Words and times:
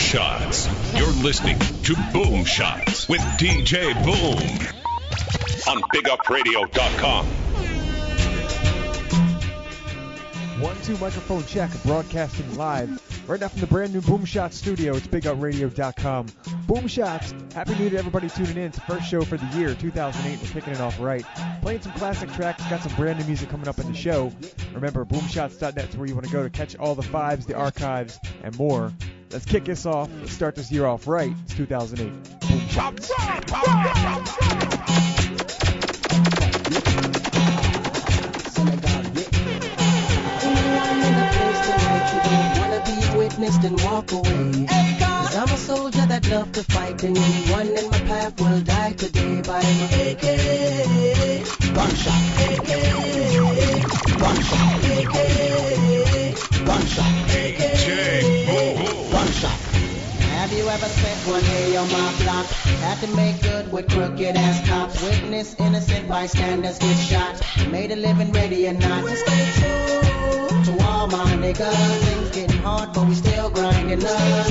Shots. 0.00 0.68
You're 0.96 1.12
listening 1.22 1.58
to 1.58 1.94
Boom 2.12 2.44
Shots 2.44 3.08
with 3.08 3.20
DJ 3.38 3.92
Boom 4.02 4.66
on 5.68 5.82
BigUpRadio.com. 5.94 7.26
One 10.60 10.76
two 10.82 10.96
microphone 10.98 11.44
check, 11.44 11.70
broadcasting 11.84 12.56
live 12.56 12.88
right 13.26 13.40
now 13.40 13.48
from 13.48 13.60
the 13.60 13.66
brand 13.66 13.92
new 13.92 14.00
Boom 14.00 14.24
Shots 14.24 14.56
studio. 14.56 14.94
It's 14.96 15.06
BigUpRadio.com. 15.06 16.26
Boom 16.66 16.86
Shots. 16.86 17.34
Happy 17.54 17.74
New 17.76 17.90
to 17.90 17.98
everybody 17.98 18.28
tuning 18.28 18.56
in. 18.56 18.64
It's 18.64 18.76
the 18.76 18.82
first 18.82 19.08
show 19.08 19.22
for 19.22 19.36
the 19.36 19.46
year 19.58 19.74
2008. 19.74 20.40
We're 20.40 20.48
kicking 20.60 20.74
it 20.74 20.80
off 20.80 21.00
right. 21.00 21.24
Playing 21.62 21.82
some 21.82 21.92
classic 21.92 22.32
tracks. 22.32 22.62
Got 22.68 22.82
some 22.82 22.94
brand 22.96 23.18
new 23.18 23.24
music 23.26 23.48
coming 23.48 23.68
up 23.68 23.78
in 23.78 23.86
the 23.90 23.94
show. 23.96 24.32
Remember, 24.74 25.04
BoomShots.net 25.04 25.88
is 25.88 25.96
where 25.96 26.08
you 26.08 26.14
want 26.14 26.26
to 26.26 26.32
go 26.32 26.42
to 26.42 26.50
catch 26.50 26.76
all 26.76 26.94
the 26.94 27.02
fives, 27.02 27.46
the 27.46 27.54
archives, 27.54 28.18
and 28.42 28.56
more. 28.58 28.92
Let's 29.30 29.44
kick 29.44 29.64
this 29.64 29.86
off. 29.86 30.10
Let's 30.20 30.32
start 30.32 30.56
this 30.56 30.72
year 30.72 30.86
off 30.86 31.06
right. 31.06 31.32
It's 31.44 31.54
2008. 31.54 32.40
Boom 32.48 32.68
Shots. 32.68 33.10
Witnessed 43.40 43.64
and 43.64 43.80
walk 43.82 44.12
away. 44.12 44.66
Cause 44.66 45.36
I'm 45.36 45.48
a 45.48 45.56
soldier 45.56 46.06
that 46.06 46.28
love 46.28 46.52
to 46.52 46.62
fight, 46.64 47.02
and 47.04 47.16
anyone 47.16 47.68
in 47.68 47.90
my 47.90 47.98
path 48.00 48.40
will 48.40 48.60
die 48.60 48.92
today 48.92 49.40
by 49.40 49.62
my 49.62 49.88
AK. 50.08 50.24
Gunshot, 51.74 52.22
AK. 52.46 52.68
Gunshot, 54.20 54.84
AK. 54.96 55.16
Gunshot, 56.66 57.14
AK. 57.40 57.62
Gunshot. 59.10 59.58
Have 60.36 60.52
you 60.52 60.68
ever 60.68 60.86
spent 60.86 61.20
one 61.26 61.42
day 61.42 61.76
on 61.76 61.90
my 61.90 62.12
block? 62.22 62.46
Had 62.84 62.98
to 63.00 63.16
make 63.16 63.40
good 63.42 63.72
with 63.72 63.88
crooked 63.88 64.36
ass 64.36 64.68
cops. 64.68 65.02
Witness 65.02 65.54
innocent 65.58 66.08
bystanders 66.08 66.78
get 66.78 66.96
shot. 66.96 67.40
Made 67.70 67.90
a 67.92 67.96
living 67.96 68.32
ready 68.32 68.68
or 68.68 68.74
not. 68.74 69.04
To 69.04 69.16
stay 69.16 69.50
true 69.60 70.00
all 71.00 71.06
my 71.06 71.32
niggas. 71.36 72.00
Things 72.04 72.30
getting 72.30 72.58
hard, 72.58 72.92
but 72.92 73.06
we 73.06 73.14
still 73.14 73.48
grinding 73.50 74.04
up. 74.04 74.46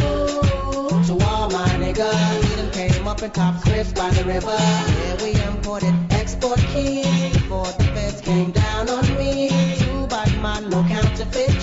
To 1.07 1.13
all 1.29 1.49
my 1.49 1.69
niggas, 1.83 2.41
we 2.43 2.55
done 2.55 2.71
came 2.71 3.07
up 3.07 3.21
in 3.21 3.29
top 3.31 3.61
cliffs 3.61 3.93
by 3.93 4.09
the 4.09 4.23
river. 4.23 4.57
Yeah, 4.57 5.23
we 5.23 5.31
imported 5.51 5.93
export 6.09 6.59
keys 6.71 7.33
before 7.33 7.71
the 7.77 7.83
feds 7.93 8.21
came 8.21 8.51
down 8.51 8.89
on 8.89 9.05
me. 9.17 9.49
Two 9.79 10.07
body 10.07 10.37
man, 10.37 10.69
no 10.69 10.83
counterfeit 10.83 11.58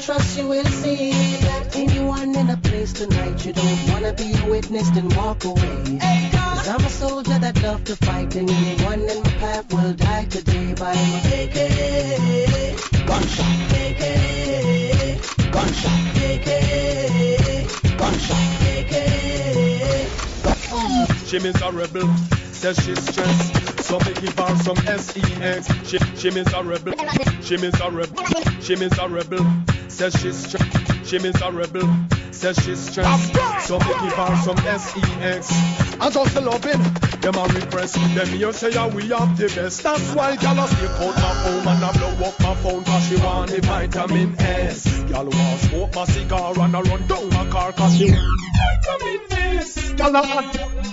trust 0.00 0.38
you 0.38 0.48
will 0.48 0.64
see 0.64 1.12
that 1.12 1.76
anyone 1.76 2.34
in 2.34 2.48
a 2.50 2.56
place 2.56 2.92
tonight 2.92 3.44
you 3.44 3.52
don't 3.52 3.90
wanna 3.90 4.12
be 4.14 4.34
witnessed 4.48 4.96
and 4.96 5.14
walk 5.16 5.44
away. 5.44 5.98
Cause 6.32 6.68
I'm 6.68 6.84
a 6.84 6.88
soldier 6.88 7.38
that 7.38 7.62
love 7.62 7.84
to 7.84 7.96
fight, 7.96 8.34
and 8.36 8.50
anyone 8.50 9.00
in 9.00 9.22
my 9.22 9.30
path 9.42 9.72
will 9.72 9.92
die 9.92 10.24
today 10.24 10.72
by 10.74 10.94
my 10.94 11.20
AK. 11.40 11.56
Gunshot, 13.06 13.72
AK. 13.84 14.02
Gunshot, 15.52 16.16
AK. 16.28 16.48
Gunshot, 17.98 18.46
AK. 18.72 18.94
She 21.26 21.38
miserable, 21.38 22.08
says 22.60 22.76
she's 22.84 23.02
stressed. 23.08 23.84
So 23.84 23.98
me 24.00 24.12
give 24.20 24.38
her 24.38 24.56
some 24.56 24.76
sex. 24.76 25.16
She, 25.88 25.98
she 26.16 26.30
miserable, 26.30 26.92
she 27.40 27.56
miserable, 27.56 28.24
she 28.60 28.76
miserable, 28.76 29.46
says 29.88 30.12
she's 30.20 30.36
stressed. 30.36 31.06
She 31.08 31.18
miserable, 31.18 31.88
says 32.34 32.56
she's 32.64 32.78
stressed. 32.90 33.34
So 33.66 33.78
me 33.78 33.86
give 33.86 34.12
her 34.14 34.36
some 34.36 34.56
sex. 34.56 34.94
I 36.00 36.10
just 36.10 36.34
the 36.34 36.40
loving, 36.40 36.82
them 37.20 37.34
a 37.34 37.44
repress. 37.54 37.92
Them 37.92 38.26
here 38.28 38.52
say 38.52 38.70
yeah, 38.72 38.88
we 38.88 39.08
have 39.08 39.36
the 39.36 39.46
best. 39.54 39.82
That's 39.82 40.14
why 40.14 40.36
gyal 40.36 40.64
a 40.64 40.66
stick 40.68 40.90
out 40.90 41.16
my 41.16 41.32
phone 41.42 41.68
and 41.68 41.82
a 41.84 41.92
blow 41.98 42.28
up 42.28 42.40
my 42.40 42.54
phone 42.62 42.84
'cause 42.84 43.08
she 43.08 43.16
want 43.16 43.50
the 43.50 43.60
vitamin 43.60 44.34
S. 44.40 44.86
Gyal 45.10 45.28
want 45.34 45.60
smoke 45.60 45.94
my 45.94 46.04
cigar 46.06 46.58
and 46.58 46.74
a 46.76 46.82
run 46.82 47.06
down 47.06 47.28
my 47.30 47.46
car 47.50 47.72
'cause 47.72 47.96
she 47.98 48.10
want 48.10 48.40
vitamin 48.58 49.20
S. 49.58 49.92
Gyal 49.98 50.14
a 50.14 50.26
hot 50.26 50.56
and 50.56 50.90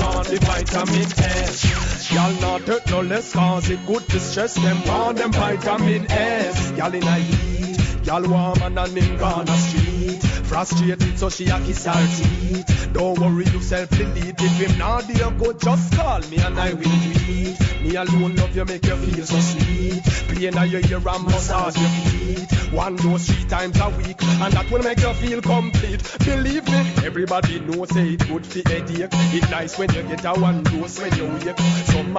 want 0.00 0.26
the 0.28 0.38
vitamin 0.40 1.08
S. 1.18 1.64
Gyal 2.08 2.40
not 2.40 2.64
take 2.66 2.86
no 2.90 3.00
less 3.02 3.32
'cause 3.32 3.68
it 3.70 3.86
good 3.86 4.08
to 4.08 4.18
stress 4.20 4.54
them. 4.54 4.82
Want 4.86 5.18
them 5.18 5.32
vitamin 5.32 6.10
S. 6.10 6.72
Gyal 6.72 6.94
in 6.94 7.02
a 7.02 7.14
heat. 7.16 7.95
Want 8.06 8.60
man 8.60 8.78
and 8.78 8.96
him 8.96 9.18
gone 9.18 9.48
street. 9.48 10.22
Frustrated 10.22 11.18
so 11.18 11.28
she 11.28 11.48
a 11.48 11.58
kiss 11.58 11.86
her 11.86 11.92
teeth. 11.92 12.90
Don't 12.92 13.18
worry 13.18 13.44
yourself, 13.46 13.90
delete 13.90 14.40
if 14.40 14.70
him 14.70 14.78
not 14.78 15.08
there 15.08 15.30
good. 15.32 15.60
Just 15.60 15.92
call 15.92 16.20
me 16.20 16.36
and 16.38 16.56
I 16.56 16.72
will 16.72 16.82
tweet. 16.82 17.82
Me 17.82 17.96
alone 17.96 18.36
love 18.36 18.54
you 18.54 18.64
make 18.64 18.86
you 18.86 18.94
feel 18.94 19.26
so 19.26 19.40
sweet. 19.40 20.02
Pain 20.28 20.56
in 20.56 20.70
your 20.70 20.80
ear 20.86 21.08
and 21.08 21.24
massage 21.24 21.76
your 21.76 21.88
feet. 21.88 22.72
One 22.72 22.94
dose 22.94 23.26
three 23.28 23.44
times 23.46 23.80
a 23.80 23.88
week 23.90 24.22
and 24.22 24.52
that 24.52 24.70
will 24.70 24.82
make 24.84 25.00
you 25.00 25.12
feel 25.14 25.42
complete. 25.42 26.02
Believe 26.20 26.64
me, 26.66 26.78
everybody 27.04 27.58
knows 27.58 27.90
say 27.90 28.10
it 28.10 28.28
good 28.28 28.46
for 28.46 28.68
headache. 28.68 29.10
It 29.10 29.50
nice 29.50 29.78
when 29.78 29.92
you 29.92 30.02
get 30.04 30.24
a 30.24 30.32
one 30.40 30.62
dose 30.62 31.00
when 31.00 31.12
you 31.16 31.26
wake. 31.26 31.58
Some 31.86 32.18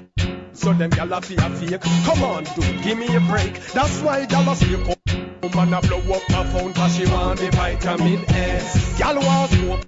so 0.51 0.73
them 0.73 0.91
gyal 0.91 1.17
a 1.17 1.21
fake. 1.21 1.81
Come 2.05 2.23
on, 2.23 2.43
dude, 2.43 2.83
give 2.83 2.97
me 2.97 3.07
a 3.15 3.21
break. 3.21 3.53
That's 3.71 4.01
why 4.01 4.25
gyal 4.25 4.85
a 4.85 4.91
up. 4.91 5.16
Woman 5.41 5.73
a 5.73 5.81
blow 5.81 6.15
up 6.15 6.23
my 6.29 6.43
phone 6.51 6.73
'cause 6.73 6.95
she 6.97 7.05
want 7.05 7.39
the 7.39 7.49
vitamin 7.51 8.25
S. 8.29 8.97
Gyal 8.97 9.17
want 9.23 9.51
smoke. 9.51 9.85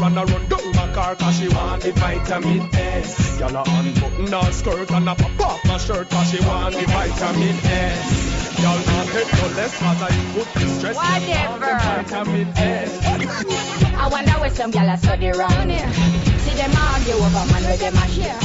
Run 0.00 0.18
a 0.18 0.24
run 0.24 0.48
down 0.48 0.72
my 0.74 0.86
car 0.94 1.14
'cause 1.14 1.38
she 1.38 1.48
want 1.48 1.82
the 1.82 1.92
vitamin 1.92 2.68
S. 2.74 3.38
Gyal 3.38 3.54
a 3.54 3.62
unbutton 3.70 4.32
her 4.32 4.52
skirt 4.52 4.90
and 4.90 5.08
a 5.08 5.14
pop 5.14 5.40
off 5.48 5.64
my 5.64 5.78
shirt 5.78 6.10
'cause 6.10 6.30
she 6.30 6.40
want 6.44 6.74
the 6.74 6.86
vitamin 6.86 7.58
S. 7.64 8.08
Gyal 8.60 8.80
not 8.86 9.06
take 9.12 9.32
no 9.38 9.46
less 9.56 9.72
'cause 9.78 10.02
I 10.02 10.10
put 10.34 10.48
the 10.54 10.66
stress. 10.74 10.96
Whatever. 10.96 11.78
Vitamin 11.86 12.48
S. 12.56 12.90
I 13.96 14.08
wonder 14.08 14.32
where 14.40 14.50
some 14.50 14.72
gyal 14.72 14.92
a 14.92 14.96
study 14.98 15.30
round 15.30 15.70
here. 15.70 15.90
See 16.44 16.54
them 16.60 16.72
argue 16.76 17.14
over 17.14 17.44
man 17.52 17.62
where 17.64 17.76
them 17.76 17.96
a 17.96 18.06
share. 18.14 18.40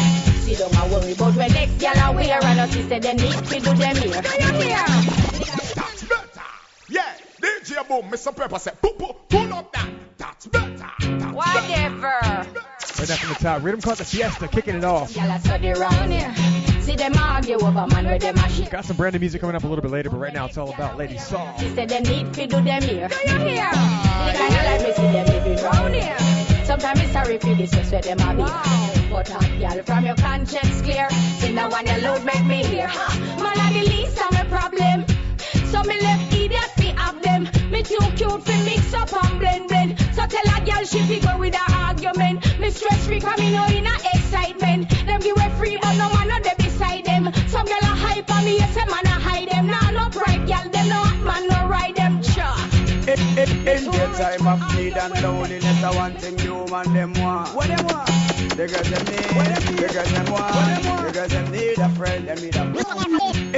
See 0.46 0.54
them 0.56 0.72
a 0.80 0.86
worry 0.94 1.14
about 1.14 1.36
where 1.36 1.50
next 1.50 1.78
gyal 1.80 2.10
a 2.10 2.12
wear 2.14 2.40
and 2.44 2.60
us 2.60 2.72
say 2.90 3.00
them 3.00 3.18
need 3.18 3.34
to 3.50 3.60
do 3.60 3.74
them 3.74 3.96
here. 3.96 4.22
Do 4.22 5.38
you 5.40 5.45
DJ 7.66 7.88
Boom, 7.88 8.12
Mr. 8.12 8.36
Pepper 8.36 8.60
said, 8.60 8.80
pull, 8.80 8.94
pull, 8.94 9.14
pull 9.28 9.52
up 9.52 9.74
that. 9.74 9.90
That's 10.20 10.46
better. 10.46 10.78
That's 10.78 11.34
Whatever. 11.34 12.20
Right 12.22 13.10
now 13.10 13.16
from 13.16 13.30
the 13.30 13.40
top. 13.42 13.64
Rhythm 13.64 13.82
called 13.82 13.98
the 13.98 14.06
Fiesta, 14.06 14.48
kicking 14.48 14.76
it 14.76 14.84
off. 14.84 15.12
Gyal 15.12 15.36
a 15.36 15.40
study 15.40 15.72
round 15.72 16.14
here. 16.14 16.82
See 16.82 16.96
them 16.96 17.14
argue 17.18 17.56
over 17.56 17.88
man 17.88 18.06
where 18.06 18.20
them 18.20 18.38
a. 18.38 18.70
Got 18.70 18.86
some 18.86 18.98
brand 18.98 19.14
new 19.14 19.20
music 19.20 19.42
coming 19.42 19.56
up 19.56 19.64
a 19.64 19.68
little 19.68 19.82
bit 19.82 19.90
later, 19.90 20.12
but 20.12 20.20
right 20.20 20.32
now 20.32 20.46
it's 20.46 20.60
all 20.60 20.72
about 20.72 20.98
Lady 20.98 21.18
Saw. 21.18 21.58
She 21.58 21.70
said 21.70 21.90
them 21.90 22.04
need 22.04 22.36
to 22.36 22.46
do 22.46 22.62
them 22.62 22.84
here. 22.84 23.08
Do 23.08 23.16
you 23.32 23.40
hear? 23.40 23.72
The 23.72 24.34
kind 24.38 24.54
of 24.54 24.64
life 24.64 24.84
me 24.84 24.94
see 24.94 25.12
them 25.12 25.26
living 25.26 25.64
round 25.66 25.96
here. 25.96 26.66
Sometimes 26.66 27.00
it's 27.02 27.14
sorry 27.14 27.40
for 27.40 27.56
this, 27.56 27.72
just 27.72 27.92
where 27.92 28.02
them 28.02 28.20
a 28.20 28.36
be. 28.36 29.10
But 29.10 29.32
uh, 29.32 29.40
hot 29.40 29.60
girl 29.60 29.84
from 29.84 30.06
your 30.06 30.16
conscience 30.18 30.82
clear. 30.84 31.10
See 31.10 31.52
now 31.52 31.72
when 31.72 31.88
your 31.88 31.98
load 31.98 32.24
make 32.26 32.46
me 32.46 32.64
hear. 32.64 32.86
Ha, 32.88 33.40
Man, 33.42 33.60
I 33.60 33.74
the 33.74 33.90
least 33.90 34.22
of 34.22 34.32
my 34.34 34.44
problem. 34.44 35.06
So 35.72 35.82
me 35.82 36.00
left 36.00 36.26
idiot 36.32 36.35
fi 36.35 36.35
have 36.35 36.35
too 37.86 37.98
cute 38.18 38.42
fi 38.44 38.64
mix 38.66 38.94
up 38.94 39.12
and 39.24 39.40
blend 39.40 39.68
blend. 39.68 40.00
So 40.14 40.26
tell 40.26 40.48
a 40.56 40.66
girl 40.66 40.84
she 40.86 41.00
fi 41.10 41.20
go 41.20 41.38
with 41.38 41.56
her 41.56 41.76
argument. 41.76 42.60
Me 42.60 42.70
stress 42.70 43.06
free 43.06 43.20
come 43.20 43.40
me 43.40 43.52
know 43.52 43.66
in 43.66 43.86
a 43.86 43.96
excitement. 44.14 44.90
Them 45.06 45.20
give 45.22 45.38
away 45.38 45.50
free 45.58 45.78
but 45.82 45.96
no 45.96 46.10
man 46.14 46.28
no 46.28 46.40
dey 46.40 46.56
beside 46.58 47.06
them. 47.06 47.32
Some 47.48 47.66
girl 47.66 47.84
a 47.84 47.94
hype 48.06 48.30
on 48.32 48.44
me, 48.46 48.58
yes 48.58 48.76
a 48.76 48.86
man 48.90 49.06
a 49.06 49.18
hide 49.28 49.50
them. 49.50 49.68
Nah 49.68 49.92
no 49.92 50.10
pride 50.10 50.48
girl, 50.48 50.70
them 50.72 50.88
no 50.90 50.96
hot 50.96 51.20
man 51.24 51.48
no 51.48 51.68
ride 51.68 51.96
them. 51.96 52.22
Cha. 52.22 52.50
In, 53.08 53.20
in, 53.38 53.50
in 53.68 53.86
the 53.86 54.08
time 54.18 54.48
of 54.48 54.60
need 54.76 54.98
and 54.98 55.14
loneliness, 55.22 55.84
I 55.84 55.96
want 55.96 56.20
thing 56.20 56.38
human 56.40 56.92
them 56.94 57.14
want. 57.14 57.54
What 57.56 57.68
them 57.68 57.86
want? 57.86 58.35
The 58.56 58.68
girls 58.68 58.90
them 58.90 59.06
need? 59.08 59.76
The 59.76 59.90
girls 59.92 60.12
them 60.14 60.32
want. 60.32 60.82
The 61.06 61.12
girls 61.12 61.30
them 61.30 61.52
need 61.52 61.78
a 61.78 61.90
friend, 61.90 62.26
them 62.26 62.38
need 62.38 62.56
a 62.56 62.64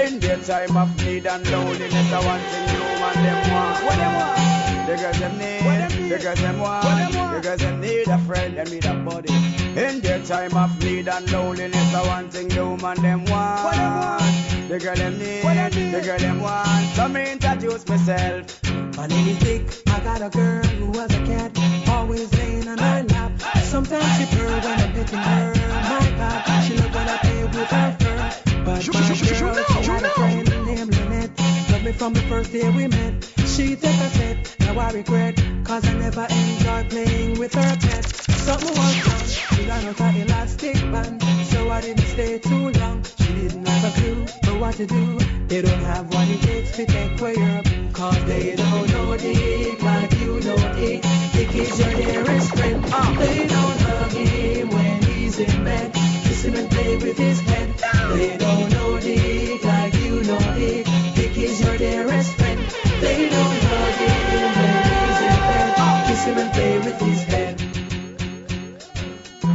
In 0.01 0.19
the 0.19 0.44
time 0.44 0.75
of 0.75 1.05
need 1.05 1.27
and 1.27 1.51
loneliness, 1.51 2.11
I 2.11 2.25
want 2.25 2.41
thing 2.49 2.67
human 2.67 3.13
them 3.23 3.53
want. 3.53 3.85
What 3.85 3.95
them 3.95 4.15
want? 4.15 4.88
The 4.88 4.95
girls 4.97 5.19
them 5.19 5.38
need? 5.38 6.09
The 6.09 6.17
girls 6.17 6.39
them 6.39 6.59
want. 6.59 7.13
The 7.13 7.41
girls 7.44 7.59
them 7.59 7.79
need 7.79 8.07
a 8.07 8.17
friend, 8.17 8.57
them 8.57 8.69
need 8.71 8.85
a 8.85 8.94
buddy. 8.95 9.33
In 9.79 10.01
their 10.01 10.23
time 10.23 10.57
of 10.57 10.83
need 10.83 11.07
and 11.07 11.31
loneliness, 11.31 11.93
I 11.93 12.07
want 12.07 12.33
thing 12.33 12.50
human 12.50 13.00
them 13.00 13.25
want. 13.25 13.65
What 13.65 13.75
them 13.75 13.93
want? 14.00 14.69
The 14.69 14.79
girl 14.79 14.95
them 14.95 15.19
need, 15.19 15.43
what 15.43 15.53
them 15.53 15.71
need? 15.75 15.91
The 15.91 16.01
girl 16.01 16.17
them 16.17 16.41
want. 16.41 16.95
So 16.95 17.07
me 17.07 17.33
introduce 17.33 17.88
myself. 17.88 18.66
My 18.97 19.05
name 19.05 19.27
is 19.27 19.38
Dick. 19.38 19.61
I 19.89 19.99
got 19.99 20.23
a 20.23 20.29
girl 20.35 20.63
who 20.63 20.88
was 20.88 21.13
a 21.13 21.23
cat, 21.23 21.55
always 21.88 22.33
laying 22.33 22.67
on 22.67 22.77
my 22.77 23.03
lap. 23.03 23.31
Sometimes 23.61 24.17
she 24.17 24.25
purr 24.35 24.59
when 24.59 24.79
I'm 24.79 24.91
petting 24.91 25.19
her. 25.19 25.53
My 25.83 26.09
God, 26.17 26.63
she 26.63 26.75
love 26.77 26.95
when 26.95 27.07
I 27.07 27.17
play 27.17 27.44
with 27.44 27.69
her 27.69 27.95
fur. 27.99 28.63
But 28.65 28.88
my 28.88 28.99
girl, 28.99 29.15
she 29.15 29.83
had 29.85 30.03
a 30.03 30.09
friend 30.09 30.65
named 30.65 30.95
Lynette. 30.97 31.39
Loved 31.69 31.85
me 31.85 31.91
from 31.91 32.13
the 32.13 32.21
first 32.21 32.51
day 32.51 32.67
we 32.71 32.88
met. 32.88 33.37
She 33.57 33.75
take 33.75 34.00
a 34.00 34.09
sip, 34.12 34.38
now 34.59 34.77
I 34.77 34.92
regret, 34.92 35.36
cause 35.63 35.83
I 35.83 35.94
never 35.94 36.27
enjoy 36.30 36.89
playing 36.89 37.39
with 37.39 37.56
her 37.56 37.77
pet. 37.81 38.06
Something 38.06 38.69
was 38.69 39.07
wrong, 39.07 39.27
she 39.27 39.68
ran 39.68 39.83
out 39.83 40.00
of 40.00 40.15
elastic 40.15 40.75
band, 40.75 41.24
so 41.48 41.68
I 41.68 41.81
didn't 41.81 42.06
stay 42.06 42.38
too 42.38 42.69
long. 42.69 43.04
She 43.18 43.33
didn't 43.33 43.68
have 43.68 43.83
a 43.83 44.00
clue 44.00 44.27
for 44.44 44.59
what 44.59 44.75
to 44.75 44.86
do. 44.86 45.18
They 45.48 45.63
don't 45.63 45.86
have 45.86 46.06
what 46.13 46.30
it 46.30 46.42
takes 46.42 46.75
to 46.77 46.86
take 46.86 47.19
way 47.19 47.36
up, 47.57 47.65
cause 47.94 48.24
they 48.25 48.56
don't 48.56 48.89
know 48.92 49.18
Dick 49.18 49.81
like 49.81 50.19
you 50.19 50.39
know 50.39 50.74
Dick. 50.75 51.01
Dick 51.33 51.56
is 51.56 51.80
your 51.80 51.94
dearest 51.95 52.56
friend. 52.56 52.83
They 52.83 53.48
don't 53.48 53.81
hug 53.81 54.12
him 54.12 54.69
when 54.69 55.01
he's 55.01 55.39
in 55.39 55.63
bed, 55.63 55.94
kiss 55.94 56.44
him 56.45 56.56
and 56.57 56.69
play 56.69 56.98
with 56.98 57.18
his 57.18 57.39
head. 57.39 57.74
They 58.13 58.38
don't 58.38 58.69
know 58.69 58.96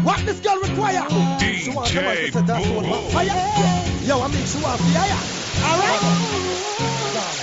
What 0.02 0.26
this 0.26 0.40
girl 0.40 0.58
require? 0.58 1.06
She 1.40 1.70
want 1.70 1.88
somebody 1.88 2.26
to 2.26 2.32
set 2.32 2.48
her 2.48 2.64
soul 2.64 2.86
on 2.86 3.10
fire. 3.10 3.26
Yo, 4.02 4.20
I 4.20 4.28
mean, 4.28 4.46
she 4.46 4.58
want 4.60 4.80
fire. 4.80 5.18
Alright? 5.62 6.00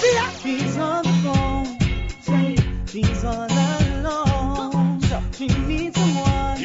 Fire. 0.01 0.31
She's 0.43 0.77
on 0.77 1.03
the 1.03 1.13
phone, 1.23 1.65
saying 2.21 2.59
she's 2.87 3.23
all 3.23 3.47
alone. 3.49 4.99
She 5.33 5.47
needs 5.47 5.95
someone. 5.95 6.57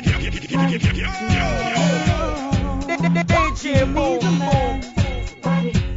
DJ 3.28 3.84
Boom 3.94 4.18
Boom. 4.40 4.80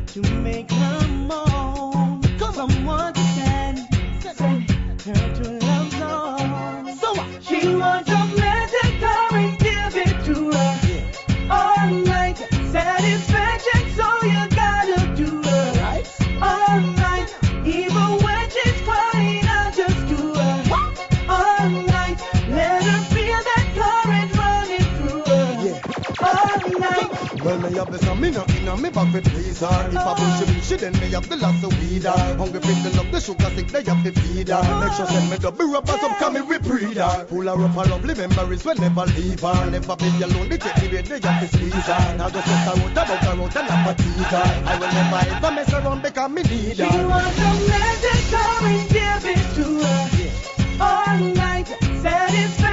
To 0.05 0.21
make 0.41 0.71
her 0.71 1.06
me 28.81 28.89
not 28.89 29.07
in 29.07 29.13
a 29.13 29.13
me 29.13 29.13
back 29.13 29.13
with 29.13 29.25
please 29.33 29.59
her. 29.59 29.89
If 29.89 29.97
I 29.97 30.13
push 30.13 30.47
she 30.47 30.61
she 30.61 30.75
then 30.77 30.93
me 30.93 31.11
have 31.11 31.29
the 31.29 31.35
last 31.37 31.63
of 31.63 31.73
weed 31.79 32.03
her. 32.03 32.37
Hungry 32.37 32.61
finger 32.61 32.99
up 32.99 33.11
the 33.11 33.19
sugar 33.19 33.49
sick, 33.55 33.67
they 33.67 33.83
have 33.83 34.03
to 34.03 34.11
feed 34.11 34.49
her. 34.49 34.61
Make 34.79 34.93
sure 34.93 35.07
send 35.07 35.29
me 35.29 35.37
the 35.37 35.51
beer 35.51 35.75
up 35.75 35.89
and 35.89 36.15
come 36.17 36.47
we 36.47 36.57
breed 36.59 36.97
her. 36.97 37.25
Pull 37.25 37.47
her 37.47 37.65
up 37.65 37.71
her 37.71 37.89
lovely 37.89 38.13
memories 38.15 38.65
will 38.65 38.75
never 38.75 39.05
leave 39.05 39.41
her. 39.41 39.69
Never 39.71 39.95
be 39.95 40.09
alone, 40.21 40.49
they 40.49 40.57
take 40.57 40.75
the 40.75 40.87
way 40.89 41.01
they 41.01 41.19
have 41.19 41.39
to 41.41 41.47
squeeze 41.47 41.73
her. 41.73 42.17
Now 42.17 42.29
just 42.29 42.47
let 42.47 42.65
her 42.67 42.81
out 42.81 42.91
about 42.91 43.23
her 43.23 43.41
out 43.41 43.55
and 43.55 43.69
have 43.69 43.87
a 43.87 43.93
tease 44.01 44.31
her. 44.33 44.47
I 44.65 44.79
will 44.79 44.91
never 44.91 45.21
ever 45.35 45.51
mess 45.55 45.73
around 45.73 46.01
because 46.03 46.31
me 46.31 46.43
need 46.43 46.77
her. 46.77 46.91
She 46.91 47.05
wants 47.05 47.39
a 47.39 47.51
magic 47.69 48.21
car 48.31 48.63
and 48.67 48.89
give 48.89 49.25
it 49.25 49.45
to 49.55 49.65
her. 49.83 49.97
All 50.79 51.17
night 51.33 51.67
satisfaction, 52.01 52.66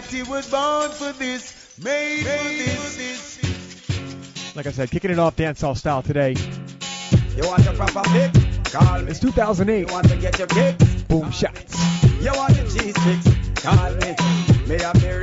mentality 0.00 0.30
was 0.30 0.50
born 0.50 0.90
for 0.90 1.12
this, 1.18 1.78
made, 1.82 2.20
for 2.20 2.96
this. 2.96 4.56
Like 4.56 4.66
I 4.66 4.70
said, 4.72 4.90
kicking 4.90 5.10
it 5.10 5.18
off 5.18 5.36
dancehall 5.36 5.76
style 5.76 6.02
today. 6.02 6.34
You 7.36 7.46
want 7.46 7.66
a 7.66 7.72
proper 7.72 8.08
fix? 8.10 8.72
Call 8.72 9.02
me. 9.02 9.10
It's 9.10 9.20
2008. 9.20 9.80
You 9.80 9.92
want 9.92 10.08
to 10.08 10.16
get 10.16 10.38
your 10.38 10.48
kicks? 10.48 11.02
Boom 11.02 11.30
shots. 11.30 11.74
You 12.20 12.32
want 12.32 12.54
the 12.54 12.62
G6? 12.62 13.62
Call 13.62 13.90
me. 13.94 14.68
Me 14.68 14.82
have 14.82 15.00
the 15.00 15.19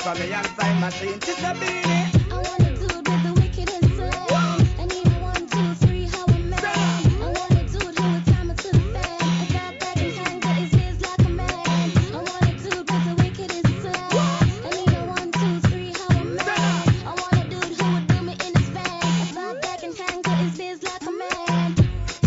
misses 0.00 0.20
from 0.20 0.28
me 0.28 0.32
and 0.32 0.46
sign 0.46 0.80
machine. 0.80 1.20
She's 1.20 1.38
a 1.38 1.54
beanie. 1.54 2.12
She 2.12 2.28
want 2.32 2.60
it 2.60 2.78
dude 7.72 7.98
who's 7.98 8.24
time 8.34 8.50
it's 8.50 8.64
in 8.64 8.72
the 8.72 8.98
fair. 8.98 9.18
I 9.20 9.46
got 9.52 9.80
back 9.80 9.96
and 9.96 10.12
fan, 10.12 10.40
his 10.56 10.70
face 10.72 11.02
like 11.02 11.26
a 11.26 11.30
man 11.30 11.50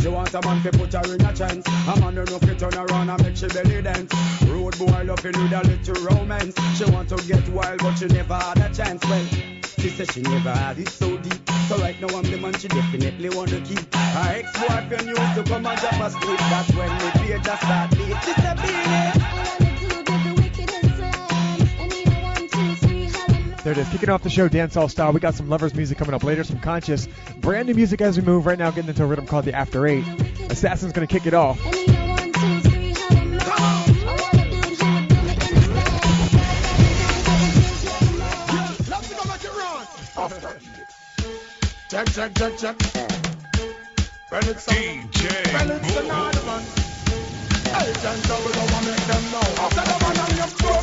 I 0.05 0.09
want 0.09 0.33
a 0.33 0.41
man 0.41 0.61
to 0.63 0.71
put 0.71 0.93
her 0.93 1.15
in 1.15 1.25
a 1.25 1.33
chance. 1.33 1.67
A 1.67 1.99
man 1.99 2.15
who 2.15 2.25
know 2.25 2.39
fi 2.39 2.53
turn 2.55 2.73
around 2.73 3.09
and 3.09 3.23
make 3.23 3.37
she 3.37 3.47
belly 3.47 3.81
dance. 3.81 4.13
Road 4.47 4.77
boy 4.77 5.03
love 5.03 5.23
you 5.23 5.31
with 5.31 5.53
a 5.53 5.61
little 5.63 6.05
romance. 6.05 6.55
She 6.77 6.85
want 6.91 7.02
get 7.27 7.49
wild 7.49 7.79
but 7.79 7.95
she 7.95 8.05
never 8.05 8.35
had 8.35 8.57
a 8.57 8.73
chance. 8.73 9.03
Well, 9.05 9.25
she 9.79 9.89
said 9.89 10.11
she 10.11 10.21
never 10.21 10.51
had 10.51 10.79
it 10.79 10.89
so 10.89 11.17
deep. 11.17 11.49
So 11.67 11.77
right 11.77 11.99
now 12.01 12.07
I'm 12.17 12.23
the 12.23 12.37
man 12.37 12.53
she 12.53 12.67
definitely 12.67 13.29
wanna 13.29 13.61
keep. 13.61 13.93
Her 13.93 14.35
ex-boyfriend 14.35 15.07
used 15.07 15.35
to 15.35 15.43
come 15.43 15.65
and 15.65 15.79
drop 15.79 16.01
asleep. 16.01 16.39
That's 16.39 16.71
when 16.73 16.91
me 16.91 17.25
fear 17.25 17.39
just 17.39 17.61
start 17.61 17.91
beat. 17.91 18.23
She 18.23 18.33
said, 18.33 18.57
"Beanie." 18.57 19.43
There 23.63 23.71
it 23.71 23.77
is, 23.77 23.87
kicking 23.87 24.09
off 24.09 24.21
the 24.23 24.29
show 24.29 24.49
dancehall 24.49 24.91
style. 24.91 25.13
We 25.13 25.21
got 25.21 25.35
some 25.35 25.47
lovers 25.47 25.73
music 25.73 25.97
coming 25.97 26.13
up 26.13 26.23
later, 26.25 26.43
some 26.43 26.59
conscious, 26.59 27.07
brand 27.37 27.69
new 27.69 27.73
music 27.73 28.01
as 28.01 28.17
we 28.17 28.23
move. 28.25 28.45
Right 28.45 28.59
now, 28.59 28.71
getting 28.71 28.89
into 28.89 29.03
a 29.03 29.07
rhythm 29.07 29.25
called 29.25 29.45
the 29.45 29.53
After 29.53 29.87
Eight. 29.87 30.03
Assassin's 30.49 30.91
gonna 30.91 31.07
kick 31.07 31.25
it 31.27 31.33
off. 31.33 31.61
Check, 41.93 42.09
check, 42.09 42.33
check, 42.33 42.57
check. 42.57 42.75
Well, 44.31 44.49
it's 44.49 44.67
a, 44.67 44.73
DJ 44.73 45.29
well, 45.53 45.69
it's 45.77 45.93
Boom. 45.93 46.09
another 46.09 46.41
one. 46.49 46.65
Agents, 47.69 48.25
so 48.25 48.33
we 48.41 48.49
want 48.49 48.81
make 48.89 49.05
them 49.05 49.23
know. 49.29 49.45
Tell 49.69 49.85
them 49.85 50.01
man 50.01 50.17
on 50.17 50.33
your 50.33 50.49
run, 50.73 50.81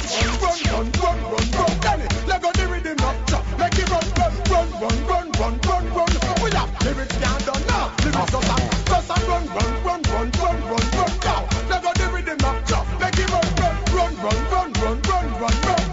run, 0.70 0.86
run, 1.02 1.50
run, 1.50 1.80
run, 1.82 2.00
it, 2.02 2.14
let 2.28 2.40
go 2.40 2.52
the 2.52 2.68
rhythm 2.70 3.02
up, 3.02 3.26
chop. 3.26 3.42
Make 3.58 3.74
it 3.74 3.90
run, 3.90 4.06
run, 4.22 4.38
run, 4.54 4.70
run, 4.78 4.98
run, 5.10 5.58
run, 5.66 5.82
run, 5.98 6.14
run. 6.14 6.42
We 6.46 6.50
have 6.54 6.70
lyrics 6.86 7.18
can't 7.18 7.44
done 7.44 7.66
now. 7.66 7.90
Lyrics 8.06 8.34
up, 8.34 8.46
up. 8.46 8.62
Just 8.86 9.10
a 9.10 9.18
run, 9.26 9.46
run, 9.50 9.72
run, 9.82 10.02
run, 10.14 10.30
run, 10.30 10.58
run, 10.70 10.86
run. 10.94 11.12
Now, 11.26 11.42
let 11.66 11.82
go 11.82 11.90
the 11.90 12.06
rhythm 12.14 12.38
up, 12.46 12.64
chop. 12.70 12.86
Make 13.02 13.18
it 13.18 13.30
run, 13.34 13.50
run, 13.58 13.74
run, 13.98 14.14
run, 14.14 14.38
run, 14.46 14.72
run, 14.78 15.02
run, 15.10 15.26
run, 15.42 15.56
run. 15.66 15.84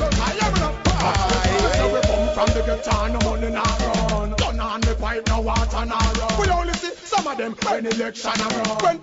I 0.00 0.32
am 0.40 0.56
in 0.56 0.62
a 0.64 0.70
party. 0.88 1.26
time, 2.82 3.12
no 3.12 3.20
money 3.20 3.50
not 3.50 3.66
run. 3.80 3.85
Turn 3.85 3.85
no 5.28 5.40
water. 5.40 5.84
We 6.40 6.48
only 6.50 6.74
see 6.74 6.94
some 7.04 7.26
of 7.26 7.38
them 7.38 7.54
when 7.64 7.86
election 7.86 8.40
around. 8.40 8.82
When 8.82 9.00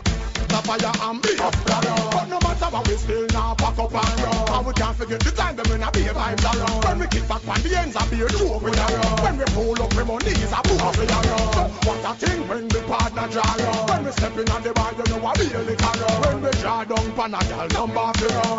the 0.54 0.62
fire 0.62 0.94
and 1.10 1.22
be 1.22 1.34
up 1.40 1.56
But 1.66 2.30
no 2.30 2.38
matter 2.40 2.70
what, 2.70 2.88
we 2.88 2.96
still 2.96 3.26
not 3.34 3.58
pack 3.58 3.80
up 3.80 3.94
and 3.94 4.20
run. 4.22 4.50
And 4.54 4.66
we 4.68 4.74
can't 4.74 4.96
forget 4.96 5.20
the 5.20 5.32
time 5.32 5.56
them 5.56 5.66
when 5.70 5.82
a 5.82 5.90
vibes 5.90 6.46
around. 6.46 6.84
When 6.86 7.00
we 7.00 7.08
kick 7.08 7.28
back 7.28 7.48
on 7.48 7.62
the 7.62 7.78
ends 7.78 7.98
joke 7.98 8.62
with 8.62 8.78
a 8.78 8.86
run. 8.94 9.24
When 9.24 9.38
we 9.38 9.46
pull 9.58 9.82
up, 9.82 9.94
we 9.96 10.04
money 10.04 10.34
is 10.38 10.54
a 10.54 10.62
book 10.62 10.94
with 10.98 11.10
a. 11.10 11.20
So 11.58 11.64
what 11.90 12.06
a 12.06 12.14
thing 12.22 12.48
when 12.48 12.68
the 12.68 12.82
partner 12.86 13.28
draw. 13.34 13.88
When 13.90 14.06
we 14.06 14.12
step 14.12 14.38
in 14.38 14.50
on 14.50 14.62
the 14.62 14.74
bar, 14.74 14.94
you 14.94 15.06
know 15.10 15.18
we 15.18 15.46
really 15.50 15.76
run. 15.82 15.98
When 16.22 16.38
we 16.44 16.52
draw 16.62 16.84
down 16.84 17.10
pan 17.18 17.34
a 17.34 17.42
girl 17.50 17.68
number. 17.74 18.08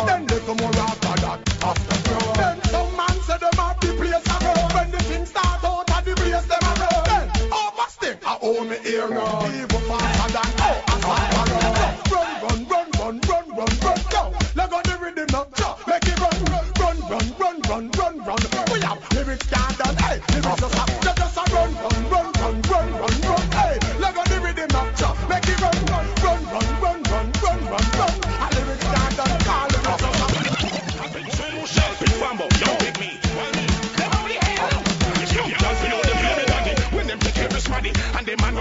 Then 0.07 0.27
little 0.27 0.55
more 0.57 0.75
after 0.75 1.17
that, 1.23 1.39
after 1.63 1.97
run. 2.11 2.35
Then 2.35 2.59
some 2.75 2.91
man 2.97 3.17
say 3.23 3.39
them 3.39 3.55
have 3.55 3.79
the 3.79 3.91
place 3.95 4.27
a 4.27 4.37
run. 4.43 4.67
When 4.75 4.91
the 4.91 4.99
thing 5.07 5.27
start 5.27 5.63
out 5.63 5.91
at 5.91 6.05
the 6.05 6.15
place 6.19 6.47
them 6.51 6.59
a 6.59 6.94
me 8.45 8.77
ear 8.85 9.09
run. 9.09 9.55
Even 9.55 9.81
faster 9.89 10.33
than 10.33 10.53
oh, 10.61 10.85
a 10.87 10.97
run. 11.01 11.45
Run, 12.43 12.61
run, 12.69 12.91
run, 13.01 13.21
run, 13.29 13.49
run, 13.57 14.01
run. 14.13 14.35
Let 14.55 14.71
go 14.71 14.83
the 14.83 14.99
rhythm 15.01 15.27
now, 15.33 15.77
make 15.87 16.07
it 16.07 16.21
run, 16.21 16.45
run, 16.53 16.69
run, 16.79 17.27
run, 17.39 17.63
run, 17.69 17.91
run, 17.91 18.19
run. 18.19 18.39
We 18.73 18.81
have 18.81 19.13
lyrics 19.15 19.47
can't 19.49 19.79
done, 19.79 19.97
hey, 19.97 20.21
lyrics 20.33 20.61
just 20.61 20.75
have, 20.75 21.17
just 21.17 21.37
a 21.39 21.55
run, 21.55 21.75
run, 21.75 22.11
run, 22.11 22.33
run, 22.33 22.64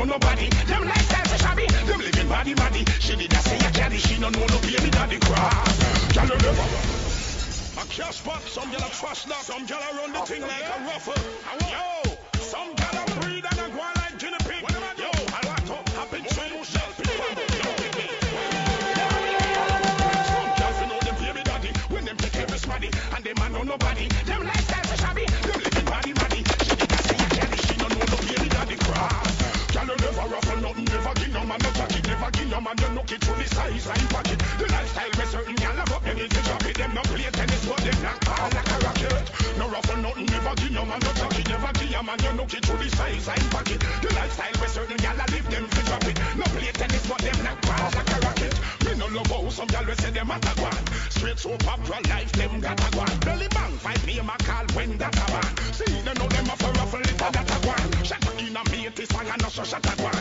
know 0.05 0.13
nobody. 0.13 0.50
Them 0.67 0.83
lifestyle 0.86 1.25
so 1.25 1.38
shabby, 1.38 1.65
them 1.67 2.00
living 2.00 2.27
body 2.27 2.53
maddy. 2.55 2.86
She 3.00 3.15
did 3.15 3.33
a 3.33 3.38
say 3.38 3.57
a 3.57 3.72
caddy, 3.72 3.98
she 3.98 4.19
no 4.19 4.29
know 4.29 4.45
no 4.45 4.60
baby 4.62 4.89
daddy 4.89 5.19
cross. 5.19 6.13
Girl, 6.13 6.25
you 6.25 6.38
never. 6.38 6.62
A 7.81 7.86
cash 7.88 8.17
spot, 8.17 8.41
some 8.43 8.69
gyal 8.72 8.88
a 8.88 8.91
trash 8.91 9.25
that, 9.25 9.41
some 9.41 9.65
gyal 9.65 9.98
run 9.98 10.13
the 10.13 10.19
thing 10.22 10.41
like 10.41 10.63
a 10.63 10.83
ruffle. 10.86 11.13
Yo, 11.69 12.02
no 32.53 32.62
man 32.62 32.75
no 32.77 32.88
look 32.93 33.12
it 33.12 33.19
through 33.25 33.41
the 33.41 33.50
size 33.50 33.88
and 33.89 34.10
pocket. 34.13 34.38
The 34.62 34.69
lifestyle 34.69 35.10
where 35.17 35.25
certain 35.25 35.55
gyal 35.55 35.74
have 35.74 35.91
up, 35.91 36.03
them 36.05 36.17
need 36.17 36.29
to 36.29 36.41
drop 36.45 36.65
it. 36.69 36.77
Them 36.77 36.93
no 36.93 37.01
play 37.01 37.25
tennis, 37.33 37.65
but 37.65 37.81
them 37.81 37.98
knock 38.05 38.19
ball 38.25 38.50
like 38.53 38.69
a 38.69 38.77
rocket. 38.86 39.25
No 39.57 39.65
ruffle 39.74 39.98
nothing, 39.98 40.27
never 40.29 40.53
give 40.62 40.72
no 40.72 40.86
man 40.86 41.00
no 41.01 41.12
jacket, 41.17 41.50
never 41.50 41.72
give 41.74 41.98
a 41.98 42.01
man 42.05 42.17
no 42.22 42.31
look 42.38 42.53
it 42.53 42.62
through 42.62 42.77
the 42.77 42.89
size 42.93 43.27
and 43.27 43.45
pocket. 43.50 43.79
The 44.05 44.10
lifestyle 44.13 44.55
where 44.62 44.69
certain 44.69 44.98
gyal 45.01 45.17
a 45.17 45.25
live, 45.33 45.50
them 45.50 45.65
to 45.65 45.81
drop 45.89 46.05
it. 46.05 46.17
No 46.38 46.45
play 46.53 46.72
tennis, 46.77 47.05
but 47.10 47.22
them 47.25 47.38
knock 47.41 47.60
ball 47.65 47.89
like 47.89 48.12
a 48.13 48.17
rocket. 48.22 48.53
Me 48.86 48.91
no 49.01 49.07
love 49.10 49.31
how 49.33 49.50
some 49.50 49.69
gyal 49.74 49.88
we 49.89 49.95
say 49.98 50.12
them 50.13 50.29
at 50.29 50.45
a 50.45 50.53
gwan. 50.53 50.77
Straight 51.10 51.39
so 51.39 51.57
popular 51.57 52.01
life, 52.05 52.31
them 52.38 52.62
got 52.62 52.77
a 52.77 52.89
gwan. 52.93 53.13
Belly 53.25 53.50
bang, 53.50 53.74
five 53.81 54.05
name 54.05 54.29
a 54.29 54.38
call 54.45 54.65
when 54.77 54.98
that 55.01 55.17
a 55.17 55.25
man. 55.33 55.51
See, 55.74 55.89
they 56.05 56.13
know 56.13 56.29
them 56.29 56.53
a 56.53 56.55
for 56.62 56.72
ruffle 56.77 57.01
it 57.01 57.17
a 57.17 57.27
that 57.33 57.50
a 57.50 57.57
gwan. 57.65 58.05
Shut 58.05 58.22
in 58.38 58.53
a 58.53 58.62
mate, 58.69 58.95
this 58.95 59.10
and 59.10 59.41
no 59.41 59.50
so 59.50 59.63
shut 59.65 59.81
a 59.89 59.95
gwan. 59.98 60.12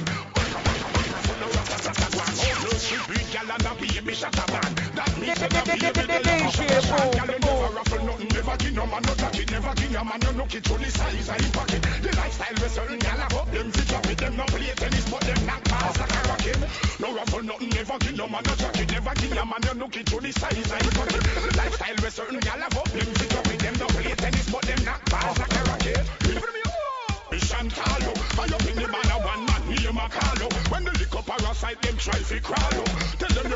Never 8.53 8.65
give 8.65 8.75
no 8.75 8.87
man 8.87 9.03
no 9.03 9.15
jacket, 9.15 9.51
never 9.51 9.75
give 9.75 9.95
a 9.95 10.05
man 10.05 10.21
no 10.37 10.45
it 10.45 10.65
through 10.65 10.79
the 10.79 10.91
size 10.91 11.29
of 11.29 11.53
pocket. 11.53 11.83
The 12.03 12.17
lifestyle 12.17 12.55
where 12.59 12.69
certain 12.69 12.99
gyal 12.99 13.41
up, 13.41 13.53
them 13.53 13.71
fi 13.71 13.85
drop 13.89 14.07
it, 14.07 14.19
them 14.19 14.37
no 14.37 14.45
play 14.45 14.73
tennis, 14.77 15.11
but 15.11 15.21
them 15.21 15.47
knock 15.47 15.65
balls 15.69 15.99
like 15.99 16.13
a 16.13 16.29
rocket. 16.29 16.59
No 17.01 17.15
ruffle 17.15 17.43
nothing, 17.43 17.71
never 17.71 17.99
give 17.99 18.17
no 18.17 18.29
man 18.29 18.43
no 18.45 18.55
jacket, 18.57 18.93
never 18.93 19.15
give 19.15 19.33
a 19.33 19.45
man 19.45 19.79
no 19.79 19.87
it 19.87 20.09
through 20.09 20.21
the 20.21 20.33
size 20.33 20.59
of 20.59 20.95
pocket. 20.95 21.57
Lifestyle 21.57 21.97
where 22.03 22.11
certain 22.11 22.41
gyal 22.41 22.63
up, 22.63 22.89
them 22.91 23.09
fi 23.15 23.27
drop 23.29 23.47
it, 23.47 23.59
them 23.61 23.75
no 23.79 23.87
play 23.87 24.15
tennis, 24.15 24.51
but 24.51 24.63
them 24.63 24.85
knock 24.85 25.03
balls 25.11 25.39
like 25.39 25.55
a 25.55 25.63
rocket. 25.65 26.23
Shantalo, 27.43 28.13
I 28.39 28.45
up 28.45 28.67
in 28.69 28.77
the 28.77 28.89
man 28.89 29.13
one 29.25 29.47
man 29.47 29.63
name 29.69 30.11
Carlo. 30.11 30.49
When 30.71 30.85
the 30.85 30.93
lick 30.93 31.15
up 31.15 31.29
a 31.29 31.55
side, 31.55 31.81
them 31.83 31.97
try 31.97 32.19
fi 32.19 32.39
crawl 32.41 32.81
up. 32.81 32.89
Tell 33.19 33.43
them 33.43 33.52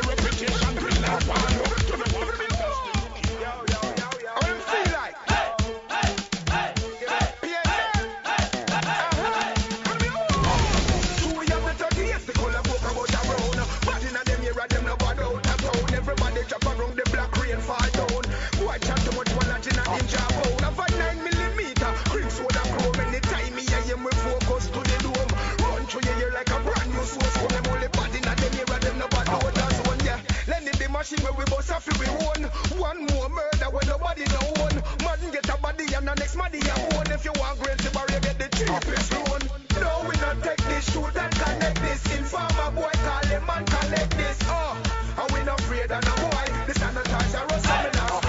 No, 38.86 40.06
we 40.08 40.14
not 40.22 40.42
take 40.44 40.62
this, 40.68 40.92
shoot 40.92 41.16
and 41.16 41.34
connect 41.34 41.80
this. 41.82 42.18
Informer 42.18 42.70
boy, 42.70 42.90
call 43.02 43.26
him 43.26 43.42
and 43.50 43.66
collect 43.66 44.16
this. 44.16 44.38
Oh, 44.46 44.78
and 45.18 45.32
we 45.32 45.42
not 45.42 45.58
afraid 45.58 45.90
of 45.90 46.04
no 46.04 46.14
boy. 46.22 46.46
The 46.66 46.72
sanitizer 46.72 47.50
us 47.50 47.66
up 47.66 47.82
in 47.82 47.98
our 47.98 48.22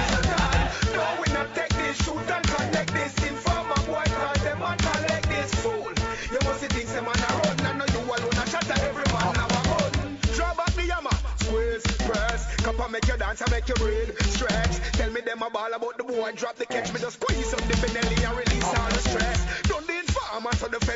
No, 0.98 1.22
we 1.22 1.32
not 1.34 1.54
take 1.54 1.74
this, 1.78 1.98
shoot 2.04 2.30
and 2.36 2.48
connect 2.48 2.92
this. 2.92 3.14
Informer 3.30 3.82
boy, 3.86 4.04
call 4.18 4.34
them 4.42 4.62
and 4.64 4.80
collect 4.82 5.30
this. 5.30 5.54
Fool, 5.62 5.94
you 6.32 6.40
must 6.44 6.60
see 6.62 6.68
things 6.74 6.92
them 6.92 7.08
on 7.08 7.16
a 7.16 7.30
run. 7.38 7.62
I 7.62 7.74
know 7.78 7.86
you 7.94 8.02
alone, 8.02 8.38
I 8.42 8.46
shatter 8.50 8.82
every 8.82 9.06
man 9.14 9.36
have 9.38 9.54
a 9.54 9.62
gun. 9.70 10.18
Draw 10.34 10.54
back 10.56 10.74
the 10.74 10.82
hammer, 10.90 11.18
squeeze, 11.38 11.86
press. 12.02 12.56
Cup 12.66 12.80
and 12.80 12.92
make 12.94 13.08
you 13.08 13.18
dance 13.18 13.42
and 13.42 13.52
make 13.52 13.68
you 13.70 13.76
breathe. 13.76 14.18
Stretch, 14.34 14.76
tell 14.98 15.12
me 15.12 15.22
them 15.22 15.44
a 15.44 15.50
ball 15.52 15.72
about 15.72 15.98
the 16.00 16.04
boy. 16.04 16.32
Drop 16.36 16.56
the 16.56 16.66
catch, 16.66 16.92
me 16.94 17.00
just 17.00 17.22
squeeze 17.22 17.54
up 17.54 17.62
the 17.62 17.76
Benelli 17.78 18.26
and 18.28 18.38
release 18.38 18.47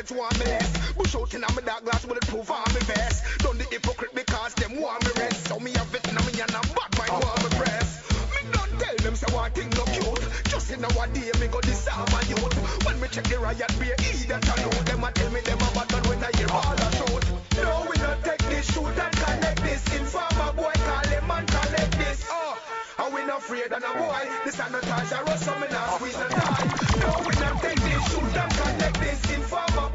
the 0.02 0.14
feds 0.14 0.18
want 0.18 0.38
me 0.38 0.46
less. 0.46 0.92
Bush 0.94 1.14
out 1.14 1.34
in 1.34 1.44
a 1.44 1.52
me 1.52 1.62
dark 1.64 1.84
glass 1.84 2.04
bulletproof 2.04 2.50
on 2.50 2.74
me 2.74 2.80
vest. 2.80 3.24
Don't 3.38 3.58
the 3.58 3.64
hypocrite 3.64 4.14
because 4.14 4.54
them 4.54 4.80
want 4.80 5.02
me 5.04 5.10
rest. 5.22 5.48
So 5.48 5.58
me 5.58 5.72
have 5.72 5.94
it 5.94 6.06
in 6.08 6.14
me 6.14 6.40
and 6.40 6.54
I'm 6.54 6.68
bad 6.74 6.90
by 6.96 7.08
want 7.10 7.42
me 7.42 7.50
press. 7.58 8.02
Me 8.34 8.40
don't 8.52 8.80
tell 8.80 8.96
them 8.96 9.14
say 9.16 9.34
one 9.34 9.50
thing 9.52 9.70
no 9.70 9.84
cute. 9.84 10.24
Just 10.48 10.70
in 10.70 10.84
our 10.84 11.06
day 11.08 11.30
me 11.40 11.46
go 11.48 11.60
disarm 11.60 12.06
my 12.10 12.22
youth. 12.28 12.84
When 12.84 13.00
me 13.00 13.08
check 13.08 13.24
the 13.24 13.38
riot 13.38 13.72
beer, 13.78 13.96
eat 14.00 14.28
that 14.28 14.44
alone. 14.58 14.84
Them 14.84 15.04
a 15.04 15.12
tell 15.12 15.30
me 15.30 15.40
them 15.40 15.60
a 15.60 15.68
bad 15.74 15.92
man 15.92 16.02
when 16.08 16.24
I 16.24 16.30
hear 16.36 16.50
all 16.50 16.74
a 16.74 16.88
shout. 16.92 17.24
No, 17.62 17.86
we 17.88 17.96
not 17.98 18.24
take 18.24 18.44
this 18.50 18.66
shoot 18.72 18.98
and 18.98 19.16
connect 19.16 19.62
this. 19.62 19.82
Informer 19.98 20.52
boy 20.52 20.72
call 20.72 21.08
him 21.08 21.30
and 21.30 21.46
collect 21.46 21.92
this. 21.98 22.26
Oh, 22.30 22.58
and 22.98 23.14
we 23.14 23.24
not 23.24 23.38
afraid 23.38 23.72
of 23.72 23.80
no 23.80 23.92
boy. 23.94 24.24
This 24.44 24.56
The 24.56 24.62
sanitizer 24.62 25.28
us 25.28 25.44
so 25.44 25.54
me 25.58 25.66
not 25.70 25.96
squeeze 25.96 26.16
the 26.16 26.28
die. 26.28 26.66
No, 27.00 27.10
we 27.26 27.34
not 27.40 27.62
take 27.62 27.80
this 27.80 28.02
shoot 28.10 28.36
and 28.36 28.52
connect 28.58 29.00
this. 29.00 29.20
Informer 29.36 29.91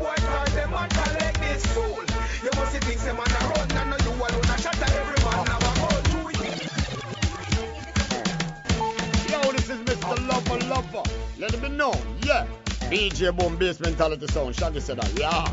yeah. 12.27 12.45
DJ 12.89 13.35
Boom 13.35 13.57
Bass 13.57 13.79
Mentality 13.79 14.27
Sound. 14.27 14.55
Shaggy 14.55 14.79
said 14.79 14.97
that, 14.97 15.11
yeah. 15.17 15.51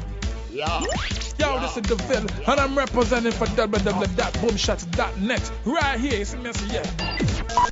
Yeah. 0.50 0.80
Yo, 1.38 1.58
this 1.60 1.76
is 1.76 1.82
the 1.82 1.96
Phil, 1.96 2.24
and 2.48 2.60
I'm 2.60 2.78
representing 2.78 3.32
for 3.32 3.46
www.boomshots.net. 3.46 5.52
Right 5.64 5.98
here, 5.98 6.20
it's 6.20 6.34
Messi, 6.36 6.72
yeah. 6.72 6.84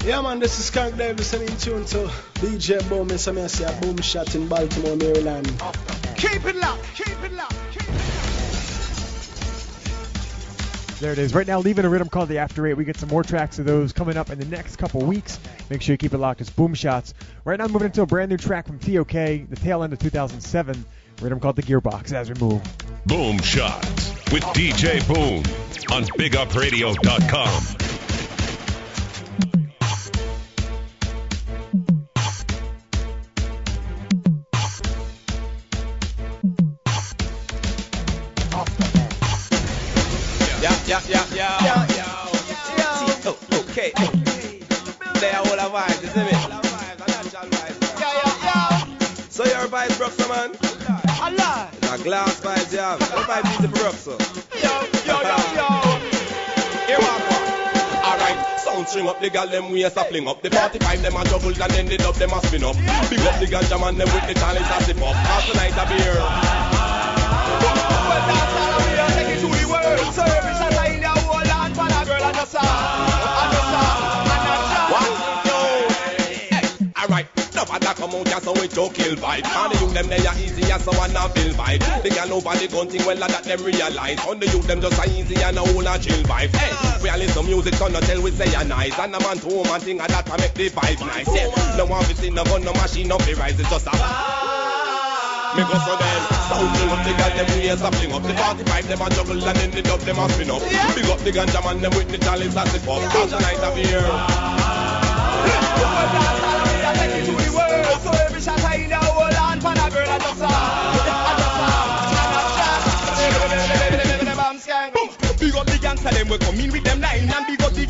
Yeah, 0.05 0.21
man, 0.21 0.41
this 0.41 0.59
is 0.59 0.69
Skank 0.69 0.97
Davis 0.97 1.33
and 1.33 1.49
in 1.49 1.57
tune 1.59 1.85
to 1.87 2.11
DJ 2.41 2.83
Boom 2.89 3.09
and 3.11 3.21
some 3.21 3.37
say 3.49 3.65
a 3.65 3.73
boom 3.81 3.99
shot 3.99 4.35
in 4.35 4.49
Baltimore, 4.49 4.97
Maryland. 4.97 5.47
Keep 6.17 6.45
it 6.45 6.57
locked, 6.57 6.85
keep 6.97 7.23
it 7.23 7.33
locked. 7.33 7.62
There 11.03 11.11
it 11.11 11.19
is. 11.19 11.35
Right 11.35 11.49
now, 11.49 11.59
leaving 11.59 11.85
a 11.85 11.89
rhythm 11.89 12.09
called 12.09 12.29
the 12.29 12.39
After 12.39 12.65
Eight. 12.65 12.75
We 12.75 12.85
get 12.85 12.97
some 12.97 13.09
more 13.09 13.25
tracks 13.25 13.59
of 13.59 13.65
those 13.65 13.93
coming 13.93 14.17
up 14.17 14.31
in 14.31 14.39
the 14.39 14.45
next 14.45 14.77
couple 14.77 15.01
weeks. 15.01 15.41
Make 15.69 15.83
sure 15.83 15.95
you 15.95 15.99
keep 15.99 16.15
it 16.15 16.19
locked. 16.19 16.41
It's 16.41 16.49
Boom 16.49 16.75
Shots. 16.75 17.13
Right 17.45 17.59
now, 17.59 17.67
moving 17.67 17.87
into 17.87 18.03
a 18.03 18.07
brand 18.07 18.31
new 18.31 18.37
track 18.37 18.69
from 18.69 18.79
TOK, 18.79 19.11
the 19.11 19.57
tail 19.57 19.83
end 19.83 19.93
of 19.93 19.99
2007. 19.99 20.85
Rhythm 21.21 21.41
called 21.41 21.57
the 21.57 21.63
Gearbox. 21.65 22.13
As 22.13 22.31
we 22.31 22.37
move. 22.39 22.63
Boom 23.05 23.39
Shots 23.39 24.11
with 24.31 24.45
DJ 24.55 25.05
Boom 25.09 25.39
on 25.93 26.05
BigUpRadio.com. 26.05 27.92
So 49.73 49.79
your 49.79 49.88
vibes, 49.88 50.29
man? 50.29 50.50
Allah. 51.23 51.71
It's 51.73 51.93
a 51.93 52.05
glass 52.05 52.41
vibes, 52.43 52.75
yeah. 52.75 52.93
What 52.93 53.25
vibe 53.25 53.49
is 53.52 53.59
the 53.64 53.69
Broxer? 53.73 54.19
Yo, 54.61 54.69
yo, 55.09 55.17
yo, 55.25 55.37
yo. 55.57 55.69
Here 56.85 57.00
we 57.00 57.09
go. 57.09 57.37
Alright, 58.05 58.61
sound 58.61 58.87
string 58.87 59.09
up 59.09 59.19
the 59.23 59.31
gal 59.31 59.49
them 59.49 59.73
waist 59.73 59.97
a 59.97 60.05
fling 60.05 60.29
up 60.29 60.43
The 60.43 60.50
45 60.50 61.00
them 61.00 61.17
a 61.17 61.25
juggle 61.25 61.57
and 61.57 61.73
then 61.73 61.87
the 61.87 61.97
dub 61.97 62.17
them 62.17 62.33
a 62.33 62.43
spin 62.45 62.64
up 62.64 62.76
Big 63.09 63.21
up 63.21 63.41
the 63.41 63.47
ganja 63.47 63.81
man 63.81 63.97
them 63.97 64.12
with 64.12 64.26
the 64.29 64.35
challenge 64.35 64.67
a 64.69 64.83
sip 64.85 65.00
up 65.00 65.17
Half 65.17 65.47
the 65.49 65.57
night 65.57 65.73
a 65.73 65.87
beer 65.88 66.21
Well 66.21 67.73
that's 68.29 68.52
all 68.61 68.76
we 68.76 68.99
are 69.00 69.12
taking 69.17 69.41
to 69.41 69.49
the 69.57 69.64
world 69.73 70.12
Service 70.12 70.61
as 70.61 70.69
I 70.69 70.72
Out 78.12 78.28
here 78.28 78.40
so 78.40 78.52
we 78.52 78.69
joke 78.69 78.92
kill 78.92 79.16
vibe. 79.16 79.49
And 79.49 79.73
the 79.73 79.81
youth 79.81 79.95
them 79.95 80.09
they 80.09 80.21
are 80.21 80.37
easy 80.37 80.69
as 80.71 80.85
so 80.85 80.92
and 80.92 81.16
a 81.16 81.28
feel 81.33 81.52
vibe. 81.57 81.81
The 82.02 82.11
girl 82.12 82.37
over 82.37 82.52
the 82.61 82.69
gun 82.69 82.88
thing 82.88 83.04
well 83.09 83.16
that 83.16 83.45
them 83.45 83.64
realize 83.64 84.21
On 84.28 84.38
the 84.38 84.47
youth 84.52 84.66
them 84.66 84.81
just 84.81 85.00
a 85.00 85.09
easy 85.09 85.40
and 85.40 85.57
a 85.57 85.61
whole 85.64 85.87
a 85.87 85.99
chill 85.99 86.21
vibe. 86.28 86.52
Hey, 86.52 86.73
we 87.02 87.09
a 87.09 87.16
listen 87.16 87.47
music 87.47 87.75
so 87.75 87.88
no 87.88 88.00
tell 88.00 88.21
we 88.21 88.31
say 88.33 88.52
a 88.52 88.64
nice. 88.64 88.99
And 88.99 89.14
a 89.14 89.21
man 89.21 89.38
to 89.40 89.49
woman 89.49 89.81
thing 89.81 90.00
and 90.00 90.12
that 90.12 90.28
a 90.28 90.37
make 90.37 90.52
the 90.52 90.69
vibe 90.69 91.00
nice 91.00 91.28
Yeah, 91.33 91.49
no 91.76 91.87
one 91.87 92.04
fi 92.04 92.12
see 92.12 92.28
no 92.28 92.45
gun 92.45 92.64
no 92.64 92.73
machine 92.76 93.09
no 93.09 93.16
fi 93.19 93.33
rise 93.33 93.59
It's 93.59 93.71
just 93.71 93.87
a 93.88 93.92
me 95.57 95.64
go 95.64 95.76
so 95.85 95.97
then 95.97 96.21
Sound 96.52 96.69
chill 96.76 96.92
up 96.92 97.00
the 97.04 97.12
girl 97.16 97.33
them 97.33 97.49
waist 97.57 97.85
a 97.85 97.90
fling 97.97 98.12
up. 98.12 98.23
The 98.25 98.35
45 98.37 98.88
them 98.88 99.00
a 99.00 99.09
juggle 99.09 99.40
and 99.40 99.57
then 99.57 99.71
the 99.73 99.83
dub 99.83 100.00
them 100.00 100.19
a 100.21 100.28
spin 100.28 100.50
up. 100.52 100.61
Big 100.92 101.09
up 101.09 101.21
the 101.25 101.33
ganja 101.33 101.64
man 101.64 101.81
them 101.81 101.92
with 101.97 102.12
the 102.12 102.19
chalice 102.19 102.57
a 102.57 102.66
sip 102.69 102.88
up 102.88 103.00
Cause 103.12 103.31
the 103.33 103.40
night 103.40 103.61
a 103.64 103.73
beer 103.73 104.04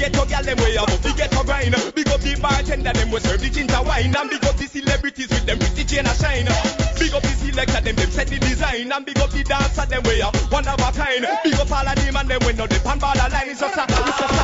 ghetto 0.02 0.26
girl 0.26 0.42
them 0.42 0.59
way 0.59 0.75
above 0.75 1.02
the 1.02 1.12
ghetto 1.14 1.42
grind 1.47 1.75
Big 1.94 2.09
up 2.11 2.18
the 2.18 2.35
bartender 2.42 2.92
them 2.92 3.11
we 3.12 3.21
serve 3.21 3.40
the 3.40 3.49
ginger 3.49 3.82
wine. 3.87 4.11
And 4.11 4.30
big 4.30 4.44
up 4.44 4.56
the 4.59 4.66
celebrities 4.66 5.30
with 5.30 5.47
them 5.47 5.59
pretty 5.62 5.85
chain 5.87 6.06
a 6.06 6.14
shine. 6.18 6.50
Big 6.99 7.14
up 7.14 7.23
the 7.23 7.30
selector 7.38 7.80
them 7.80 7.94
them 7.94 8.11
set 8.11 8.26
the 8.26 8.38
design. 8.42 8.90
And 8.90 9.06
big 9.06 9.18
up 9.23 9.30
the 9.30 9.47
dancer 9.47 9.87
them 9.87 10.02
way 10.02 10.18
up 10.23 10.35
one 10.50 10.66
of 10.66 10.80
a 10.82 10.90
kind. 10.90 11.23
Big 11.47 11.54
up 11.54 11.71
all 11.71 11.87
of 11.87 11.94
them 11.94 12.16
and 12.18 12.28
them 12.28 12.42
we 12.42 12.52
know 12.59 12.66
the 12.66 12.82
pan 12.82 12.99
borderline 12.99 13.47
It's 13.47 13.62
just 13.62 13.78
a, 13.78 13.87
it's 13.87 14.18
just 14.18 14.35
a 14.35 14.42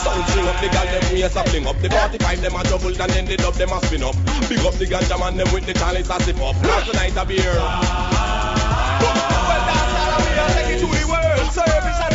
Sound 0.00 0.24
string 0.32 0.48
up 0.48 0.56
the 0.56 0.68
gal 0.72 0.88
them 0.88 1.04
waist 1.12 1.36
a 1.36 1.44
fling 1.44 1.68
up. 1.68 1.76
The 1.84 1.92
45 1.92 2.40
them 2.40 2.56
a 2.56 2.64
juggle 2.64 2.96
and 2.96 3.12
then 3.12 3.28
the 3.28 3.36
dub 3.36 3.54
them 3.60 3.76
a 3.76 3.78
spin 3.84 4.00
up. 4.08 4.16
Big 4.48 4.64
up 4.64 4.72
the 4.80 4.88
ganja 4.88 5.20
man 5.20 5.36
them 5.36 5.52
with 5.52 5.68
the 5.68 5.76
chalice 5.76 6.08
a 6.08 6.16
sip 6.24 6.40
up. 6.40 6.56
Last 6.64 6.96
night 6.96 7.12
a 7.12 7.28
beer. 7.28 7.44
Well 7.44 7.76
that's 9.68 9.92
all 10.00 10.16
we 10.24 10.32
are 10.32 10.48
taking 10.56 10.80
to 10.80 10.88
the 10.88 11.04
world. 11.12 11.52
Service 11.52 12.09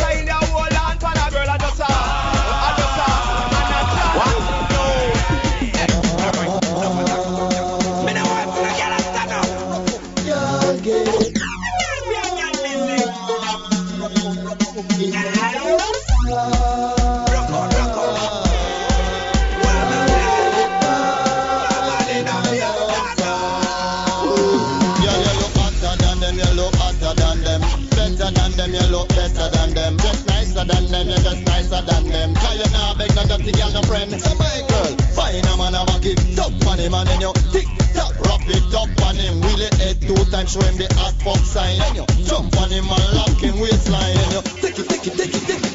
friend. 34.08 34.22
So 34.22 34.34
my 34.36 34.62
girl, 34.68 34.96
find 35.14 35.46
a 35.46 35.56
man, 35.56 35.74
have 35.74 35.88
a 35.88 36.00
give 36.00 36.36
top 36.36 36.52
on 36.66 36.78
him, 36.78 36.94
and 36.94 37.08
then 37.08 37.20
you 37.20 37.32
tick 37.52 37.66
tock, 37.94 38.14
rock 38.26 38.42
it 38.46 38.74
up 38.74 38.88
on 39.06 39.16
him. 39.16 39.40
Wheel 39.40 39.60
it 39.60 39.74
head 39.74 40.00
two 40.00 40.14
times, 40.30 40.52
show 40.52 40.62
him 40.62 40.76
the 40.76 40.86
hot 40.94 41.14
fuck 41.22 41.38
sign. 41.38 41.78
Then 41.78 41.96
you 41.96 42.06
jump 42.24 42.56
on 42.60 42.70
him 42.70 42.84
and 42.88 43.16
lock 43.16 43.38
him 43.40 43.58
waistline. 43.58 44.14
Then 44.14 44.30
you 44.32 44.42
take 44.62 44.78
it, 44.78 44.88
take 44.88 45.06
it, 45.06 45.16
take 45.16 45.34
it, 45.34 45.46
take 45.46 45.64
it, 45.64 45.65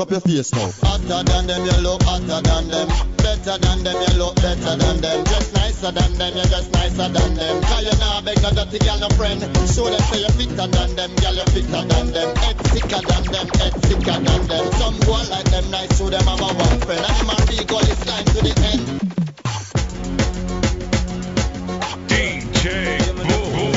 up 0.00 0.10
your 0.10 0.20
face 0.20 0.52
now. 0.54 0.70
Hotter 0.80 1.22
than 1.24 1.46
them, 1.46 1.64
you 1.64 1.76
look 1.82 2.02
hotter 2.02 2.40
than 2.40 2.68
them. 2.68 2.88
Better 3.18 3.58
than 3.58 3.84
them, 3.84 3.96
you 4.00 4.18
look 4.18 4.34
better 4.36 4.76
than 4.76 5.00
them. 5.00 5.24
Just 5.26 5.52
nicer 5.52 5.92
than 5.92 6.12
them, 6.16 6.36
you 6.36 6.42
just 6.48 6.72
nicer 6.72 7.08
than 7.08 7.34
them. 7.34 7.62
Cause 7.62 7.84
you 7.84 7.98
nah 8.00 8.20
beg 8.22 8.40
no 8.40 8.50
dirty 8.50 8.78
girl, 8.78 8.98
no 8.98 9.08
friend. 9.20 9.40
Show 9.68 9.90
them 9.90 10.00
say 10.08 10.20
you 10.24 10.32
fitter 10.40 10.66
than 10.66 10.96
them, 10.96 11.14
girl, 11.20 11.34
you 11.34 11.44
fitter 11.52 11.84
than 11.84 12.06
them. 12.12 12.36
Head 12.36 12.56
sicker 12.72 13.02
than 13.04 13.24
them, 13.28 13.48
head 13.60 13.74
sicker 13.84 14.18
than 14.24 14.40
them. 14.48 14.64
Some 14.80 14.98
go 15.04 15.12
like 15.28 15.50
them 15.52 15.70
nice, 15.70 15.98
show 15.98 16.08
them 16.08 16.24
have 16.24 16.40
a 16.40 16.48
one 16.48 16.80
friend. 16.80 17.04
And 17.04 17.16
them 17.20 17.30
a 17.30 17.46
big 17.46 17.68
goal 17.68 17.80
is 17.84 18.06
line 18.08 18.24
to 18.24 18.40
the 18.40 18.54
end. 18.72 18.86
DJ 22.08 22.64
Boom. 23.16 23.72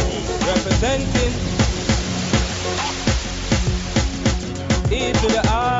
representing 0.48 1.54
E 4.94 5.12
to 5.12 5.28
the 5.28 5.42
R, 5.50 5.73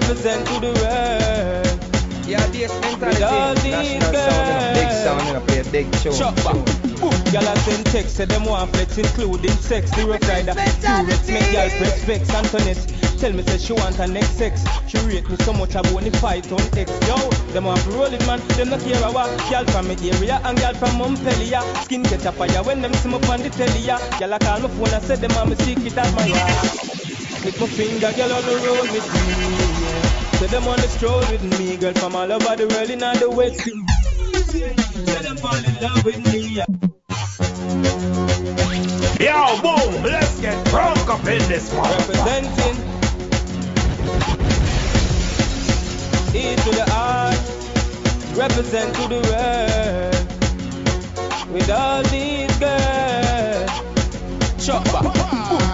represent 0.00 0.46
to 0.46 0.60
the 0.60 0.72
world. 0.78 1.84
Yeah, 2.26 2.46
this 2.48 2.70
all 2.70 2.96
mentality. 2.98 3.70
National 3.70 4.12
sound, 4.12 4.74
big 4.74 4.90
sound, 4.92 5.24
know, 5.32 5.40
play 5.46 5.60
a 5.60 5.64
big 5.64 5.92
tune. 5.98 6.12
Chop 6.12 6.36
back. 6.36 6.54
Boom. 7.00 7.14
Gyal 7.32 7.48
a 7.48 7.56
send 7.60 7.86
text, 7.86 8.16
say 8.16 8.26
them 8.26 8.44
want 8.44 8.70
flex, 8.72 8.98
including 8.98 9.50
sex. 9.52 9.90
The 9.96 10.04
rough 10.06 10.28
rider, 10.28 10.54
T-Rex, 10.54 11.28
make 11.28 11.48
gyal 11.54 11.70
press 11.78 12.04
vex. 12.04 12.30
Antoinette, 12.30 12.84
tell 13.18 13.32
me 13.32 13.42
say 13.42 13.58
she 13.58 13.72
want 13.72 13.96
her 13.96 14.06
next 14.06 14.36
sex. 14.36 14.62
She 14.88 14.98
rate 15.08 15.28
me 15.28 15.36
so 15.36 15.52
much, 15.54 15.74
I 15.74 15.80
only 15.90 16.10
fight 16.10 16.52
on 16.52 16.60
X. 16.76 16.90
Yo, 17.08 17.16
them 17.54 17.64
want 17.64 17.80
to 17.80 17.90
roll 17.90 18.12
it, 18.12 18.24
man. 18.26 18.40
Them 18.58 18.68
not 18.70 18.80
care 18.80 19.02
a 19.02 19.10
what. 19.10 19.30
Gyal 19.48 19.64
from 19.70 19.88
me 19.88 19.96
area 20.10 20.40
and 20.44 20.58
gyal 20.58 20.76
from 20.76 20.98
Montpellier. 20.98 21.62
Skin 21.84 22.04
catch 22.04 22.26
a 22.26 22.32
fire 22.32 22.62
when 22.62 22.82
them 22.82 22.92
see 22.94 23.08
me 23.08 23.16
on 23.16 23.40
the 23.40 23.50
telly. 23.50 23.80
ya. 23.80 23.98
Gyal 24.20 24.36
a 24.36 24.38
call 24.38 24.60
my 24.60 24.68
phone 24.68 24.94
and 24.94 25.02
say 25.02 25.16
them 25.16 25.32
want 25.34 25.48
me 25.48 25.56
secret 25.56 25.96
admirer. 25.96 26.98
Lick 27.44 27.58
my 27.58 27.66
finger, 27.68 28.12
girl, 28.12 28.32
on 28.32 28.42
the 28.44 28.54
road 28.66 28.90
with 28.92 29.08
me. 29.14 29.77
Say 30.38 30.46
them 30.46 30.68
on 30.68 30.76
the 30.76 30.86
stroll 30.86 31.18
with 31.18 31.42
me, 31.58 31.76
girl, 31.76 31.92
from 31.94 32.14
all 32.14 32.30
over 32.30 32.54
the 32.54 32.68
world 32.68 32.90
in 32.90 33.02
all 33.02 33.16
the 33.16 33.28
west. 33.28 33.58
Say 33.58 35.22
them 35.22 35.36
fall 35.36 35.56
in 35.56 35.74
love 35.82 36.04
with 36.04 36.24
me. 36.32 36.38
Yeah. 36.54 36.64
Yo, 39.18 39.60
boom, 39.60 40.02
let's 40.04 40.40
get 40.40 40.64
drunk 40.66 41.10
up 41.10 41.26
in 41.26 41.42
this 41.48 41.72
one. 41.74 41.90
Representing 41.90 42.76
E 46.36 46.54
to 46.54 46.70
the 46.70 46.86
R, 46.94 47.34
represent 48.38 48.94
to 48.94 49.08
the 49.08 49.20
world. 49.26 50.14
With 51.52 51.68
all 51.68 52.02
these 52.04 52.56
girls. 52.60 53.70
Chop 54.64 55.27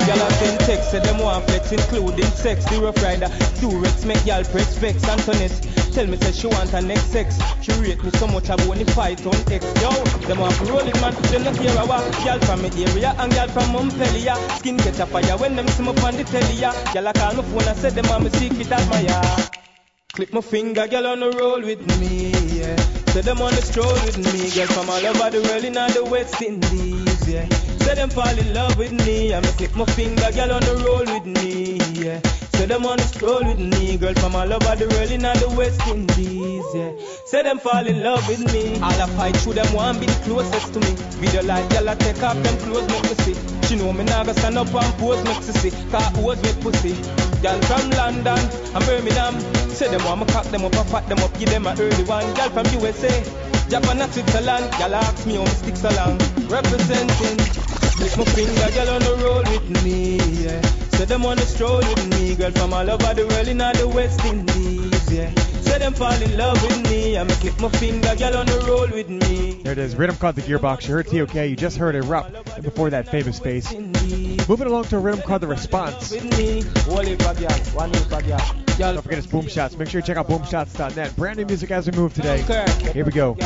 Gyal 0.07 0.27
a 0.27 0.33
send 0.35 0.61
text, 0.61 0.93
them 0.93 1.19
want 1.19 1.45
flex, 1.47 1.73
including 1.73 2.27
sex. 2.27 2.65
The 2.67 2.81
rough 2.81 3.03
rider, 3.03 3.29
Durex, 3.61 4.05
make 4.05 4.19
gyal 4.19 4.45
press 4.51 4.77
vex. 4.79 5.03
Antoinette, 5.09 5.75
Tell 5.95 6.09
me 6.09 6.17
say 6.17 6.33
she 6.33 6.49
want 6.49 6.71
her 6.71 6.83
next 6.83 7.13
sex. 7.13 7.39
She 7.63 7.71
rate 7.75 8.03
me 8.03 8.11
so 8.19 8.27
much 8.27 8.51
I 8.51 8.57
want 8.67 8.83
fight 8.91 9.25
on 9.25 9.37
X. 9.53 9.65
Yo, 9.81 9.91
them 10.27 10.41
want 10.41 10.53
to 10.57 10.65
roll 10.65 10.81
it 10.81 11.01
man. 11.01 11.15
Them 11.31 11.45
not 11.45 11.55
care 11.55 11.71
a 11.81 11.87
walk. 11.87 12.03
Girl 12.25 12.41
from 12.41 12.63
me 12.63 12.85
area 12.85 13.15
and 13.17 13.33
girl 13.33 13.47
from 13.47 13.71
Montpellier. 13.71 14.35
Skin 14.59 14.77
catch 14.77 14.99
a 14.99 15.07
fire 15.07 15.39
when 15.39 15.55
them 15.55 15.69
see 15.69 15.85
me 15.85 15.91
on 15.91 16.17
the 16.17 16.25
telly. 16.25 16.55
ya. 16.55 16.73
Girl 16.93 17.07
I 17.07 17.13
call 17.13 17.35
my 17.35 17.43
phone 17.45 17.69
and 17.69 17.79
say 17.79 17.91
them 17.91 18.09
want 18.09 18.25
me 18.25 18.31
secret 18.31 18.73
admire. 18.73 19.49
Clip 20.15 20.33
my 20.33 20.41
finger, 20.41 20.89
girl 20.89 21.07
on 21.07 21.21
the 21.21 21.31
roll 21.31 21.61
with 21.61 21.87
me. 22.01 22.33
Yeah. 22.59 22.75
Say 23.15 23.21
them 23.21 23.41
on 23.41 23.55
the 23.55 23.63
stroll 23.63 23.93
with 23.93 24.19
me, 24.19 24.51
girl 24.51 24.67
from 24.67 24.91
all 24.91 25.07
over 25.07 25.31
the 25.31 25.47
world 25.49 25.63
in 25.63 25.79
all 25.79 25.91
the 25.91 26.05
West 26.07 26.43
Indies. 26.43 27.29
Yeah. 27.29 27.74
Say 27.85 27.95
them 27.97 28.09
fall 28.09 28.39
in 28.39 28.55
love 28.55 28.79
with 28.79 28.93
me. 28.93 29.35
I 29.35 29.41
me 29.41 29.49
click 29.59 29.77
my 29.77 29.85
finger, 29.85 30.31
girl 30.33 30.53
on 30.53 30.63
the 30.63 30.75
roll 30.87 31.05
with 31.05 31.27
me. 31.27 31.79
Yeah. 31.93 32.21
Say 32.57 32.67
them 32.67 32.87
on 32.87 32.97
the 32.97 33.05
stroll 33.05 33.45
with 33.45 33.59
me, 33.59 33.99
girl 33.99 34.15
from 34.15 34.35
all 34.35 34.51
over 34.51 34.75
the 34.77 34.89
world 34.89 35.11
in 35.11 35.21
the 35.21 35.55
West 35.57 35.87
Indies. 35.89 36.65
Yeah. 36.75 36.93
Say 37.27 37.43
them 37.43 37.59
fall 37.59 37.87
in 37.87 38.03
love 38.03 38.27
with 38.27 38.41
me. 38.53 38.81
All 38.81 38.89
I 38.89 39.07
fight 39.19 39.37
through 39.37 39.55
them 39.55 39.71
want 39.75 40.01
be 40.01 40.07
the 40.07 40.19
closest 40.25 40.73
to 40.73 40.81
me. 40.81 40.97
Video 41.21 41.43
like 41.43 41.69
girl 41.71 41.91
I 41.91 41.95
take 41.97 42.23
off 42.23 42.41
them 42.43 42.57
clothes 42.65 42.89
make 42.89 43.03
me 43.05 43.15
see. 43.21 43.37
She 43.69 43.77
know 43.77 43.93
me 43.93 44.05
now 44.05 44.25
stand 44.33 44.57
up 44.57 44.73
and 44.73 44.95
pose 44.97 45.23
make 45.25 45.43
she 45.45 45.53
see. 45.53 45.71
Cause 45.93 46.09
pose 46.17 46.41
me 46.41 46.53
pussy. 46.65 46.97
Girl 47.43 47.61
from 47.69 47.91
London 48.01 48.41
and 48.73 48.85
Birmingham. 48.87 49.35
Say 49.77 49.91
them 49.91 50.03
want 50.05 50.21
me 50.21 50.27
cock 50.33 50.47
them 50.47 50.65
up, 50.65 50.75
I 50.75 50.85
fat 50.85 51.09
them 51.09 51.19
up, 51.19 51.37
give 51.39 51.51
them 51.51 51.67
a 51.67 51.77
early 51.77 52.05
one. 52.05 52.25
Girl 52.33 52.49
from 52.49 52.67
USA, 52.81 53.13
Japan 53.75 54.03
and 54.03 54.13
Switzerland. 54.13 54.71
Girl 54.79 54.95
ask 54.95 55.27
me 55.27 55.35
how 55.35 55.43
me 55.43 55.51
stick 55.51 55.77
so 55.77 55.89
long. 55.97 56.17
Representing. 56.47 57.39
Lift 57.99 58.17
my 58.17 58.25
finger, 58.25 58.71
girl 58.71 58.91
on 58.95 59.03
the 59.03 59.21
road 59.25 59.49
with 59.49 59.83
me. 59.83 60.19
Yeah. 60.45 60.63
Say 60.91 61.07
them 61.07 61.27
on 61.27 61.39
the 61.39 61.43
stroll 61.43 61.79
with 61.79 62.07
me, 62.11 62.37
girl 62.37 62.53
from 62.53 62.73
all 62.73 62.89
over 62.89 63.15
the 63.15 63.27
world 63.27 63.49
in 63.49 63.61
all 63.61 63.73
the 63.75 63.89
West 63.89 64.25
Indies. 64.25 65.13
Yeah. 65.13 65.54
Say 65.75 65.81
them 65.81 65.95
fall 65.95 66.13
in 66.13 66.37
love 66.37 66.63
with 66.63 66.89
me. 66.89 67.19
I 67.19 67.25
me 67.25 67.35
click 67.35 67.59
my 67.59 67.69
finger, 67.69 68.15
girl 68.15 68.37
on 68.37 68.47
the 68.47 68.65
roll 68.69 68.87
with 68.87 69.09
me. 69.09 69.61
There 69.65 69.73
it 69.73 69.79
is. 69.79 69.97
Rhythm 69.97 70.15
called 70.15 70.37
the 70.37 70.43
Gearbox. 70.43 70.87
You 70.87 70.95
heard 70.95 71.09
TOK. 71.09 71.35
You 71.35 71.57
just 71.57 71.79
heard 71.79 71.97
Erupt. 71.97 72.55
And 72.55 72.63
before 72.63 72.91
that, 72.91 73.09
Famous 73.09 73.41
Face. 73.41 73.73
Moving 73.73 74.69
along 74.69 74.85
to 74.85 74.99
a 74.99 75.01
rhythm 75.01 75.23
called 75.23 75.43
The 75.43 75.49
Response. 75.49 76.11
Don't 76.11 76.23
forget 79.03 79.19
it's 79.19 79.27
Boom 79.27 79.49
Shots. 79.49 79.77
Make 79.77 79.89
sure 79.89 80.01
you 80.01 80.07
check 80.07 80.17
out 80.17 80.29
boomshots.net. 80.29 81.17
Brand 81.17 81.39
new 81.39 81.47
music 81.47 81.73
as 81.73 81.91
we 81.91 81.97
move 81.99 82.15
today. 82.15 82.43
Here 82.93 83.05
we 83.05 83.11
go. 83.11 83.37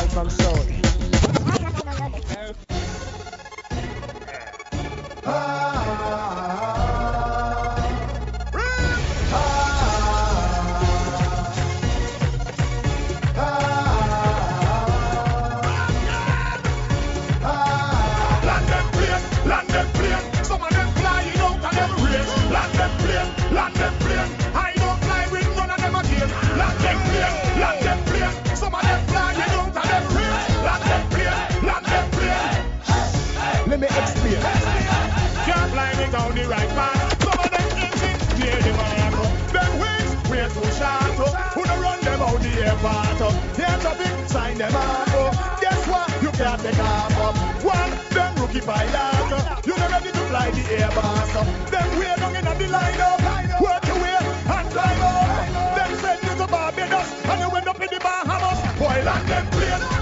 Out 42.29 42.41
the 42.41 42.53
airport? 42.67 43.21
Air 43.59 43.79
traffic 43.81 44.29
sign 44.29 44.59
them 44.59 44.75
up. 44.75 45.61
Guess 45.61 45.81
what? 45.88 46.09
You 46.23 46.31
can't 46.33 46.61
take 46.61 46.79
off. 46.79 47.64
One, 47.64 47.93
them 48.14 48.35
rookie 48.41 48.61
pilot. 48.61 49.67
You 49.67 49.77
not 49.77 49.91
ready 49.91 50.11
to 50.12 50.25
fly 50.31 50.51
the 50.51 50.64
airbus. 50.79 51.71
Them 51.73 51.88
way 51.99 52.14
down 52.17 52.37
in 52.37 52.45
the 52.45 52.69
line 52.69 53.01
up. 53.01 53.21
Work 53.61 53.85
your 53.87 53.99
way 54.03 54.19
and 54.57 54.69
climb 54.75 55.03
up. 55.03 55.77
Them 55.77 55.93
send 56.03 56.23
you 56.23 56.35
to 56.41 56.47
Barbados 56.53 57.09
and 57.31 57.41
you 57.41 57.57
end 57.57 57.69
up 57.69 57.81
in 57.81 57.88
the 57.95 58.01
Bahamas. 58.01 58.59
Boy, 58.79 58.99
land 59.05 59.29
them 59.29 59.47
plane, 59.53 59.98